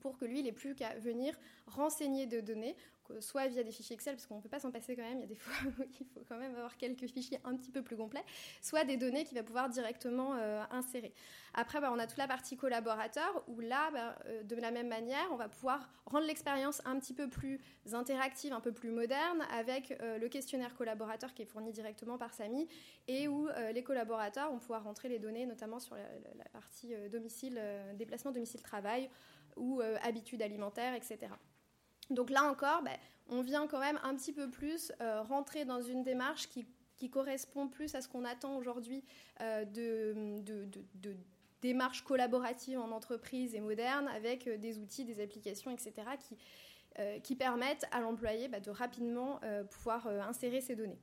pour 0.00 0.16
que 0.18 0.24
lui, 0.24 0.40
il 0.40 0.44
n'ait 0.44 0.52
plus 0.52 0.74
qu'à 0.74 0.98
venir 0.98 1.34
renseigner 1.66 2.26
de 2.26 2.40
données 2.40 2.76
soit 3.20 3.46
via 3.48 3.62
des 3.62 3.72
fichiers 3.72 3.94
Excel, 3.94 4.14
parce 4.14 4.26
qu'on 4.26 4.36
ne 4.36 4.40
peut 4.40 4.48
pas 4.48 4.60
s'en 4.60 4.70
passer 4.70 4.96
quand 4.96 5.02
même, 5.02 5.18
il 5.18 5.22
y 5.22 5.24
a 5.24 5.26
des 5.26 5.34
fois 5.34 5.52
où 5.78 5.82
il 6.00 6.06
faut 6.06 6.24
quand 6.28 6.38
même 6.38 6.54
avoir 6.54 6.76
quelques 6.76 7.06
fichiers 7.06 7.38
un 7.44 7.56
petit 7.56 7.70
peu 7.70 7.82
plus 7.82 7.96
complets, 7.96 8.24
soit 8.60 8.84
des 8.84 8.96
données 8.96 9.24
qu'il 9.24 9.36
va 9.36 9.42
pouvoir 9.42 9.68
directement 9.68 10.34
euh, 10.36 10.62
insérer. 10.70 11.12
Après, 11.54 11.80
bah, 11.80 11.90
on 11.92 11.98
a 11.98 12.06
toute 12.06 12.18
la 12.18 12.28
partie 12.28 12.56
collaborateur, 12.56 13.44
où 13.48 13.60
là, 13.60 13.90
bah, 13.90 14.18
euh, 14.26 14.42
de 14.42 14.56
la 14.56 14.70
même 14.70 14.88
manière, 14.88 15.26
on 15.32 15.36
va 15.36 15.48
pouvoir 15.48 15.90
rendre 16.06 16.26
l'expérience 16.26 16.80
un 16.84 16.98
petit 16.98 17.14
peu 17.14 17.28
plus 17.28 17.60
interactive, 17.92 18.52
un 18.52 18.60
peu 18.60 18.72
plus 18.72 18.90
moderne, 18.90 19.42
avec 19.52 19.96
euh, 20.00 20.18
le 20.18 20.28
questionnaire 20.28 20.74
collaborateur 20.74 21.34
qui 21.34 21.42
est 21.42 21.46
fourni 21.46 21.72
directement 21.72 22.18
par 22.18 22.32
Samy, 22.32 22.68
et 23.08 23.28
où 23.28 23.48
les 23.74 23.82
collaborateurs 23.82 24.50
vont 24.50 24.58
pouvoir 24.58 24.84
rentrer 24.84 25.08
les 25.08 25.18
données, 25.18 25.44
notamment 25.44 25.80
sur 25.80 25.96
la, 25.96 26.04
la 26.36 26.44
partie 26.52 26.94
domicile, 27.10 27.60
déplacement 27.96 28.30
domicile-travail, 28.30 29.10
ou 29.56 29.80
habitudes 30.02 30.42
alimentaires, 30.42 30.94
etc. 30.94 31.28
Donc 32.10 32.30
là 32.30 32.44
encore, 32.44 32.82
ben, 32.82 32.96
on 33.28 33.42
vient 33.42 33.66
quand 33.66 33.80
même 33.80 33.98
un 34.02 34.14
petit 34.14 34.32
peu 34.32 34.50
plus 34.50 34.92
euh, 35.00 35.22
rentrer 35.22 35.64
dans 35.64 35.82
une 35.82 36.02
démarche 36.02 36.48
qui, 36.48 36.66
correspond 37.10 37.66
plus 37.66 37.96
à 37.96 38.00
ce 38.00 38.06
qu'on 38.06 38.24
attend 38.24 38.56
aujourd'hui 38.56 39.02
euh, 39.40 39.64
de, 39.64 40.40
de, 40.94 41.16
démarche 41.60 42.02
collaborative 42.02 42.78
en 42.78 42.92
entreprise 42.92 43.56
et 43.56 43.60
moderne 43.60 44.06
avec 44.06 44.46
euh, 44.46 44.56
des 44.56 44.78
outils, 44.78 45.04
des 45.04 45.20
applications, 45.20 45.72
etc. 45.72 45.92
qui 47.22 47.36
permettent 47.36 47.86
à 47.90 48.00
l'employé 48.00 48.48
bah, 48.48 48.60
de 48.60 48.70
rapidement 48.70 49.40
pouvoir 49.70 50.06
insérer 50.06 50.60
ces 50.60 50.76
données. 50.76 50.98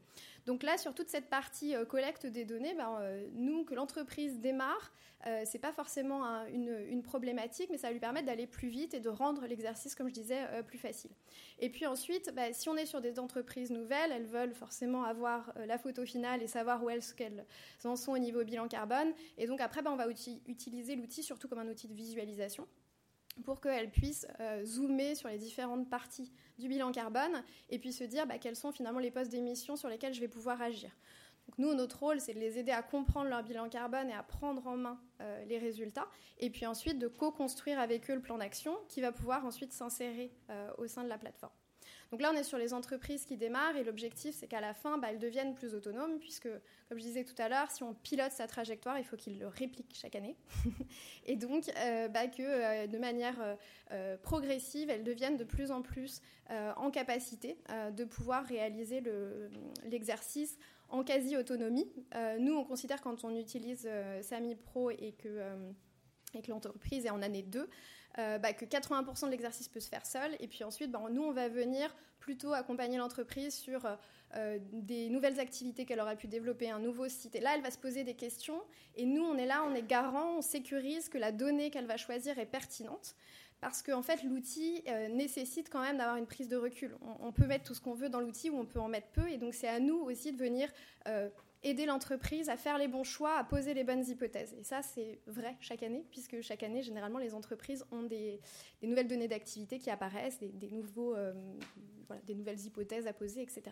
Donc 0.45 0.63
là, 0.63 0.77
sur 0.77 0.93
toute 0.93 1.09
cette 1.09 1.29
partie 1.29 1.73
collecte 1.87 2.25
des 2.25 2.45
données, 2.45 2.73
bah, 2.75 3.01
nous, 3.33 3.63
que 3.65 3.73
l'entreprise 3.73 4.39
démarre, 4.39 4.91
euh, 5.27 5.41
c'est 5.45 5.59
pas 5.59 5.73
forcément 5.73 6.23
une, 6.47 7.01
problématique, 7.03 7.69
mais 7.71 7.77
ça 7.77 7.87
va 7.87 7.93
lui 7.93 7.99
permettre 7.99 8.27
d'aller 8.27 8.47
plus 8.47 8.69
vite 8.69 8.93
et 8.93 8.99
de 8.99 9.09
rendre 9.09 9.45
l'exercice, 9.45 9.95
comme 9.95 10.07
je 10.07 10.13
disais, 10.13 10.45
euh, 10.51 10.63
plus 10.63 10.77
facile. 10.77 11.11
Et 11.59 11.69
puis 11.69 11.85
ensuite, 11.85 12.31
bah, 12.35 12.53
si 12.53 12.69
on 12.69 12.75
est 12.75 12.85
sur 12.85 13.01
des 13.01 13.19
entreprises 13.19 13.71
nouvelles, 13.71 14.11
elles 14.11 14.27
veulent 14.27 14.53
forcément 14.53 15.03
avoir 15.03 15.51
euh, 15.57 15.65
la 15.65 15.77
photo 15.77 16.05
finale 16.05 16.41
et 16.41 16.47
savoir 16.47 16.83
où 16.83 16.89
qu'elles 17.15 17.45
en 17.83 17.95
sont 17.95 18.13
au 18.13 18.17
niveau 18.17 18.43
bilan 18.43 18.67
carbone. 18.67 19.13
Et 19.37 19.47
donc 19.47 19.59
après, 19.61 19.81
on 19.87 19.95
va 19.95 20.07
utiliser 20.47 20.95
l'outil 20.95 21.23
surtout 21.23 21.47
comme 21.47 21.59
un 21.59 21.67
outil 21.67 21.87
de 21.87 21.93
visualisation 21.93 22.67
pour 23.43 23.61
qu'elles 23.61 23.91
puissent 23.91 24.27
zoomer 24.63 25.15
sur 25.15 25.29
les 25.29 25.37
différentes 25.37 25.89
parties 25.89 26.31
du 26.57 26.67
bilan 26.67 26.91
carbone 26.91 27.43
et 27.69 27.79
puis 27.79 27.93
se 27.93 28.03
dire 28.03 28.27
bah, 28.27 28.37
quels 28.37 28.55
sont 28.55 28.71
finalement 28.71 28.99
les 28.99 29.11
postes 29.11 29.31
d'émission 29.31 29.75
sur 29.75 29.89
lesquels 29.89 30.13
je 30.13 30.19
vais 30.19 30.27
pouvoir 30.27 30.61
agir 30.61 30.91
nous, 31.57 31.73
notre 31.73 31.99
rôle, 31.99 32.19
c'est 32.19 32.33
de 32.33 32.39
les 32.39 32.57
aider 32.57 32.71
à 32.71 32.83
comprendre 32.83 33.29
leur 33.29 33.43
bilan 33.43 33.69
carbone 33.69 34.09
et 34.09 34.13
à 34.13 34.23
prendre 34.23 34.65
en 34.67 34.77
main 34.77 34.99
euh, 35.21 35.43
les 35.45 35.57
résultats, 35.57 36.07
et 36.37 36.49
puis 36.49 36.65
ensuite 36.65 36.99
de 36.99 37.07
co-construire 37.07 37.79
avec 37.79 38.09
eux 38.09 38.15
le 38.15 38.21
plan 38.21 38.37
d'action 38.37 38.77
qui 38.87 39.01
va 39.01 39.11
pouvoir 39.11 39.45
ensuite 39.45 39.73
s'insérer 39.73 40.31
euh, 40.49 40.71
au 40.77 40.87
sein 40.87 41.03
de 41.03 41.09
la 41.09 41.17
plateforme. 41.17 41.53
Donc 42.11 42.21
là, 42.21 42.31
on 42.33 42.37
est 42.37 42.43
sur 42.43 42.57
les 42.57 42.73
entreprises 42.73 43.25
qui 43.25 43.37
démarrent 43.37 43.77
et 43.77 43.83
l'objectif, 43.83 44.35
c'est 44.35 44.47
qu'à 44.47 44.61
la 44.61 44.73
fin, 44.73 44.97
bah, 44.97 45.09
elles 45.11 45.19
deviennent 45.19 45.53
plus 45.53 45.75
autonomes 45.75 46.19
puisque, 46.19 46.49
comme 46.87 46.97
je 46.97 47.03
disais 47.03 47.23
tout 47.23 47.39
à 47.39 47.49
l'heure, 47.49 47.69
si 47.69 47.83
on 47.83 47.93
pilote 47.93 48.31
sa 48.31 48.47
trajectoire, 48.47 48.97
il 48.97 49.05
faut 49.05 49.17
qu'il 49.17 49.37
le 49.39 49.47
réplique 49.47 49.93
chaque 49.93 50.15
année. 50.15 50.35
et 51.25 51.35
donc, 51.35 51.69
euh, 51.77 52.07
bah, 52.07 52.27
que 52.27 52.87
de 52.87 52.97
manière 52.97 53.57
progressive, 54.23 54.89
elles 54.89 55.03
deviennent 55.03 55.37
de 55.37 55.43
plus 55.43 55.71
en 55.71 55.81
plus 55.81 56.21
en 56.49 56.89
capacité 56.89 57.57
de 57.91 58.03
pouvoir 58.03 58.43
réaliser 58.45 59.03
l'exercice 59.85 60.57
en 60.89 61.03
quasi-autonomie. 61.03 61.87
Euh, 62.15 62.37
nous, 62.39 62.53
on 62.53 62.65
considère 62.65 63.01
quand 63.01 63.23
on 63.23 63.35
utilise 63.35 63.87
euh, 63.89 64.21
Sami 64.21 64.55
Pro 64.55 64.89
et 64.91 65.13
que, 65.17 65.27
euh, 65.27 65.71
et 66.33 66.41
que 66.41 66.49
l'entreprise 66.49 67.05
est 67.05 67.09
en 67.09 67.21
année 67.21 67.43
2, 67.43 67.69
bah, 68.17 68.53
que 68.53 68.65
80% 68.65 69.25
de 69.25 69.31
l'exercice 69.31 69.67
peut 69.67 69.79
se 69.79 69.89
faire 69.89 70.05
seul. 70.05 70.35
Et 70.39 70.47
puis 70.47 70.63
ensuite, 70.63 70.91
bah, 70.91 71.01
nous, 71.09 71.23
on 71.23 71.31
va 71.31 71.47
venir 71.47 71.95
plutôt 72.19 72.53
accompagner 72.53 72.97
l'entreprise 72.97 73.55
sur 73.55 73.87
des 74.73 75.09
nouvelles 75.09 75.39
activités 75.39 75.85
qu'elle 75.85 76.01
aurait 76.01 76.17
pu 76.17 76.27
développer, 76.27 76.69
un 76.69 76.79
nouveau 76.79 77.07
site. 77.07 77.35
Et 77.35 77.39
là, 77.39 77.51
elle 77.55 77.61
va 77.61 77.71
se 77.71 77.77
poser 77.77 78.03
des 78.03 78.15
questions. 78.15 78.61
Et 78.97 79.05
nous, 79.05 79.23
on 79.23 79.37
est 79.37 79.45
là, 79.45 79.63
on 79.65 79.73
est 79.73 79.87
garant, 79.87 80.37
on 80.37 80.41
sécurise 80.41 81.07
que 81.07 81.17
la 81.17 81.31
donnée 81.31 81.71
qu'elle 81.71 81.87
va 81.87 81.97
choisir 81.97 82.37
est 82.39 82.45
pertinente 82.45 83.15
parce 83.61 83.81
qu'en 83.81 84.01
fait, 84.01 84.23
l'outil 84.23 84.83
euh, 84.87 85.09
nécessite 85.09 85.69
quand 85.69 85.81
même 85.81 85.97
d'avoir 85.97 86.17
une 86.17 86.25
prise 86.25 86.47
de 86.47 86.55
recul. 86.55 86.95
On, 87.19 87.31
peut 87.31 87.45
mettre 87.45 87.65
tout 87.65 87.73
ce 87.73 87.81
qu'on 87.81 87.93
veut 87.93 88.09
dans 88.09 88.21
l'outil 88.21 88.49
ou 88.49 88.57
on 88.57 88.65
peut 88.65 88.79
en 88.79 88.87
mettre 88.87 89.07
peu, 89.07 89.27
et 89.29 89.37
donc 89.37 89.53
c'est 89.53 89.67
à 89.67 89.79
nous 89.79 89.97
aussi 89.97 90.31
de 90.31 90.37
venir 90.37 90.69
euh, 91.07 91.29
aider 91.63 91.85
l'entreprise 91.85 92.49
à 92.49 92.57
faire 92.57 92.77
les 92.77 92.87
bons 92.87 93.03
choix, 93.03 93.37
à 93.37 93.43
poser 93.43 93.73
les 93.73 93.83
bonnes 93.83 94.07
hypothèses. 94.07 94.53
Et 94.57 94.63
ça, 94.63 94.81
c'est 94.81 95.19
vrai 95.27 95.57
chaque 95.59 95.83
année, 95.83 96.05
puisque 96.11 96.41
chaque 96.41 96.63
année, 96.63 96.81
généralement, 96.81 97.19
les 97.19 97.33
entreprises 97.33 97.85
ont 97.91 98.03
des, 98.03 98.39
nouvelles 98.81 99.07
données 99.07 99.27
d'activité 99.27 99.77
qui 99.77 99.89
apparaissent, 99.89 100.39
des, 100.39 100.71
nouveaux, 100.71 101.15
euh, 101.15 101.33
des 102.25 102.35
nouvelles 102.35 102.59
hypothèses 102.59 103.07
à 103.07 103.13
poser, 103.13 103.41
etc. 103.41 103.63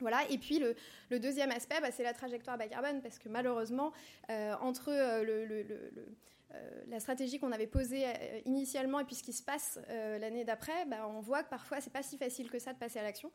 Voilà. 0.00 0.28
Et 0.30 0.38
puis 0.38 0.60
le, 0.60 1.18
deuxième 1.18 1.50
aspect, 1.50 1.80
bah, 1.80 1.90
c'est 1.90 2.04
la 2.04 2.12
trajectoire 2.12 2.58
bas 2.58 2.68
carbone, 2.68 3.00
parce 3.02 3.18
que 3.18 3.28
malheureusement, 3.28 3.92
entre 4.60 4.90
le, 5.24 5.86
euh, 6.54 6.82
la 6.88 6.98
stratégie 6.98 7.38
qu'on 7.38 7.52
avait 7.52 7.66
posée 7.66 8.06
euh, 8.06 8.40
initialement 8.46 9.00
et 9.00 9.04
puis 9.04 9.14
ce 9.14 9.22
qui 9.22 9.34
se 9.34 9.42
passe 9.42 9.78
euh, 9.90 10.18
l'année 10.18 10.44
d'après, 10.44 10.86
bah, 10.86 11.06
on 11.14 11.20
voit 11.20 11.42
que 11.42 11.50
parfois 11.50 11.82
c'est 11.82 11.92
pas 11.92 12.02
si 12.02 12.16
facile 12.16 12.50
que 12.50 12.58
ça 12.58 12.72
de 12.72 12.78
passer 12.78 12.98
à 12.98 13.02
l'action. 13.02 13.30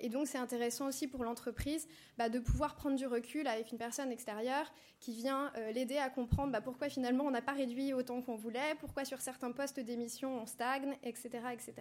et 0.00 0.08
donc 0.08 0.28
c'est 0.28 0.38
intéressant 0.38 0.86
aussi 0.86 1.08
pour 1.08 1.24
l'entreprise 1.24 1.88
bah, 2.18 2.28
de 2.28 2.38
pouvoir 2.38 2.76
prendre 2.76 2.96
du 2.96 3.06
recul 3.06 3.48
avec 3.48 3.72
une 3.72 3.78
personne 3.78 4.12
extérieure 4.12 4.72
qui 5.00 5.12
vient 5.12 5.52
l'aider 5.74 5.98
à 5.98 6.08
comprendre 6.08 6.52
bah, 6.52 6.60
pourquoi 6.60 6.88
finalement 6.88 7.24
on 7.24 7.30
n'a 7.30 7.42
pas 7.42 7.52
réduit 7.52 7.92
autant 7.92 8.22
qu'on 8.22 8.36
voulait, 8.36 8.74
pourquoi 8.78 9.04
sur 9.04 9.20
certains 9.20 9.50
postes 9.50 9.80
d'émission 9.80 10.40
on 10.40 10.46
stagne, 10.46 10.96
etc., 11.02 11.28
etc. 11.52 11.74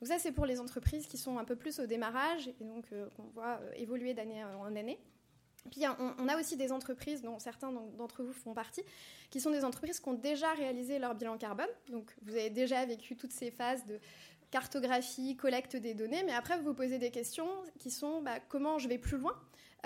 Donc 0.00 0.08
ça 0.08 0.18
c'est 0.18 0.32
pour 0.32 0.46
les 0.46 0.60
entreprises 0.60 1.06
qui 1.06 1.18
sont 1.18 1.38
un 1.38 1.44
peu 1.44 1.56
plus 1.56 1.80
au 1.80 1.86
démarrage 1.86 2.48
et 2.60 2.64
donc 2.64 2.86
qu'on 3.16 3.28
voit 3.34 3.60
évoluer 3.76 4.14
d'année 4.14 4.44
en 4.44 4.76
année. 4.76 5.00
Puis 5.70 5.82
on, 6.18 6.28
a 6.28 6.38
aussi 6.38 6.56
des 6.56 6.72
entreprises, 6.72 7.22
dont 7.22 7.38
certains 7.38 7.72
d'entre 7.72 8.22
vous 8.22 8.32
font 8.32 8.54
partie, 8.54 8.82
qui 9.30 9.40
sont 9.40 9.50
des 9.50 9.64
entreprises 9.64 10.00
qui 10.00 10.08
ont 10.08 10.14
déjà 10.14 10.52
réalisé 10.54 10.98
leur 10.98 11.14
bilan 11.14 11.36
carbone. 11.36 11.68
Donc 11.88 12.14
vous 12.22 12.32
avez 12.32 12.50
déjà 12.50 12.84
vécu 12.84 13.16
toutes 13.16 13.32
ces 13.32 13.50
phases 13.50 13.84
de 13.86 13.98
cartographie, 14.50 15.36
collecte 15.36 15.76
des 15.76 15.94
données, 15.94 16.22
mais 16.24 16.32
après 16.32 16.56
vous 16.58 16.64
vous 16.64 16.74
posez 16.74 16.98
des 16.98 17.10
questions 17.10 17.48
qui 17.78 17.90
sont 17.90 18.22
bah, 18.22 18.40
comment 18.48 18.78
je 18.78 18.88
vais 18.88 18.98
plus 18.98 19.18
loin, 19.18 19.36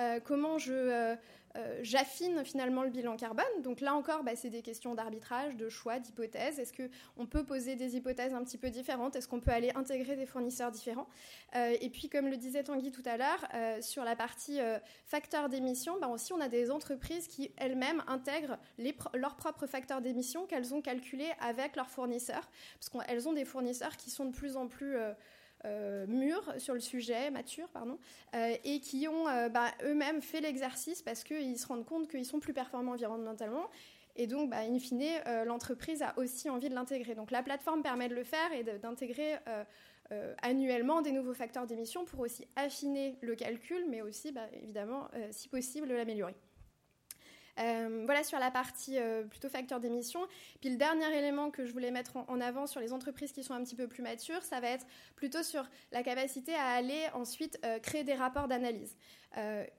euh, 0.01 0.21
comment 0.21 0.59
je, 0.59 0.73
euh, 0.73 1.17
euh, 1.57 1.79
j'affine 1.83 2.45
finalement 2.45 2.83
le 2.83 2.91
bilan 2.91 3.17
carbone. 3.17 3.45
Donc 3.63 3.81
là 3.81 3.95
encore, 3.95 4.25
bah, 4.25 4.35
c'est 4.35 4.51
des 4.51 4.63
questions 4.63 4.95
d'arbitrage, 4.95 5.57
de 5.57 5.69
choix, 5.69 5.99
d'hypothèses. 5.99 6.59
Est-ce 6.59 6.73
qu'on 6.73 7.27
peut 7.27 7.45
poser 7.45 7.77
des 7.77 7.97
hypothèses 7.97 8.35
un 8.35 8.43
petit 8.43 8.59
peu 8.59 8.71
différentes? 8.71 9.17
Est-ce 9.17 9.29
qu'on 9.29 9.41
peut 9.41 9.53
aller 9.53 9.71
intégrer 9.75 10.17
des 10.17 10.27
fournisseurs 10.27 10.71
différents? 10.71 11.09
Euh, 11.55 11.77
Et 11.81 11.91
puis, 11.91 12.09
comme 12.09 12.27
le 12.27 12.37
disait 12.37 12.65
Tanguy 12.65 12.91
tout 12.91 13.03
à 13.05 13.17
l'heure, 13.17 13.47
euh, 13.55 13.81
sur 13.81 14.05
la 14.05 14.17
partie 14.17 14.59
facteurs 15.07 15.49
d'émission, 15.49 15.99
bah, 16.01 16.09
aussi 16.09 16.33
on 16.33 16.41
a 16.41 16.49
des 16.49 16.71
entreprises 16.71 17.29
qui 17.29 17.53
elles-mêmes 17.57 18.03
intègrent 18.07 18.59
leurs 19.15 19.37
propres 19.37 19.67
facteurs 19.67 20.01
d'émission 20.01 20.47
qu'elles 20.47 20.75
ont 20.75 20.81
calculés 20.81 21.31
avec 21.41 21.77
leurs 21.77 21.91
fournisseurs, 21.91 22.49
parce 22.75 22.89
qu'elles 22.89 23.29
ont 23.29 23.33
des 23.33 23.45
fournisseurs 23.45 23.97
qui 23.97 24.11
sont 24.11 24.27
de 24.27 24.35
plus 24.35 24.57
en 24.57 24.67
plus 24.67 24.97
euh, 25.65 26.07
mûrs 26.07 26.55
sur 26.59 26.75
le 26.75 26.81
sujet, 26.81 27.31
matures, 27.31 27.69
pardon, 27.69 27.99
euh, 28.35 28.55
et 28.65 28.81
qui 28.81 29.09
ont 29.09 29.29
euh, 29.29 29.49
bah, 29.49 29.71
eux-mêmes 29.83 30.21
fait 30.21 30.41
l'exercice 30.41 31.01
parce 31.01 31.25
qu'ils 31.25 31.59
se 31.59 31.67
rendent 31.67 31.87
compte 31.87 32.09
qu'ils 32.09 32.27
sont 32.27 32.41
plus 32.41 32.53
performants 32.53 32.93
environnementalement. 32.93 33.71
Et 34.17 34.27
donc, 34.27 34.51
bah, 34.51 34.59
in 34.59 34.79
fine, 34.79 35.03
l'entreprise 35.45 36.03
a 36.03 36.15
aussi 36.19 36.49
envie 36.49 36.69
de 36.69 36.75
l'intégrer. 36.75 37.15
Donc, 37.15 37.31
la 37.31 37.43
plateforme 37.43 37.83
permet 37.83 38.09
de 38.09 38.15
le 38.15 38.23
faire 38.23 38.53
et 38.53 38.63
d'intégrer 38.79 39.39
annuellement 40.41 41.03
des 41.03 41.11
nouveaux 41.11 41.35
facteurs 41.35 41.67
d'émission 41.67 42.05
pour 42.05 42.21
aussi 42.21 42.47
affiner 42.55 43.19
le 43.23 43.35
calcul, 43.35 43.85
mais 43.89 44.03
aussi, 44.03 44.31
bah, 44.31 44.47
évidemment, 44.63 45.09
si 45.33 45.49
possible, 45.49 45.89
l'améliorer. 45.89 46.37
Euh, 47.61 48.03
voilà 48.05 48.25
sur 48.25 48.39
la 48.39 48.51
partie 48.51 48.99
euh, 48.99 49.23
plutôt 49.23 49.49
facteur 49.49 49.81
d'émission. 49.81 50.21
Puis 50.61 50.71
le 50.71 50.77
dernier 50.77 51.07
élément 51.17 51.51
que 51.51 51.65
je 51.65 51.73
voulais 51.73 51.91
mettre 51.91 52.17
en, 52.17 52.41
avant 52.41 52.67
sur 52.67 52.81
les 52.81 52.93
entreprises 52.93 53.33
qui 53.33 53.45
sont 53.45 53.55
un 53.55 53.63
petit 53.63 53.77
peu 53.77 53.87
plus 53.87 54.03
matures, 54.03 54.43
ça 54.43 54.61
va 54.61 54.69
être 54.71 54.87
plutôt 55.15 55.43
sur 55.43 55.69
la 55.93 56.03
capacité 56.03 56.55
à 56.55 56.67
aller 56.71 57.09
ensuite 57.15 57.59
euh, 57.65 57.79
créer 57.79 58.05
des 58.05 58.15
rapports 58.15 58.49
d'analyse. 58.49 58.97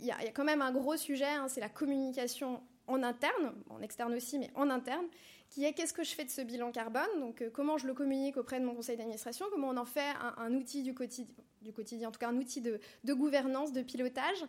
Il 0.01 0.05
y, 0.05 0.11
a 0.11 0.32
quand 0.34 0.43
même 0.43 0.61
un 0.61 0.73
gros 0.73 0.97
sujet, 0.97 1.23
hein, 1.23 1.47
c'est 1.47 1.61
la 1.61 1.69
communication 1.69 2.61
en 2.88 3.03
interne, 3.03 3.53
en 3.69 3.81
externe 3.81 4.13
aussi, 4.13 4.39
mais 4.39 4.49
en 4.55 4.69
interne, 4.69 5.05
qui 5.49 5.63
est 5.63 5.73
qu'est-ce 5.73 5.93
que 5.93 6.03
je 6.03 6.13
fais 6.13 6.25
de 6.25 6.29
ce 6.29 6.41
bilan 6.41 6.71
carbone, 6.71 7.19
donc 7.19 7.43
comment 7.53 7.77
je 7.77 7.88
le 7.88 7.93
communique 7.93 8.38
auprès 8.38 8.59
de 8.59 8.65
mon 8.65 8.75
conseil 8.75 8.97
d'administration, 8.97 9.45
comment 9.51 9.69
on 9.69 9.77
en 9.77 9.86
fait 9.86 10.13
un 10.38 10.53
outil 10.53 10.83
du 10.83 10.93
quotidien, 10.93 11.33
du 11.65 11.73
quotidien, 11.73 12.09
en 12.09 12.11
tout 12.11 12.19
cas 12.19 12.29
un 12.29 12.38
outil 12.38 12.61
de, 12.61 12.79
gouvernance, 13.13 13.73
de 13.73 13.81
pilotage? 13.81 14.45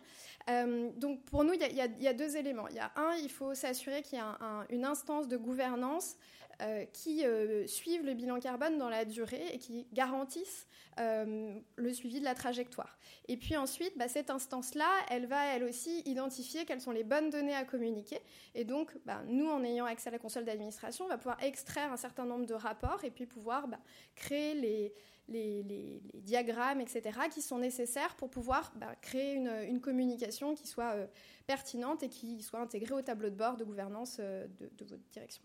Euh, 0.49 0.89
donc 0.95 1.23
pour 1.25 1.43
nous, 1.43 1.53
il 1.53 1.75
y, 1.75 2.07
a 2.07 2.13
deux 2.13 2.37
éléments. 2.37 2.67
Il 2.69 2.75
y 2.75 2.79
a 2.79 2.91
un, 2.95 3.15
il 3.15 3.29
faut 3.29 3.53
s'assurer 3.53 4.01
qu'il 4.03 4.19
y 4.19 4.21
a 4.21 4.37
une 4.69 4.85
instance 4.85 5.27
de 5.27 5.35
gouvernance 5.35 6.15
euh, 6.61 6.85
qui 6.85 7.23
euh, 7.23 7.67
suive 7.67 8.03
le 8.03 8.13
bilan 8.13 8.39
carbone 8.39 8.77
dans 8.77 8.89
la 8.89 9.05
durée 9.05 9.47
et 9.53 9.59
qui 9.59 9.87
garantisse 9.93 10.67
le 10.99 11.93
suivi 11.93 12.19
de 12.19 12.25
la 12.25 12.33
trajectoire. 12.33 12.97
Et 13.27 13.37
puis 13.37 13.55
ensuite, 13.55 13.95
bah, 13.99 14.07
cette 14.07 14.31
instance-là, 14.31 14.89
elle 15.11 15.27
va 15.27 15.45
elle 15.53 15.63
aussi 15.63 16.01
identifier 16.05 16.65
quelles 16.65 16.81
sont 16.81 16.89
les 16.89 17.03
bonnes 17.03 17.29
données 17.29 17.53
à 17.53 17.65
communiquer. 17.65 18.19
Et 18.55 18.65
donc, 18.65 18.97
bah, 19.05 19.21
nous, 19.27 19.47
en 19.47 19.63
ayant 19.63 19.85
accès 19.85 20.09
à 20.09 20.11
la 20.11 20.17
console 20.17 20.45
d'administration, 20.45 21.05
on 21.05 21.07
va 21.07 21.19
pouvoir 21.19 21.43
extraire 21.43 21.91
un 21.91 21.97
certain 21.97 22.25
nombre 22.25 22.47
de 22.47 22.55
rapports 22.55 23.03
et 23.03 23.11
puis 23.11 23.27
pouvoir 23.27 23.67
bah, 23.67 23.79
créer 24.15 24.55
les 24.55 26.01
diagrammes, 26.15 26.81
etc., 26.81 27.19
qui 27.31 27.41
sont 27.41 27.59
nécessaires 27.59 28.15
pour 28.15 28.29
pouvoir 28.29 28.73
créer 29.01 29.35
une, 29.35 29.81
communication 29.81 30.55
qui 30.55 30.67
soit 30.67 30.95
euh, 30.95 31.07
pertinente 31.45 32.03
et 32.03 32.09
qui 32.09 32.41
soit 32.41 32.59
intégrée 32.59 32.93
au 32.93 33.01
tableau 33.01 33.29
de 33.29 33.35
bord 33.35 33.57
de 33.57 33.63
gouvernance 33.63 34.17
euh, 34.19 34.47
de, 34.59 34.85
votre 34.85 35.03
direction. 35.11 35.43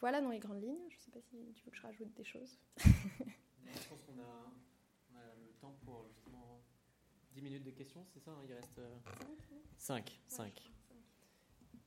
Voilà 0.00 0.20
dans 0.20 0.30
les 0.30 0.38
grandes 0.38 0.62
lignes. 0.62 0.88
Je 0.90 0.96
ne 0.96 1.00
sais 1.00 1.10
pas 1.10 1.20
si 1.20 1.52
tu 1.54 1.64
veux 1.64 1.70
que 1.70 1.76
je 1.76 1.82
rajoute 1.82 2.12
des 2.14 2.24
choses. 2.24 2.58
je 2.78 3.88
pense 3.88 4.02
qu'on 4.02 4.20
a, 4.20 4.52
le 5.14 5.52
temps 5.60 5.76
pour 5.84 6.06
justement 6.08 6.60
10 7.32 7.42
minutes 7.42 7.64
de 7.64 7.70
questions, 7.70 8.04
c'est 8.12 8.20
ça 8.20 8.30
hein 8.30 8.42
Il 8.44 8.52
reste 8.52 8.80
5. 9.78 10.20
5. 10.26 10.70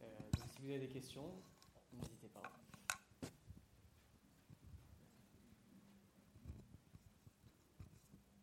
Euh, 0.01 0.05
si 0.51 0.61
vous 0.61 0.69
avez 0.69 0.79
des 0.79 0.87
questions, 0.87 1.31
n'hésitez 1.93 2.27
pas. 2.29 2.41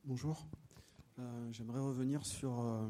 Bonjour. 0.04 0.46
Euh, 1.18 1.50
j'aimerais 1.50 1.80
revenir 1.80 2.24
sur 2.24 2.60
euh, 2.60 2.88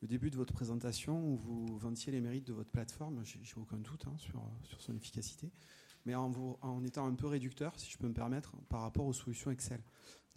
le 0.00 0.08
début 0.08 0.30
de 0.30 0.36
votre 0.36 0.52
présentation 0.52 1.24
où 1.24 1.36
vous 1.36 1.78
vantiez 1.78 2.10
les 2.10 2.20
mérites 2.20 2.46
de 2.46 2.52
votre 2.52 2.70
plateforme. 2.70 3.22
J'ai 3.24 3.56
aucun 3.56 3.76
doute 3.76 4.06
hein, 4.08 4.16
sur, 4.18 4.42
sur, 4.64 4.80
son 4.80 4.96
efficacité, 4.96 5.52
mais 6.06 6.14
en, 6.14 6.32
étant 6.84 7.06
un 7.06 7.14
peu 7.14 7.26
réducteur, 7.26 7.72
si 7.78 7.90
je 7.90 7.98
peux 7.98 8.08
me 8.08 8.14
permettre, 8.14 8.56
par 8.68 8.82
rapport 8.82 9.06
aux 9.06 9.12
solutions 9.12 9.50
Excel. 9.50 9.80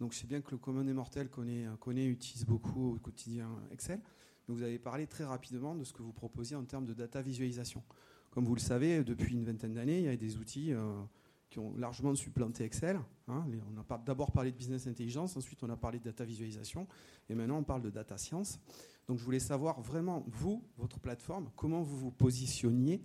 Donc, 0.00 0.14
sais 0.14 0.26
bien 0.26 0.40
que 0.40 0.50
le 0.50 0.58
commun 0.58 0.84
des 0.84 0.92
mortels 0.92 1.28
connaît, 1.28 1.66
connaît 1.80 2.06
utilise 2.06 2.44
beaucoup 2.44 2.94
au 2.94 2.98
quotidien 2.98 3.48
Excel. 3.70 4.00
Vous 4.48 4.62
avez 4.62 4.78
parlé 4.78 5.06
très 5.06 5.24
rapidement 5.24 5.74
de 5.74 5.84
ce 5.84 5.92
que 5.92 6.02
vous 6.02 6.12
proposiez 6.12 6.56
en 6.56 6.64
termes 6.64 6.86
de 6.86 6.94
data 6.94 7.20
visualisation. 7.22 7.82
Comme 8.30 8.44
vous 8.44 8.54
le 8.54 8.60
savez, 8.60 9.02
depuis 9.02 9.34
une 9.34 9.44
vingtaine 9.44 9.74
d'années, 9.74 9.98
il 9.98 10.04
y 10.04 10.08
a 10.08 10.16
des 10.16 10.36
outils. 10.36 10.72
Euh, 10.72 11.02
qui 11.50 11.58
ont 11.58 11.74
largement 11.76 12.14
supplanté 12.14 12.64
Excel. 12.64 12.98
Hein. 13.28 13.44
On 13.72 13.80
a 13.80 13.98
d'abord 13.98 14.32
parlé 14.32 14.50
de 14.50 14.56
business 14.56 14.86
intelligence, 14.86 15.36
ensuite 15.36 15.62
on 15.62 15.70
a 15.70 15.76
parlé 15.76 15.98
de 15.98 16.04
data 16.04 16.24
visualisation, 16.24 16.86
et 17.28 17.34
maintenant 17.34 17.58
on 17.58 17.64
parle 17.64 17.82
de 17.82 17.90
data 17.90 18.18
science. 18.18 18.58
Donc 19.06 19.18
je 19.18 19.24
voulais 19.24 19.38
savoir 19.38 19.80
vraiment, 19.80 20.24
vous, 20.26 20.64
votre 20.76 20.98
plateforme, 20.98 21.50
comment 21.56 21.82
vous 21.82 21.96
vous 21.96 22.10
positionniez 22.10 23.00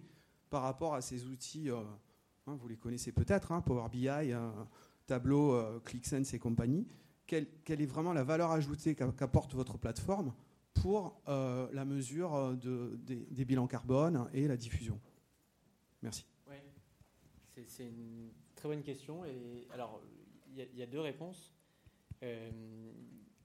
par 0.49 0.63
rapport 0.63 0.95
à 0.95 1.01
ces 1.01 1.25
outils, 1.25 1.69
euh, 1.69 1.81
hein, 2.47 2.55
vous 2.55 2.67
les 2.67 2.77
connaissez 2.77 3.11
peut-être, 3.11 3.51
hein, 3.51 3.61
Power 3.61 3.89
BI, 3.89 4.07
euh, 4.07 4.51
Tableau, 5.07 5.53
euh, 5.53 5.79
ClickSense 5.79 6.33
et 6.33 6.39
compagnie. 6.39 6.87
Quelle, 7.27 7.47
est 7.67 7.85
vraiment 7.85 8.11
la 8.11 8.23
valeur 8.23 8.51
ajoutée 8.51 8.93
qu'apporte 8.93 9.53
votre 9.53 9.77
plateforme 9.77 10.33
pour 10.73 11.21
la 11.27 11.85
mesure 11.85 12.57
des 12.57 13.45
bilans 13.45 13.67
carbone 13.67 14.29
et 14.33 14.49
la 14.49 14.57
diffusion? 14.57 14.99
Merci. 16.01 16.25
C'est 17.67 17.87
une 17.87 18.31
très 18.55 18.69
bonne 18.69 18.81
question. 18.81 19.25
Et 19.25 19.67
alors, 19.71 20.01
il 20.47 20.77
y, 20.77 20.83
a 20.83 20.85
deux 20.85 20.99
réponses. 20.99 21.53
Euh, 22.23 22.51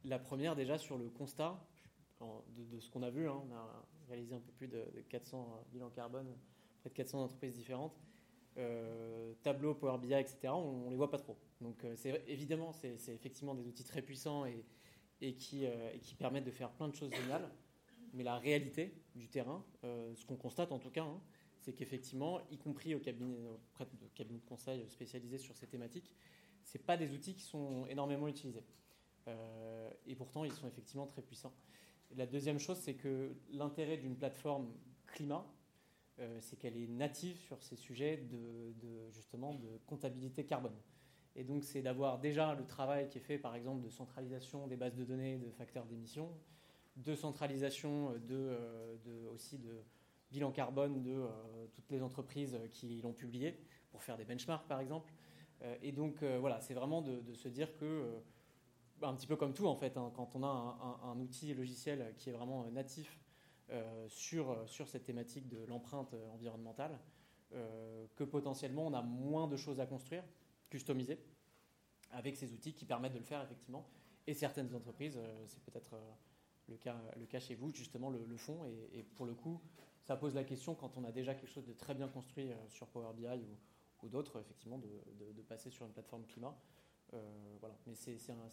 la 0.04 0.18
première, 0.18 0.56
déjà, 0.56 0.78
sur 0.78 0.98
le 0.98 1.08
constat 1.08 1.58
de, 2.20 2.80
ce 2.80 2.90
qu'on 2.90 3.02
a 3.02 3.10
vu. 3.10 3.28
Hein. 3.28 3.40
on 3.48 3.54
a 3.54 3.86
réalisé 4.08 4.34
un 4.34 4.40
peu 4.40 4.52
plus 4.52 4.68
de, 4.68 4.84
400 5.08 5.64
bilans 5.72 5.90
carbone, 5.90 6.26
près 6.80 6.90
de 6.90 6.94
400 6.94 7.22
entreprises 7.22 7.54
différentes. 7.54 7.98
Euh, 8.58 9.34
tableau, 9.42 9.74
Power 9.74 9.98
BI, 9.98 10.14
etc., 10.14 10.48
on, 10.48 10.86
ne 10.86 10.90
les 10.90 10.96
voit 10.96 11.10
pas 11.10 11.18
trop. 11.18 11.36
Donc, 11.60 11.84
euh, 11.84 11.94
c'est 11.96 12.24
évidemment, 12.26 12.72
c'est 12.72 12.96
effectivement 13.08 13.54
des 13.54 13.66
outils 13.66 13.84
très 13.84 14.02
puissants 14.02 14.46
et, 14.46 14.64
et 15.20 15.34
qui, 15.34 15.66
permettent 16.18 16.44
de 16.44 16.50
faire 16.50 16.70
plein 16.70 16.88
de 16.88 16.94
choses 16.94 17.12
géniales. 17.12 17.48
Mais 18.14 18.22
la 18.22 18.38
réalité 18.38 18.94
du 19.14 19.28
terrain, 19.28 19.62
ce 19.82 20.24
qu'on 20.24 20.36
constate 20.36 20.72
en 20.72 20.78
tout 20.78 20.90
cas, 20.90 21.04
hein, 21.04 21.20
c'est 21.60 21.74
qu'effectivement, 21.74 22.40
y 22.50 22.56
compris 22.56 22.94
au 22.94 23.00
cabinet, 23.00 23.36
auprès 23.48 23.84
de 23.84 23.90
cabinets 24.14 24.38
de 24.38 24.46
conseil 24.46 24.88
spécialisés 24.88 25.36
sur 25.36 25.54
ces 25.56 25.66
thématiques, 25.66 26.10
ce 26.62 26.78
pas 26.78 26.96
des 26.96 27.12
outils 27.12 27.34
qui 27.34 27.42
sont 27.42 27.86
énormément 27.86 28.28
utilisés. 28.28 28.64
Euh, 29.28 29.90
et 30.06 30.14
pourtant, 30.14 30.44
ils 30.44 30.52
sont 30.52 30.68
effectivement 30.68 31.06
très 31.06 31.22
puissants. 31.22 31.54
la 32.14 32.26
deuxième 32.26 32.58
chose, 32.58 32.78
c'est 32.78 32.94
que 32.94 33.34
l'intérêt 33.50 33.96
d'une 33.96 34.16
plateforme 34.16 34.72
climat, 35.06 35.46
euh, 36.18 36.38
c'est 36.40 36.56
qu'elle 36.56 36.76
est 36.76 36.88
native 36.88 37.38
sur 37.38 37.62
ces 37.62 37.76
sujets 37.76 38.16
de, 38.16 39.10
justement 39.10 39.54
de 39.54 39.68
comptabilité 39.86 40.44
carbone. 40.44 40.76
Et 41.34 41.44
donc, 41.44 41.64
c'est 41.64 41.82
d'avoir 41.82 42.18
déjà 42.18 42.54
le 42.54 42.64
travail 42.66 43.08
qui 43.08 43.18
est 43.18 43.20
fait, 43.20 43.38
par 43.38 43.54
exemple, 43.54 43.82
de 43.82 43.90
centralisation 43.90 44.66
des 44.66 44.76
bases 44.76 44.94
de 44.94 45.04
données 45.04 45.36
de 45.36 45.50
facteurs 45.50 45.84
d'émission, 45.84 46.30
de 46.96 47.14
centralisation 47.14 48.12
de, 48.12 48.18
euh, 48.30 48.96
de 49.04 49.26
aussi 49.28 49.58
de, 49.58 49.82
bilan 50.30 50.50
carbone 50.50 51.02
de 51.02 51.12
euh, 51.12 51.66
toutes 51.74 51.90
les 51.90 52.02
entreprises 52.02 52.58
qui 52.72 53.00
l'ont 53.02 53.12
publié 53.12 53.58
pour 53.90 54.02
faire 54.02 54.16
des 54.16 54.24
benchmarks 54.24 54.66
par 54.66 54.80
exemple. 54.80 55.12
Euh, 55.62 55.76
et 55.82 55.92
donc 55.92 56.22
euh, 56.22 56.38
voilà, 56.40 56.60
c'est 56.60 56.74
vraiment 56.74 57.02
de, 57.02 57.34
se 57.34 57.48
dire 57.48 57.74
que, 57.76 58.20
un 59.02 59.14
petit 59.14 59.26
peu 59.26 59.36
comme 59.36 59.54
tout 59.54 59.66
en 59.66 59.76
fait, 59.76 59.96
hein, 59.96 60.10
quand 60.14 60.34
on 60.36 60.42
a 60.42 61.00
un, 61.04 61.18
outil 61.20 61.54
logiciel 61.54 62.14
qui 62.18 62.30
est 62.30 62.32
vraiment 62.32 62.66
natif 62.70 63.18
sur, 64.08 64.68
sur 64.68 64.88
cette 64.88 65.04
thématique 65.04 65.48
de 65.48 65.64
l'empreinte 65.64 66.14
environnementale, 66.32 66.98
que 67.50 68.24
potentiellement 68.24 68.86
on 68.86 68.94
a 68.94 69.02
moins 69.02 69.48
de 69.48 69.56
choses 69.56 69.80
à 69.80 69.86
construire, 69.86 70.22
customiser, 70.70 71.18
avec 72.10 72.36
ces 72.36 72.52
outils 72.52 72.74
qui 72.74 72.84
permettent 72.84 73.14
de 73.14 73.18
le 73.18 73.24
faire 73.24 73.42
effectivement. 73.42 73.88
Et 74.26 74.34
certaines 74.34 74.74
entreprises, 74.74 75.18
c'est 75.46 75.62
peut-être 75.64 75.96
le 76.68 76.76
cas, 76.76 76.96
le 77.18 77.26
cas 77.26 77.40
chez 77.40 77.54
vous, 77.54 77.72
justement, 77.72 78.10
le, 78.10 78.36
font. 78.36 78.64
Et, 78.92 79.02
pour 79.02 79.26
le 79.26 79.34
coup, 79.34 79.60
ça 80.02 80.16
pose 80.16 80.34
la 80.34 80.44
question, 80.44 80.74
quand 80.74 80.96
on 80.96 81.04
a 81.04 81.12
déjà 81.12 81.34
quelque 81.34 81.50
chose 81.50 81.66
de 81.66 81.72
très 81.72 81.94
bien 81.94 82.08
construit 82.08 82.50
euh, 82.50 82.68
sur 82.68 82.86
Power 82.88 83.12
BI 83.14 83.26
ou, 84.02 84.08
d'autres, 84.08 84.40
effectivement, 84.40 84.78
de, 84.78 85.42
passer 85.42 85.70
sur 85.70 85.86
une 85.86 85.92
plateforme 85.92 86.24
climat. 86.26 86.56
Euh, 87.14 87.56
voilà. 87.60 87.76
Mais 87.86 87.94
c'est 87.94 88.30
un, 88.30 88.48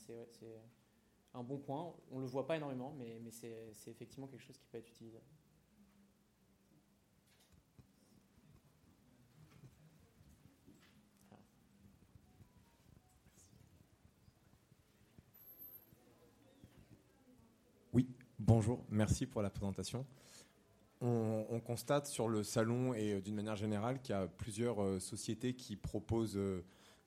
bon 1.41 1.57
point. 1.57 1.91
On 2.11 2.17
ne 2.17 2.21
le 2.21 2.27
voit 2.27 2.45
pas 2.45 2.57
énormément, 2.57 2.93
mais, 2.97 3.19
c'est 3.31 3.89
effectivement 3.89 4.27
quelque 4.27 4.43
chose 4.43 4.57
qui 4.57 4.67
peut 4.67 4.77
être 4.77 4.89
utilisé. 4.89 5.19
Oui, 17.91 18.07
bonjour, 18.37 18.85
merci 18.89 19.25
pour 19.25 19.41
la 19.41 19.49
présentation. 19.49 20.05
on, 21.01 21.59
constate 21.65 22.05
sur 22.07 22.27
le 22.27 22.43
salon 22.43 22.93
et 22.93 23.21
d'une 23.21 23.35
manière 23.35 23.55
générale 23.55 24.01
qu'il 24.01 24.13
y 24.13 24.17
a 24.17 24.27
plusieurs 24.27 25.01
sociétés 25.01 25.55
qui 25.55 25.75
proposent 25.75 26.39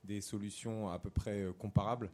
des 0.02 0.20
solutions 0.20 0.88
à 0.88 0.98
peu 0.98 1.10
près 1.10 1.46
comparables. 1.58 2.10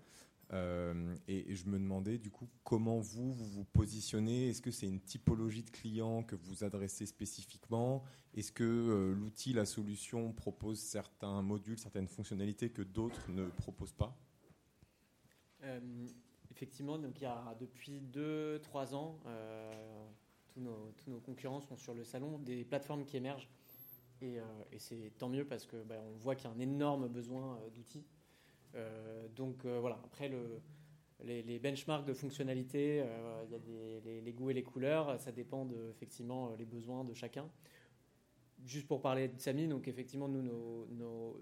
Euh, 0.52 1.16
et, 1.28 1.54
je 1.54 1.66
me 1.66 1.78
demandais 1.78 2.18
du 2.18 2.30
coup 2.30 2.48
comment 2.62 2.98
vous 2.98 3.32
vous, 3.32 3.64
positionnez? 3.64 4.50
Est-ce 4.50 4.60
que 4.60 4.70
c'est 4.70 4.86
une 4.86 5.00
typologie 5.00 5.62
de 5.62 5.70
clients 5.70 6.22
que 6.22 6.36
vous 6.36 6.64
adressez 6.64 7.06
spécifiquement? 7.06 8.02
Est-ce 8.34 8.52
que 8.52 8.64
euh, 8.64 9.14
l'outil, 9.14 9.52
la 9.52 9.64
solution 9.64 10.32
propose 10.32 10.78
certains 10.78 11.40
modules, 11.42 11.78
certaines 11.78 12.08
fonctionnalités 12.08 12.70
que 12.70 12.82
d'autres 12.82 13.30
ne 13.30 13.46
proposent 13.46 13.94
pas? 13.94 14.16
Euh, 15.62 15.80
Effectivement, 16.50 16.98
donc 16.98 17.18
il 17.18 17.24
y 17.24 17.26
a 17.26 17.56
depuis 17.58 18.02
2-3 18.12 18.94
ans, 18.94 19.18
tous 20.50 20.60
nos, 20.60 20.92
tous, 20.98 21.10
nos, 21.10 21.18
concurrents 21.18 21.62
sont 21.62 21.78
sur 21.78 21.94
le 21.94 22.04
salon, 22.04 22.38
des 22.38 22.62
plateformes 22.62 23.06
qui 23.06 23.16
émergent. 23.16 23.48
Et, 24.20 24.38
c'est 24.76 25.12
tant 25.16 25.30
mieux 25.30 25.46
parce 25.46 25.64
que 25.64 25.82
bah, 25.82 25.94
on 26.12 26.18
voit 26.18 26.36
qu'il 26.36 26.50
y 26.50 26.52
a 26.52 26.54
un 26.54 26.60
énorme 26.60 27.08
besoin 27.08 27.58
d'outils. 27.74 28.04
Euh, 28.74 29.28
donc 29.36 29.64
euh, 29.64 29.78
voilà, 29.80 30.00
après 30.04 30.28
le, 30.28 30.60
les, 31.24 31.58
benchmarks 31.58 32.06
de 32.06 32.14
fonctionnalité, 32.14 33.02
euh, 33.02 33.44
il 33.46 33.52
y 33.52 34.16
a 34.16 34.20
les, 34.20 34.32
goûts 34.32 34.50
et 34.50 34.54
les 34.54 34.62
couleurs, 34.62 35.18
ça 35.20 35.32
dépend 35.32 35.68
effectivement 35.90 36.54
les 36.56 36.64
besoins 36.64 37.04
de 37.04 37.14
chacun. 37.14 37.48
Juste 38.64 38.86
pour 38.86 39.02
parler 39.02 39.28
de 39.28 39.38
Samy, 39.40 39.66
donc 39.66 39.88
effectivement 39.88 40.28
nous, 40.28 41.36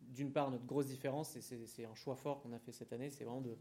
d'une 0.00 0.32
part 0.32 0.50
notre 0.50 0.64
grosse 0.64 0.86
différence, 0.86 1.36
et 1.36 1.40
c'est 1.40 1.84
un 1.84 1.94
choix 1.94 2.16
fort 2.16 2.40
qu'on 2.40 2.52
a 2.52 2.58
fait 2.58 2.72
cette 2.72 2.92
année, 2.92 3.10
c'est 3.10 3.24
vraiment 3.24 3.42
de, 3.42 3.56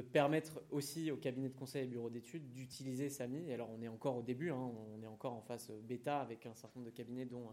permettre 0.00 0.62
aussi 0.70 1.10
aux 1.10 1.16
cabinets 1.16 1.48
de 1.48 1.56
conseil 1.56 1.84
et 1.84 1.86
bureaux 1.86 2.10
d'études 2.10 2.52
d'utiliser 2.52 3.08
Samy. 3.08 3.48
Et 3.48 3.54
alors 3.54 3.70
on 3.70 3.82
est 3.82 3.88
encore 3.88 4.16
au 4.16 4.22
début, 4.22 4.50
hein, 4.50 4.70
on 4.94 5.02
est 5.02 5.06
encore 5.06 5.32
en 5.32 5.40
phase 5.40 5.72
bêta 5.82 6.20
avec 6.20 6.46
un 6.46 6.54
certain 6.54 6.78
nombre 6.78 6.90
de 6.90 6.96
cabinets 6.96 7.26
dont, 7.26 7.48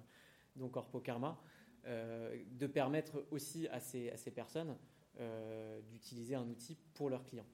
dont 0.56 0.70
Corpo 0.70 1.00
Karma. 1.00 1.42
Euh, 1.88 2.36
de 2.50 2.66
permettre 2.66 3.24
aussi 3.30 3.68
à 3.68 3.80
ces, 3.80 4.32
personnes 4.34 4.76
euh, 5.20 5.80
d'utiliser 5.82 6.34
un 6.34 6.48
outil 6.50 6.76
pour 6.96 7.12
leurs 7.12 7.24
clients. 7.24 7.46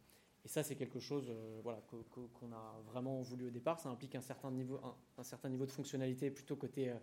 Et 0.45 0.47
ça, 0.47 0.63
c'est 0.63 0.75
quelque 0.75 0.99
chose 0.99 1.27
euh, 1.29 1.61
qu'on 2.33 2.53
a 2.53 2.81
vraiment 2.85 3.21
voulu 3.21 3.47
au 3.47 3.49
départ. 3.49 3.81
Ça 3.81 3.89
implique 3.89 4.15
un 4.15 4.21
certain 4.21 4.49
niveau, 4.49 4.79
un, 5.17 5.23
certain 5.23 5.49
niveau 5.49 5.65
de 5.65 5.71
fonctionnalité 5.71 6.31
plutôt 6.31 6.55
côté 6.55 6.93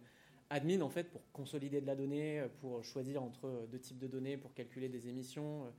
admin, 0.48 0.80
en 0.80 0.88
fait, 0.88 1.10
pour 1.10 1.20
consolider 1.32 1.82
de 1.82 1.86
la 1.86 1.96
donnée, 1.96 2.46
pour 2.60 2.82
choisir 2.82 3.22
entre 3.22 3.68
deux 3.70 3.78
types 3.78 3.98
de 3.98 4.06
données, 4.08 4.38
pour 4.38 4.54
calculer 4.54 4.88
des 4.88 5.08
émissions, 5.08 5.70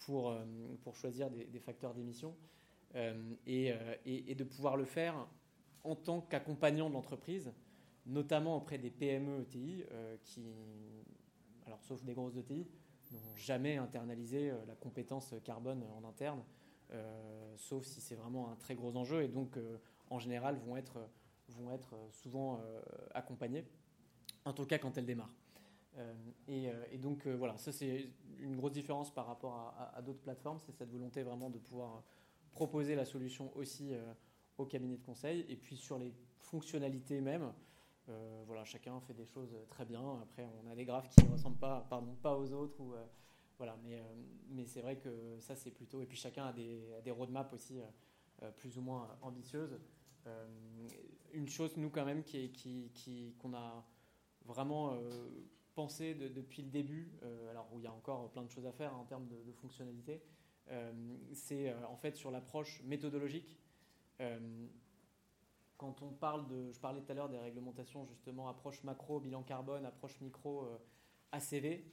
pour, 0.00 0.36
choisir 0.92 1.30
des, 1.30 1.60
facteurs 1.60 1.94
d'émission, 1.94 2.36
et, 3.46 3.72
de 4.34 4.44
pouvoir 4.44 4.76
le 4.76 4.84
faire 4.84 5.26
en 5.82 5.96
tant 5.96 6.20
qu'accompagnant 6.20 6.90
de 6.90 6.94
l'entreprise 6.94 7.54
notamment 8.06 8.56
auprès 8.56 8.78
des 8.78 8.90
PME 8.90 9.42
ETI 9.42 9.84
euh, 9.90 10.16
qui, 10.22 10.52
alors 11.66 11.82
sauf 11.82 12.02
des 12.04 12.14
grosses 12.14 12.36
ETI, 12.36 12.66
n'ont 13.12 13.36
jamais 13.36 13.76
internalisé 13.76 14.50
euh, 14.50 14.56
la 14.66 14.74
compétence 14.74 15.34
carbone 15.44 15.84
en 15.96 16.04
interne, 16.04 16.42
euh, 16.92 17.54
sauf 17.56 17.84
si 17.84 18.00
c'est 18.00 18.14
vraiment 18.14 18.50
un 18.50 18.56
très 18.56 18.74
gros 18.74 18.96
enjeu 18.96 19.22
et 19.22 19.28
donc 19.28 19.58
en 20.10 20.18
général 20.18 20.56
vont 20.56 20.76
être, 20.76 20.98
vont 21.48 21.70
être 21.70 21.94
souvent 22.10 22.60
accompagnées, 23.14 23.64
en 24.44 24.52
tout 24.52 24.66
cas 24.66 24.78
quand 24.78 24.96
elles 24.98 25.06
démarrent. 25.06 25.34
Et, 26.48 26.70
donc 26.98 27.26
voilà, 27.26 27.58
ça 27.58 27.70
c'est 27.70 28.08
une 28.38 28.56
grosse 28.56 28.72
différence 28.72 29.12
par 29.12 29.26
rapport 29.26 29.54
à, 29.54 29.96
à 29.96 30.02
d'autres 30.02 30.20
plateformes, 30.20 30.58
c'est 30.58 30.72
cette 30.72 30.90
volonté 30.90 31.22
vraiment 31.22 31.50
de 31.50 31.58
pouvoir 31.58 32.02
proposer 32.50 32.96
la 32.96 33.04
solution 33.04 33.56
aussi 33.56 33.92
au 34.58 34.66
cabinet 34.66 34.96
de 34.96 35.02
conseil 35.02 35.44
et 35.48 35.56
puis 35.56 35.76
sur 35.76 35.98
les 35.98 36.12
fonctionnalités 36.38 37.20
même. 37.20 37.52
Euh, 38.10 38.42
voilà, 38.46 38.64
chacun 38.64 38.98
fait 39.00 39.14
des 39.14 39.26
choses 39.26 39.56
très 39.68 39.84
bien. 39.84 40.20
Après, 40.22 40.46
on 40.62 40.70
a 40.70 40.74
des 40.74 40.84
graphes 40.84 41.08
qui 41.10 41.24
ne 41.24 41.32
ressemblent 41.32 41.58
pas, 41.58 41.86
pardon, 41.88 42.14
pas 42.22 42.36
aux 42.36 42.52
autres. 42.52 42.80
Ou, 42.80 42.94
euh, 42.94 43.04
voilà, 43.58 43.76
mais, 43.84 43.96
euh, 43.96 44.02
mais 44.48 44.66
c'est 44.66 44.80
vrai 44.80 44.96
que 44.96 45.38
ça, 45.40 45.54
c'est 45.54 45.70
plutôt. 45.70 46.02
Et 46.02 46.06
puis 46.06 46.16
chacun 46.16 46.46
a 46.46 46.52
des, 46.52 46.82
des 47.04 47.10
roadmaps 47.10 47.52
aussi 47.52 47.80
plus 48.56 48.78
ou 48.78 48.80
moins 48.80 49.18
ambitieuses. 49.20 49.78
une 51.34 51.48
chose, 51.48 51.76
nous, 51.76 51.90
quand 51.90 52.06
même, 52.06 52.22
qui, 52.22 52.50
qui, 52.52 52.90
qui, 52.94 53.34
qu'on 53.38 53.52
a 53.54 53.84
vraiment 54.46 54.96
pensé 55.74 56.14
depuis 56.14 56.62
le 56.62 56.70
début, 56.70 57.12
alors 57.50 57.68
où 57.72 57.78
il 57.78 57.84
y 57.84 57.86
a 57.86 57.92
encore 57.92 58.30
plein 58.30 58.42
de 58.42 58.50
choses 58.50 58.64
à 58.64 58.72
faire 58.72 58.96
en 58.96 59.04
termes 59.04 59.28
de, 59.28 59.42
de 59.42 59.52
fonctionnalité, 59.52 60.22
c'est 61.34 61.74
en 61.84 61.96
fait 61.96 62.16
sur 62.16 62.30
l'approche 62.30 62.82
méthodologique 62.84 63.58
quand 65.80 66.02
on 66.02 66.10
parle 66.10 66.46
de, 66.46 66.70
je 66.70 66.78
parlais 66.78 67.00
tout 67.00 67.10
à 67.10 67.14
l'heure 67.14 67.30
des 67.30 67.38
réglementations 67.38 68.04
justement 68.04 68.50
approche 68.50 68.84
macro, 68.84 69.18
bilan 69.18 69.42
carbone, 69.42 69.86
approche 69.86 70.20
micro, 70.20 70.64
euh, 70.64 70.76
ACV, 71.32 71.86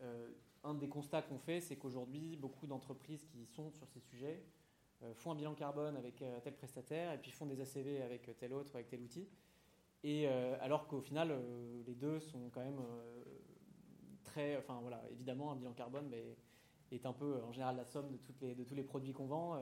euh, 0.00 0.30
un 0.62 0.72
des 0.72 0.88
constats 0.88 1.20
qu'on 1.20 1.36
fait, 1.36 1.60
c'est 1.60 1.76
qu'aujourd'hui, 1.76 2.38
beaucoup 2.38 2.66
d'entreprises 2.66 3.22
qui 3.26 3.44
sont 3.44 3.70
sur 3.70 3.86
ces 3.86 4.00
sujets 4.00 4.42
euh, 5.02 5.12
font 5.12 5.32
un 5.32 5.34
bilan 5.34 5.52
carbone 5.52 5.94
avec 5.98 6.24
tel 6.42 6.54
prestataire 6.54 7.12
et 7.12 7.18
puis 7.18 7.32
font 7.32 7.44
des 7.44 7.60
ACV 7.60 8.00
avec 8.00 8.34
tel 8.38 8.54
autre, 8.54 8.74
avec 8.76 8.88
tel 8.88 9.02
outil. 9.02 9.28
Et 10.04 10.26
alors 10.26 10.86
qu'au 10.86 11.00
final, 11.00 11.34
les 11.86 11.94
deux 11.94 12.20
sont 12.20 12.50
quand 12.50 12.60
même 12.60 12.80
très, 14.22 14.58
enfin 14.58 14.78
voilà, 14.82 15.02
évidemment, 15.10 15.50
un 15.50 15.56
bilan 15.56 15.72
carbone 15.72 16.06
mais, 16.10 16.36
est 16.92 17.06
un 17.06 17.14
peu 17.14 17.42
en 17.42 17.52
général 17.52 17.76
la 17.76 17.86
somme 17.86 18.10
de, 18.10 18.18
toutes 18.18 18.40
les, 18.42 18.54
de 18.54 18.64
tous 18.64 18.74
les 18.74 18.82
produits 18.82 19.14
qu'on 19.14 19.26
vend, 19.26 19.58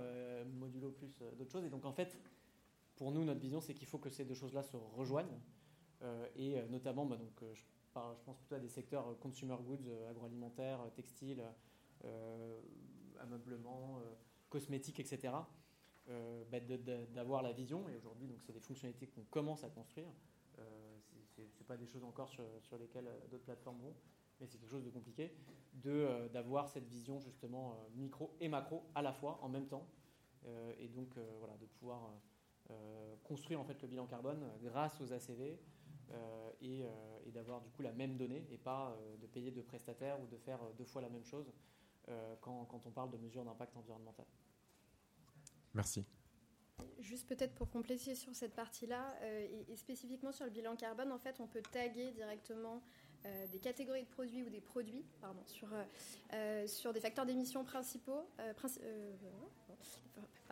modulo 0.58 0.90
plus 0.90 1.16
d'autres 1.38 1.52
choses. 1.52 1.64
Et 1.64 1.70
donc 1.70 1.84
en 1.84 1.92
fait, 1.92 2.18
pour 2.96 3.12
nous, 3.12 3.24
notre 3.24 3.40
vision, 3.40 3.60
c'est 3.60 3.74
qu'il 3.74 3.86
faut 3.86 3.98
que 3.98 4.10
ces 4.10 4.24
deux 4.24 4.34
choses-là 4.34 4.62
se 4.62 4.76
rejoignent. 4.76 5.40
Euh, 6.02 6.26
et 6.36 6.58
euh, 6.58 6.66
notamment, 6.68 7.06
bah, 7.06 7.16
donc, 7.16 7.42
euh, 7.42 7.54
je, 7.54 7.62
pense 8.24 8.36
plutôt 8.38 8.54
à 8.54 8.58
des 8.58 8.68
secteurs 8.68 9.18
consumer 9.18 9.56
goods, 9.62 9.90
agroalimentaire, 10.08 10.80
textile, 10.96 11.44
ameublement, 13.20 14.00
cosmétique, 14.48 14.98
etc. 14.98 15.34
Bah, 16.06 16.60
d'avoir 17.14 17.42
la 17.42 17.52
vision. 17.52 17.86
Et 17.90 17.96
aujourd'hui, 17.96 18.26
donc, 18.28 18.40
c'est 18.42 18.54
des 18.54 18.60
fonctionnalités 18.60 19.08
qu'on 19.08 19.24
commence 19.24 19.62
à 19.62 19.68
construire. 19.68 20.08
Ce 20.56 21.42
n'est 21.42 21.66
pas 21.66 21.76
des 21.76 21.86
choses 21.86 22.02
encore 22.02 22.30
sur, 22.30 22.78
lesquelles 22.78 23.10
d'autres 23.30 23.44
plateformes 23.44 23.82
vont, 23.82 23.94
mais 24.40 24.46
c'est 24.46 24.56
quelque 24.56 24.70
chose 24.70 24.84
de 24.84 24.90
compliqué, 24.90 25.36
d'avoir 25.74 26.70
cette 26.70 26.88
vision 26.88 27.20
justement 27.20 27.76
micro 27.94 28.34
et 28.40 28.48
macro 28.48 28.84
à 28.94 29.02
la 29.02 29.12
fois, 29.12 29.38
en 29.42 29.50
même 29.50 29.66
temps. 29.66 29.86
et 30.78 30.88
donc, 30.88 31.14
voilà, 31.40 31.58
de 31.58 31.66
pouvoir 31.66 32.06
euh, 32.06 32.16
construire 33.24 33.60
en 33.60 33.64
fait 33.64 33.80
le 33.82 33.88
bilan 33.88 34.06
carbone 34.06 34.48
grâce 34.62 35.00
aux 35.00 35.12
ACV 35.12 35.58
euh, 36.10 36.50
et, 36.60 36.84
euh, 36.84 36.88
et 37.26 37.30
d'avoir 37.30 37.60
du 37.60 37.70
coup 37.70 37.82
la 37.82 37.92
même 37.92 38.16
donnée 38.16 38.46
et 38.50 38.58
pas 38.58 38.96
de 39.20 39.26
payer 39.26 39.50
deux 39.50 39.62
prestataires 39.62 40.20
ou 40.20 40.26
de 40.26 40.36
faire 40.36 40.58
deux 40.76 40.84
fois 40.84 41.00
la 41.00 41.08
même 41.08 41.24
chose 41.24 41.50
quand, 42.40 42.64
quand 42.64 42.84
on 42.86 42.90
parle 42.90 43.10
de 43.10 43.16
mesures 43.16 43.44
d'impact 43.44 43.76
environnemental. 43.76 44.26
Merci. 45.72 46.04
Juste 46.98 47.28
peut-être 47.28 47.54
pour 47.54 47.70
compléter 47.70 48.16
sur 48.16 48.34
cette 48.34 48.54
partie-là, 48.54 49.14
et, 49.24 49.76
spécifiquement 49.76 50.32
sur 50.32 50.44
le 50.44 50.50
bilan 50.50 50.74
carbone, 50.74 51.12
en 51.12 51.18
fait, 51.18 51.40
on 51.40 51.46
peut 51.46 51.62
taguer 51.62 52.10
directement 52.10 52.82
des 53.52 53.60
catégories 53.60 54.02
de 54.02 54.08
produits 54.08 54.42
ou 54.42 54.50
des 54.50 54.60
produits 54.60 55.04
pardon, 55.20 55.42
sur, 55.46 55.68
sur 56.66 56.92
des 56.92 57.00
facteurs 57.00 57.24
d'émission 57.24 57.64
principaux, 57.64 58.28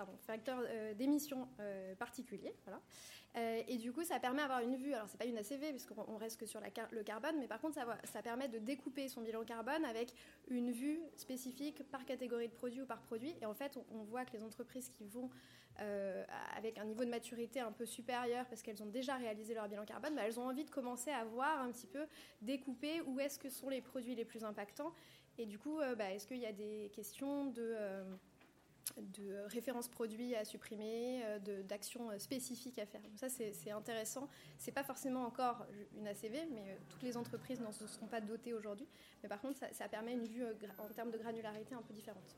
pardon, 0.01 0.17
facteur 0.27 0.63
euh, 0.67 0.95
d'émission 0.95 1.47
euh, 1.61 1.95
particulier. 1.95 2.55
Voilà. 2.65 2.81
Euh, 3.37 3.63
et 3.69 3.77
du 3.77 3.93
coup, 3.93 4.03
ça 4.03 4.19
permet 4.19 4.41
d'avoir 4.41 4.61
une 4.61 4.77
vue. 4.77 4.95
Alors, 4.95 5.09
c'est 5.09 5.19
pas 5.19 5.27
une 5.27 5.37
ACV, 5.37 5.71
puisqu'on 5.71 6.17
reste 6.17 6.41
que 6.41 6.47
sur 6.47 6.61
la 6.61 6.69
le 6.91 7.03
carbone, 7.03 7.37
mais 7.39 7.47
par 7.47 7.61
contre, 7.61 7.79
ça, 8.05 8.23
permet 8.23 8.49
de 8.49 8.59
découper 8.59 9.09
son 9.09 9.21
bilan 9.21 9.45
carbone 9.45 9.85
avec 9.85 10.13
une 10.49 10.73
vue 10.73 11.01
spécifique 11.17 11.83
par 11.91 12.05
catégorie 12.05 12.49
de 12.49 12.55
produit 12.55 12.83
ou 12.83 12.87
par 12.87 13.03
produit. 13.03 13.35
Et 13.41 13.47
en 13.47 13.55
fait, 13.55 13.79
on, 13.93 14.03
voit 14.05 14.25
que 14.25 14.33
les 14.33 14.43
entreprises 14.43 14.89
qui 14.89 15.05
vont 15.05 15.31
avec 16.57 16.77
un 16.77 16.85
niveau 16.85 17.07
de 17.07 17.09
maturité 17.09 17.61
un 17.61 17.73
peu 17.73 17.87
supérieur, 17.87 18.45
parce 18.49 18.61
qu'elles 18.61 18.83
ont 18.83 18.91
déjà 18.91 19.17
réalisé 19.17 19.55
leur 19.55 19.67
bilan 19.67 19.87
carbone, 19.87 20.15
bah, 20.15 20.23
elles 20.27 20.39
ont 20.39 20.47
envie 20.47 20.65
de 20.65 20.71
commencer 20.71 21.11
à 21.11 21.25
voir 21.25 21.63
un 21.63 21.71
petit 21.73 21.87
peu 21.87 22.07
découper 22.43 23.01
où 23.07 23.19
est-ce 23.19 23.39
que 23.39 23.49
sont 23.49 23.71
les 23.71 23.81
produits 23.81 24.15
les 24.15 24.27
plus 24.27 24.45
impactants. 24.45 24.93
Et 25.39 25.47
du 25.47 25.59
coup, 25.59 25.79
bah, 25.97 26.11
est-ce 26.13 26.27
qu'il 26.27 26.37
y 26.37 26.45
a 26.45 26.53
des 26.53 26.91
questions 26.93 27.47
de 27.47 27.75
de 28.97 29.43
références 29.47 29.89
produits 29.89 30.35
à 30.35 30.45
supprimer, 30.45 31.23
euh, 31.25 31.63
d'actions 31.63 32.11
euh, 32.11 32.19
spécifiques 32.19 32.79
à 32.79 32.87
faire. 32.87 33.01
Ça, 33.17 33.29
c'est 33.29 33.71
intéressant. 33.71 34.29
C'est 34.59 34.73
pas 34.73 34.85
forcément 34.85 35.25
encore 35.25 35.67
une 35.97 36.07
ACV, 36.07 36.47
mais 36.53 36.71
euh, 36.71 36.77
toutes 36.89 37.03
les 37.03 37.17
entreprises 37.17 37.61
n'en 37.61 37.73
seront 37.73 38.07
pas 38.07 38.21
dotées 38.21 38.55
aujourd'hui. 38.55 38.87
Mais 39.23 39.29
par 39.29 39.41
contre, 39.41 39.59
ça, 39.73 39.89
permet 39.89 40.13
une 40.13 40.27
vue 40.27 40.45
en 40.79 40.89
termes 40.89 41.11
de 41.11 41.19
granularité 41.19 41.75
un 41.75 41.83
peu 41.83 41.95
différente. 41.95 42.37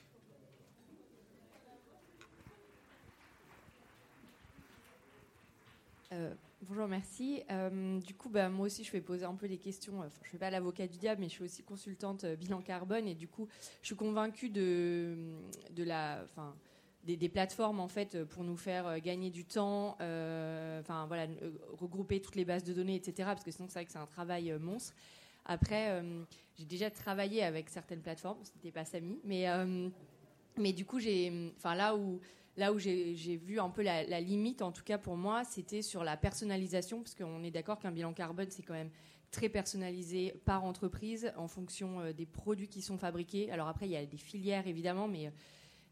Bonjour, 6.68 6.86
merci. 6.86 7.42
Euh, 7.50 7.98
du 7.98 8.14
coup, 8.14 8.28
bah, 8.28 8.48
moi 8.48 8.66
aussi, 8.66 8.84
je 8.84 8.92
vais 8.92 9.00
poser 9.00 9.24
un 9.24 9.34
peu 9.34 9.46
les 9.46 9.58
questions. 9.58 10.00
je 10.02 10.20
ne 10.20 10.28
suis 10.28 10.38
pas 10.38 10.48
l'avocat 10.48 10.86
du 10.86 10.96
diable, 10.96 11.20
mais 11.20 11.28
je 11.28 11.32
suis 11.32 11.42
aussi 11.42 11.64
consultante 11.64 12.22
euh, 12.22 12.36
bilan 12.36 12.62
carbone. 12.62 13.08
Et 13.08 13.16
du 13.16 13.26
coup, 13.26 13.48
je 13.80 13.86
suis 13.86 13.96
convaincue 13.96 14.48
de, 14.48 15.16
la, 15.76 16.24
des, 17.02 17.28
plateformes 17.28 17.80
en 17.80 17.88
fait 17.88 18.22
pour 18.26 18.44
nous 18.44 18.56
faire 18.56 19.00
gagner 19.00 19.30
du 19.30 19.44
temps, 19.44 19.94
enfin 19.94 21.06
voilà, 21.08 21.26
regrouper 21.72 22.22
toutes 22.22 22.36
les 22.36 22.44
bases 22.44 22.62
de 22.62 22.72
données, 22.72 22.94
etc. 22.94 23.30
Parce 23.32 23.42
que 23.42 23.50
sinon 23.50 23.66
c'est 23.66 23.80
vrai 23.80 23.84
que 23.84 23.90
c'est 23.90 23.98
un 23.98 24.06
travail 24.06 24.56
monstre. 24.60 24.94
Après, 25.44 26.00
j'ai 26.56 26.64
déjà 26.64 26.90
travaillé 26.90 27.42
avec 27.42 27.70
certaines 27.70 28.02
plateformes, 28.02 28.38
c'était 28.44 28.70
pas 28.70 28.84
Samy, 28.84 29.18
mais 29.24 29.46
mais 30.58 30.72
du 30.72 30.84
coup 30.84 31.00
j'ai, 31.00 31.52
enfin 31.56 31.74
là 31.74 31.96
où 31.96 32.20
là 32.56 32.72
où 32.72 32.78
j'ai 32.78 33.36
vu 33.36 33.58
un 33.58 33.70
peu 33.70 33.82
la, 33.82 34.20
limite, 34.20 34.62
en 34.62 34.72
tout 34.72 34.84
cas 34.84 34.98
pour 34.98 35.16
moi, 35.16 35.44
c'était 35.44 35.82
sur 35.82 36.04
la 36.04 36.16
personnalisation, 36.16 37.02
parce 37.02 37.14
qu'on 37.14 37.42
est 37.42 37.50
d'accord 37.50 37.78
qu'un 37.78 37.92
bilan 37.92 38.12
carbone 38.12 38.48
c'est 38.50 38.62
quand 38.62 38.74
même 38.74 38.90
très 39.30 39.48
personnalisé 39.48 40.34
par 40.44 40.64
entreprise 40.64 41.32
en 41.36 41.48
fonction 41.48 42.00
euh, 42.00 42.12
des 42.12 42.26
produits 42.26 42.68
qui 42.68 42.82
sont 42.82 42.98
fabriqués. 42.98 43.50
Alors 43.50 43.66
après, 43.66 43.86
il 43.86 43.92
y 43.92 43.96
a 43.96 44.04
des 44.04 44.18
filières 44.18 44.66
évidemment, 44.66 45.08
mais 45.08 45.32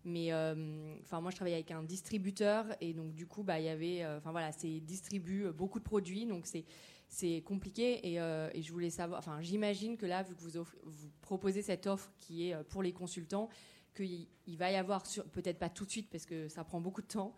mais 0.03 0.33
euh, 0.33 0.95
enfin 1.03 1.21
moi 1.21 1.31
je 1.31 1.37
travaillais 1.37 1.57
avec 1.57 1.71
un 1.73 1.83
distributeur 1.83 2.65
et 2.81 2.95
donc 2.95 3.13
du 3.13 3.27
coup 3.27 3.43
bah 3.43 3.61
il 3.61 3.67
y 3.67 3.69
avait 3.69 4.03
euh, 4.03 4.17
enfin 4.17 4.31
voilà 4.31 4.51
c'est 4.51 4.81
distribue 4.81 5.51
beaucoup 5.53 5.79
de 5.79 5.85
produits 5.85 6.25
donc 6.25 6.47
c'est 6.47 6.65
c'est 7.07 7.43
compliqué 7.43 8.09
et, 8.09 8.15
et, 8.15 8.63
je 8.63 8.73
voulais 8.73 8.89
savoir 8.89 9.19
enfin 9.19 9.43
j'imagine 9.43 9.99
que 9.99 10.07
là 10.07 10.23
vu 10.23 10.35
que 10.35 10.41
vous 10.41 10.65
vous 10.85 11.11
proposez 11.21 11.61
cette 11.61 11.87
offre 11.87 12.11
qui 12.17 12.49
est 12.49 12.65
pour 12.71 12.83
les 12.83 12.93
consultants 12.93 13.51
qu'il 13.95 14.57
va 14.57 14.71
y 14.71 14.77
avoir 14.77 15.03
peut-être 15.33 15.59
pas 15.59 15.69
tout 15.69 15.85
de 15.85 15.91
suite 15.91 16.09
parce 16.11 16.27
que 16.27 16.49
ça 16.49 16.65
prend 16.65 16.81
beaucoup 16.81 17.03
de 17.03 17.07
temps 17.07 17.35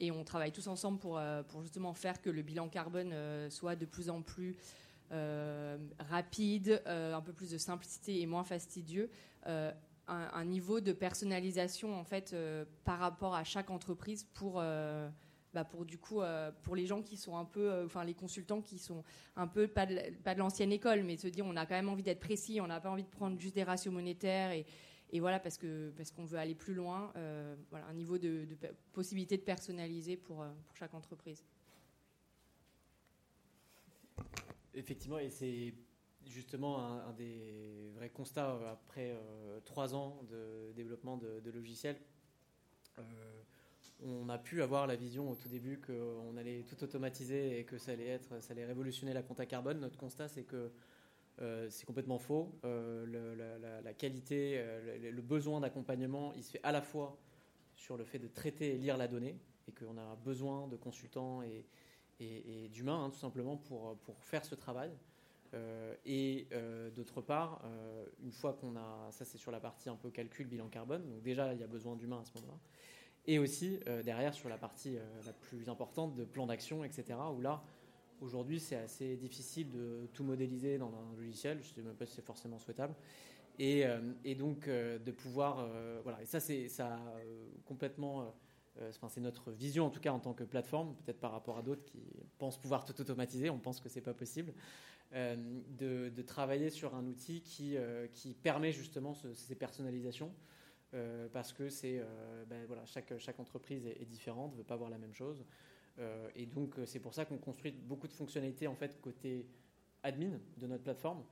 et 0.00 0.10
on 0.10 0.24
travaille 0.24 0.52
tous 0.52 0.66
ensemble 0.66 0.98
pour 0.98 1.20
pour 1.48 1.62
justement 1.62 1.94
faire 1.94 2.20
que 2.20 2.30
le 2.30 2.42
bilan 2.42 2.68
carbone 2.68 3.14
soit 3.50 3.76
de 3.76 3.86
plus 3.86 4.10
en 4.10 4.22
plus 4.22 4.56
euh, 5.12 5.76
rapide, 5.98 6.82
euh, 6.86 7.14
un 7.14 7.20
peu 7.20 7.32
plus 7.32 7.50
de 7.50 7.58
simplicité 7.58 8.20
et 8.20 8.26
moins 8.26 8.42
fastidieux. 8.42 9.10
Euh, 9.46 9.70
un, 10.08 10.44
niveau 10.44 10.80
de 10.80 10.92
personnalisation 10.92 11.98
en 11.98 12.04
fait 12.04 12.36
par 12.84 12.98
rapport 12.98 13.34
à 13.34 13.42
chaque 13.42 13.70
entreprise 13.70 14.24
pour 14.34 14.56
bah 14.56 15.66
du 15.86 15.96
coup 15.96 16.20
pour 16.62 16.76
les 16.76 16.84
gens 16.84 17.00
qui 17.00 17.16
sont 17.16 17.38
un 17.38 17.46
peu 17.46 17.88
les 18.04 18.12
consultants 18.12 18.60
qui 18.60 18.78
sont 18.78 19.02
un 19.34 19.46
peu 19.46 19.66
pas 19.66 19.86
de, 19.86 19.98
l'ancienne 20.36 20.72
école 20.72 21.04
mais 21.04 21.16
se 21.16 21.28
dire 21.28 21.46
on 21.46 21.56
a 21.56 21.64
quand 21.64 21.74
même 21.74 21.88
envie 21.88 22.02
d'être 22.02 22.20
précis 22.20 22.60
on 22.60 22.66
n'a 22.66 22.80
pas 22.80 22.90
envie 22.90 23.04
de 23.04 23.08
prendre 23.08 23.40
juste 23.40 23.54
des 23.54 23.62
ratios 23.62 23.94
monétaires 23.94 24.52
et 25.14 25.20
voilà 25.20 25.40
parce 25.40 25.56
que 25.56 25.90
parce 25.96 26.10
qu'on 26.10 26.26
veut 26.26 26.38
aller 26.38 26.54
plus 26.54 26.74
loin 26.74 27.10
voilà 27.70 27.86
un 27.86 27.94
niveau 27.94 28.18
de, 28.18 28.44
de, 28.44 28.56
possibilité 28.92 29.38
de 29.38 29.42
personnaliser 29.42 30.16
pour 30.16 30.44
pour 30.66 30.76
chaque 30.76 30.92
entreprise 30.92 31.42
Effectivement, 34.74 35.20
et 35.20 35.30
c'est 35.30 35.72
justement 36.26 36.80
un, 36.80 37.12
des 37.12 37.90
vrais 37.94 38.10
constats 38.10 38.50
euh, 38.50 38.72
après 38.72 39.12
euh, 39.12 39.60
trois 39.64 39.94
ans 39.94 40.20
de 40.28 40.72
développement 40.72 41.16
de, 41.16 41.50
logiciels. 41.50 41.96
Euh, 42.98 43.02
on 44.02 44.28
a 44.28 44.38
pu 44.38 44.62
avoir 44.62 44.86
la 44.86 44.96
vision 44.96 45.30
au 45.30 45.36
tout 45.36 45.48
début 45.48 45.80
qu'on 45.80 46.36
allait 46.36 46.64
tout 46.64 46.82
automatiser 46.82 47.60
et 47.60 47.64
que 47.64 47.78
ça 47.78 47.92
allait, 47.92 48.08
être, 48.08 48.42
ça 48.42 48.52
allait 48.52 48.64
révolutionner 48.64 49.12
la 49.12 49.22
compta 49.22 49.46
carbone. 49.46 49.78
Notre 49.78 49.96
constat, 49.96 50.28
c'est 50.28 50.42
que 50.42 50.72
c'est 51.38 51.84
complètement 51.84 52.18
faux. 52.18 52.52
la, 52.62 53.94
qualité, 53.94 54.62
le, 55.00 55.22
besoin 55.22 55.60
d'accompagnement, 55.60 56.32
il 56.34 56.44
se 56.44 56.52
fait 56.52 56.60
à 56.62 56.72
la 56.72 56.82
fois 56.82 57.18
sur 57.74 57.96
le 57.96 58.04
fait 58.04 58.18
de 58.18 58.28
traiter 58.28 58.74
et 58.74 58.78
lire 58.78 58.96
la 58.96 59.08
donnée, 59.08 59.36
et 59.68 59.72
qu'on 59.72 59.98
a 59.98 60.16
besoin 60.24 60.68
de 60.68 60.76
consultants 60.76 61.42
et, 61.42 61.66
d'humains, 62.72 63.04
hein, 63.04 63.10
tout 63.10 63.18
simplement, 63.18 63.56
pour, 63.56 63.96
pour 63.98 64.22
faire 64.22 64.44
ce 64.44 64.54
travail. 64.54 64.90
Euh, 65.54 65.94
et 66.04 66.48
euh, 66.52 66.90
d'autre 66.90 67.20
part, 67.20 67.60
euh, 67.64 68.04
une 68.22 68.32
fois 68.32 68.54
qu'on 68.54 68.76
a, 68.76 69.08
ça 69.12 69.24
c'est 69.24 69.38
sur 69.38 69.52
la 69.52 69.60
partie 69.60 69.88
un 69.88 69.96
peu 69.96 70.10
calcul, 70.10 70.46
bilan 70.46 70.68
carbone, 70.68 71.08
donc 71.08 71.22
déjà 71.22 71.52
il 71.54 71.60
y 71.60 71.62
a 71.62 71.66
besoin 71.66 71.94
d'humains 71.96 72.20
à 72.20 72.24
ce 72.24 72.32
moment-là, 72.36 72.58
et 73.26 73.38
aussi 73.38 73.80
derrière 74.04 74.34
sur 74.34 74.50
la 74.50 74.58
partie 74.58 74.98
la 75.24 75.32
plus 75.32 75.70
importante 75.70 76.14
de 76.14 76.24
plan 76.24 76.46
d'action, 76.46 76.84
etc., 76.84 77.18
où 77.34 77.40
là, 77.40 77.62
aujourd'hui 78.24 78.58
c'est 78.58 78.76
assez 78.76 79.16
difficile 79.16 79.70
de 79.70 80.08
tout 80.12 80.24
modéliser 80.24 80.78
dans 80.78 80.92
un 80.94 81.16
logiciel, 81.16 81.58
je 81.62 81.68
ne 81.68 81.74
sais 81.74 81.82
même 81.82 81.94
pas 81.94 82.06
si 82.06 82.14
c'est 82.14 82.26
forcément 82.26 82.58
souhaitable, 82.58 82.94
et, 83.58 83.84
et 84.24 84.34
donc 84.34 84.68
de 84.68 85.10
pouvoir, 85.12 85.68
voilà, 86.02 86.20
et 86.20 86.26
ça 86.26 86.40
c'est 86.40 86.68
ça 86.68 86.98
complètement 87.64 88.34
euh, 88.80 88.90
c'est 89.08 89.20
notre 89.20 89.52
vision 89.52 89.86
en 89.86 89.90
tout 89.90 90.00
cas 90.00 90.12
en 90.12 90.18
tant 90.18 90.34
que 90.34 90.44
plateforme, 90.44 90.96
peut-être 90.96 91.20
par 91.20 91.30
rapport 91.30 91.58
à 91.58 91.62
d'autres 91.62 91.84
qui 91.84 92.02
pensent 92.38 92.58
pouvoir 92.58 92.84
tout 92.84 92.98
automatiser, 93.00 93.50
on 93.50 93.58
pense 93.58 93.80
que 93.80 93.88
c'est 93.88 94.00
pas 94.00 94.14
possible, 94.14 94.52
euh, 95.12 95.36
de, 95.78 96.22
travailler 96.22 96.70
sur 96.70 96.94
un 96.94 97.06
outil 97.06 97.40
qui, 97.42 97.76
euh, 97.76 98.08
qui 98.08 98.34
permet 98.34 98.72
justement 98.72 99.14
ces 99.14 99.54
personnalisations. 99.54 100.32
parce 101.32 101.52
que 101.52 101.68
c'est 101.68 102.00
ben 102.48 102.64
voilà, 102.66 102.84
chaque, 102.86 103.18
chaque 103.18 103.40
entreprise 103.40 103.84
est, 103.86 104.06
différente, 104.06 104.52
ne 104.52 104.58
veut 104.58 104.64
pas 104.64 104.76
voir 104.76 104.90
la 104.90 104.98
même 104.98 105.12
chose. 105.12 105.44
Et 106.34 106.46
donc 106.46 106.74
c'est 106.86 106.98
pour 106.98 107.14
ça 107.14 107.24
qu'on 107.24 107.38
construit 107.38 107.70
beaucoup 107.70 108.08
de 108.08 108.12
fonctionnalités 108.12 108.66
en 108.66 108.74
fait 108.74 109.00
côté 109.00 109.46
admin 110.02 110.40
de 110.56 110.66
notre 110.66 110.82
plateforme 110.82 111.22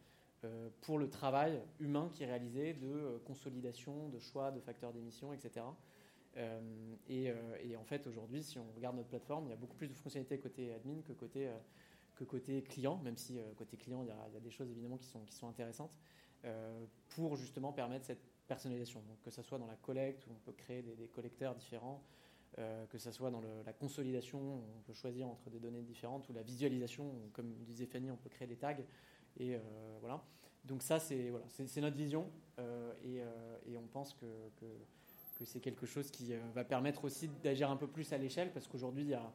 pour 0.82 0.98
le 0.98 1.10
travail 1.10 1.60
humain 1.80 2.10
qui 2.12 2.22
est 2.22 2.26
réalisé 2.26 2.74
de 2.74 3.20
consolidation, 3.24 4.08
de 4.08 4.18
choix 4.18 4.50
de 4.50 4.60
facteurs 4.60 4.92
d'émission, 4.92 5.32
etc. 5.32 5.62
Euh, 6.36 6.60
euh, 7.10 7.56
et, 7.60 7.76
en 7.76 7.84
fait, 7.84 8.06
aujourd'hui, 8.06 8.42
si 8.42 8.58
on 8.58 8.70
regarde 8.74 8.96
notre 8.96 9.08
plateforme, 9.08 9.46
il 9.46 9.50
y 9.50 9.52
a 9.52 9.56
beaucoup 9.56 9.76
plus 9.76 9.88
de 9.88 9.94
fonctionnalités 9.94 10.38
côté 10.38 10.72
admin 10.72 11.02
que 11.02 11.12
côté, 11.12 11.48
euh, 11.48 11.58
que 12.14 12.24
côté 12.24 12.62
client, 12.62 12.98
même 12.98 13.16
si 13.16 13.38
côté 13.56 13.76
client, 13.76 14.02
il 14.02 14.08
y, 14.08 14.36
a, 14.36 14.40
des 14.40 14.50
choses 14.50 14.70
évidemment 14.70 14.98
qui 14.98 15.06
sont, 15.06 15.24
qui 15.24 15.34
sont 15.34 15.48
intéressantes, 15.48 15.92
pour 17.10 17.36
justement 17.36 17.72
permettre 17.72 18.04
cette 18.04 18.24
personnalisation. 18.48 19.00
Donc, 19.02 19.20
que 19.22 19.30
ce 19.30 19.42
soit 19.42 19.58
dans 19.58 19.66
la 19.66 19.76
collecte, 19.76 20.26
où 20.26 20.30
on 20.32 20.40
peut 20.44 20.52
créer 20.52 20.82
des, 20.82 21.08
collecteurs 21.08 21.54
différents, 21.54 22.02
que 22.56 22.98
ce 22.98 23.10
soit 23.10 23.30
dans 23.30 23.40
la 23.64 23.72
consolidation, 23.72 24.38
on 24.38 24.82
peut 24.82 24.92
choisir 24.92 25.26
entre 25.26 25.48
des 25.50 25.58
données 25.58 25.82
différentes, 25.82 26.28
ou 26.28 26.32
la 26.32 26.42
visualisation, 26.42 27.12
comme 27.32 27.52
disait 27.64 27.86
Fanny, 27.86 28.10
on 28.10 28.16
peut 28.16 28.28
créer 28.28 28.46
des 28.46 28.56
tags. 28.56 28.76
Et 29.38 29.56
voilà. 30.00 30.22
Donc 30.64 30.82
ça, 30.82 30.98
c'est 31.00 31.32
notre 31.80 31.96
vision, 31.96 32.30
et, 33.04 33.22
et, 33.66 33.76
on 33.76 33.86
pense 33.86 34.14
que, 34.14 34.26
c'est 35.44 35.60
quelque 35.60 35.86
chose 35.86 36.10
qui 36.10 36.32
euh, 36.32 36.40
va 36.54 36.64
permettre 36.64 37.04
aussi 37.04 37.28
d'agir 37.42 37.70
un 37.70 37.76
peu 37.76 37.86
plus 37.86 38.12
à 38.12 38.18
l'échelle, 38.18 38.52
parce 38.52 38.68
qu'aujourd'hui, 38.68 39.02
il 39.02 39.08
y 39.08 39.14
a 39.14 39.32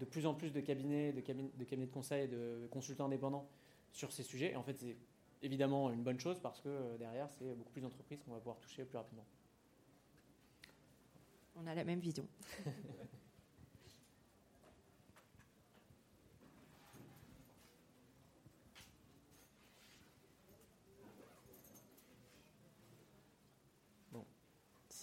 de 0.00 0.04
plus 0.04 0.26
en 0.26 0.34
plus 0.34 0.52
de 0.52 0.60
cabinets, 0.60 1.12
de 1.12 1.20
cabinets, 1.20 1.50
de 1.56 1.64
cabinets 1.64 1.86
de 1.86 1.92
conseil, 1.92 2.28
de 2.28 2.66
consultants 2.70 3.06
indépendants 3.06 3.48
sur 3.92 4.12
ces 4.12 4.22
sujets. 4.22 4.52
Et 4.52 4.56
en 4.56 4.62
fait, 4.62 4.74
c'est 4.74 4.96
évidemment 5.42 5.90
une 5.90 6.02
bonne 6.02 6.18
chose 6.18 6.40
parce 6.40 6.60
que 6.60 6.68
euh, 6.68 6.96
derrière, 6.98 7.28
c'est 7.30 7.54
beaucoup 7.54 7.72
plus 7.72 7.82
d'entreprises 7.82 8.20
qu'on 8.22 8.32
va 8.32 8.38
pouvoir 8.38 8.58
toucher 8.58 8.84
plus 8.84 8.96
rapidement. 8.96 9.26
On 11.56 11.66
a 11.66 11.74
la 11.74 11.84
même 11.84 12.00
vision. 12.00 12.26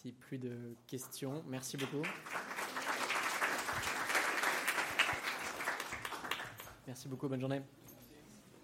Si 0.01 0.13
plus 0.13 0.37
de 0.37 0.77
questions, 0.87 1.43
merci 1.45 1.75
beaucoup. 1.75 2.07
Merci 6.87 7.09
beaucoup, 7.09 7.27
bonne 7.27 7.41
journée. 7.41 7.61